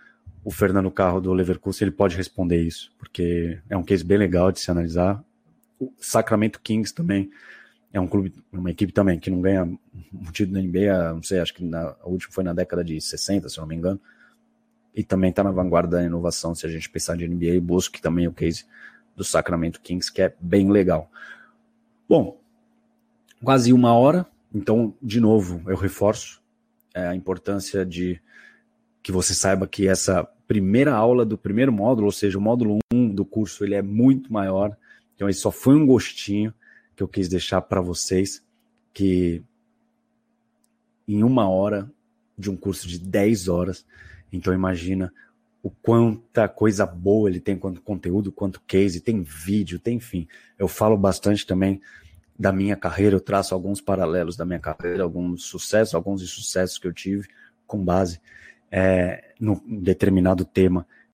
o 0.44 0.50
Fernando 0.50 0.90
Carro 0.90 1.20
do 1.20 1.32
Leverkusen 1.32 1.86
ele 1.86 1.96
pode 1.96 2.16
responder 2.16 2.60
isso, 2.60 2.92
porque 2.98 3.58
é 3.68 3.76
um 3.76 3.82
case 3.82 4.04
bem 4.04 4.18
legal 4.18 4.52
de 4.52 4.60
se 4.60 4.70
analisar. 4.70 5.24
O 5.80 5.90
Sacramento 5.98 6.60
Kings 6.60 6.94
também 6.94 7.30
é 7.92 7.98
um 7.98 8.06
clube, 8.06 8.34
uma 8.52 8.70
equipe 8.70 8.92
também 8.92 9.18
que 9.18 9.30
não 9.30 9.40
ganha 9.40 9.64
um 9.64 10.32
título 10.32 10.56
da 10.56 10.62
NBA, 10.62 11.14
não 11.14 11.22
sei, 11.22 11.40
acho 11.40 11.54
que 11.54 11.64
na, 11.64 11.96
a 12.00 12.06
última 12.08 12.32
foi 12.32 12.44
na 12.44 12.52
década 12.52 12.84
de 12.84 13.00
60, 13.00 13.48
se 13.48 13.58
não 13.58 13.66
me 13.66 13.74
engano, 13.74 13.98
e 14.94 15.02
também 15.02 15.30
está 15.30 15.42
na 15.42 15.50
vanguarda 15.50 15.96
da 15.96 16.04
inovação, 16.04 16.54
se 16.54 16.66
a 16.66 16.68
gente 16.68 16.90
pensar 16.90 17.16
de 17.16 17.26
NBA, 17.26 17.60
busque 17.62 18.02
também 18.02 18.28
o 18.28 18.32
case 18.32 18.66
do 19.16 19.24
Sacramento 19.24 19.80
Kings, 19.80 20.12
que 20.12 20.20
é 20.20 20.34
bem 20.40 20.70
legal. 20.70 21.10
Bom, 22.08 22.38
quase 23.42 23.72
uma 23.72 23.94
hora, 23.94 24.26
então, 24.52 24.94
de 25.00 25.20
novo, 25.20 25.62
eu 25.70 25.76
reforço 25.76 26.42
é, 26.92 27.06
a 27.06 27.14
importância 27.14 27.86
de 27.86 28.20
que 29.02 29.12
você 29.12 29.34
saiba 29.34 29.66
que 29.66 29.86
essa 29.86 30.28
primeira 30.46 30.94
aula 30.94 31.24
do 31.24 31.38
primeiro 31.38 31.72
módulo, 31.72 32.06
ou 32.06 32.12
seja, 32.12 32.38
o 32.38 32.40
módulo 32.40 32.78
1 32.92 33.14
do 33.14 33.24
curso, 33.24 33.64
ele 33.64 33.74
é 33.74 33.82
muito 33.82 34.32
maior. 34.32 34.76
Então, 35.14 35.28
esse 35.28 35.40
só 35.40 35.50
foi 35.50 35.74
um 35.74 35.86
gostinho 35.86 36.52
que 36.94 37.02
eu 37.02 37.08
quis 37.08 37.28
deixar 37.28 37.60
para 37.62 37.80
vocês, 37.80 38.44
que 38.92 39.42
em 41.06 41.22
uma 41.22 41.48
hora 41.48 41.90
de 42.36 42.50
um 42.50 42.56
curso 42.56 42.88
de 42.88 42.98
10 42.98 43.48
horas, 43.48 43.86
então 44.32 44.52
imagina 44.52 45.12
o 45.62 45.70
quanta 45.70 46.48
coisa 46.48 46.84
boa 46.84 47.28
ele 47.28 47.40
tem 47.40 47.56
quanto 47.56 47.80
conteúdo, 47.80 48.30
quanto 48.30 48.60
case, 48.66 49.00
tem 49.00 49.22
vídeo, 49.22 49.78
tem 49.78 49.96
enfim. 49.96 50.28
Eu 50.58 50.68
falo 50.68 50.96
bastante 50.96 51.46
também 51.46 51.80
da 52.38 52.52
minha 52.52 52.76
carreira, 52.76 53.16
eu 53.16 53.20
traço 53.20 53.54
alguns 53.54 53.80
paralelos 53.80 54.36
da 54.36 54.44
minha 54.44 54.58
carreira, 54.58 55.02
alguns 55.02 55.44
sucessos, 55.44 55.94
alguns 55.94 56.22
insucessos 56.22 56.78
que 56.78 56.86
eu 56.86 56.92
tive 56.92 57.28
com 57.66 57.82
base 57.82 58.20
é, 58.76 59.22
num 59.38 59.60
determinado 59.80 60.44
tema 60.44 60.84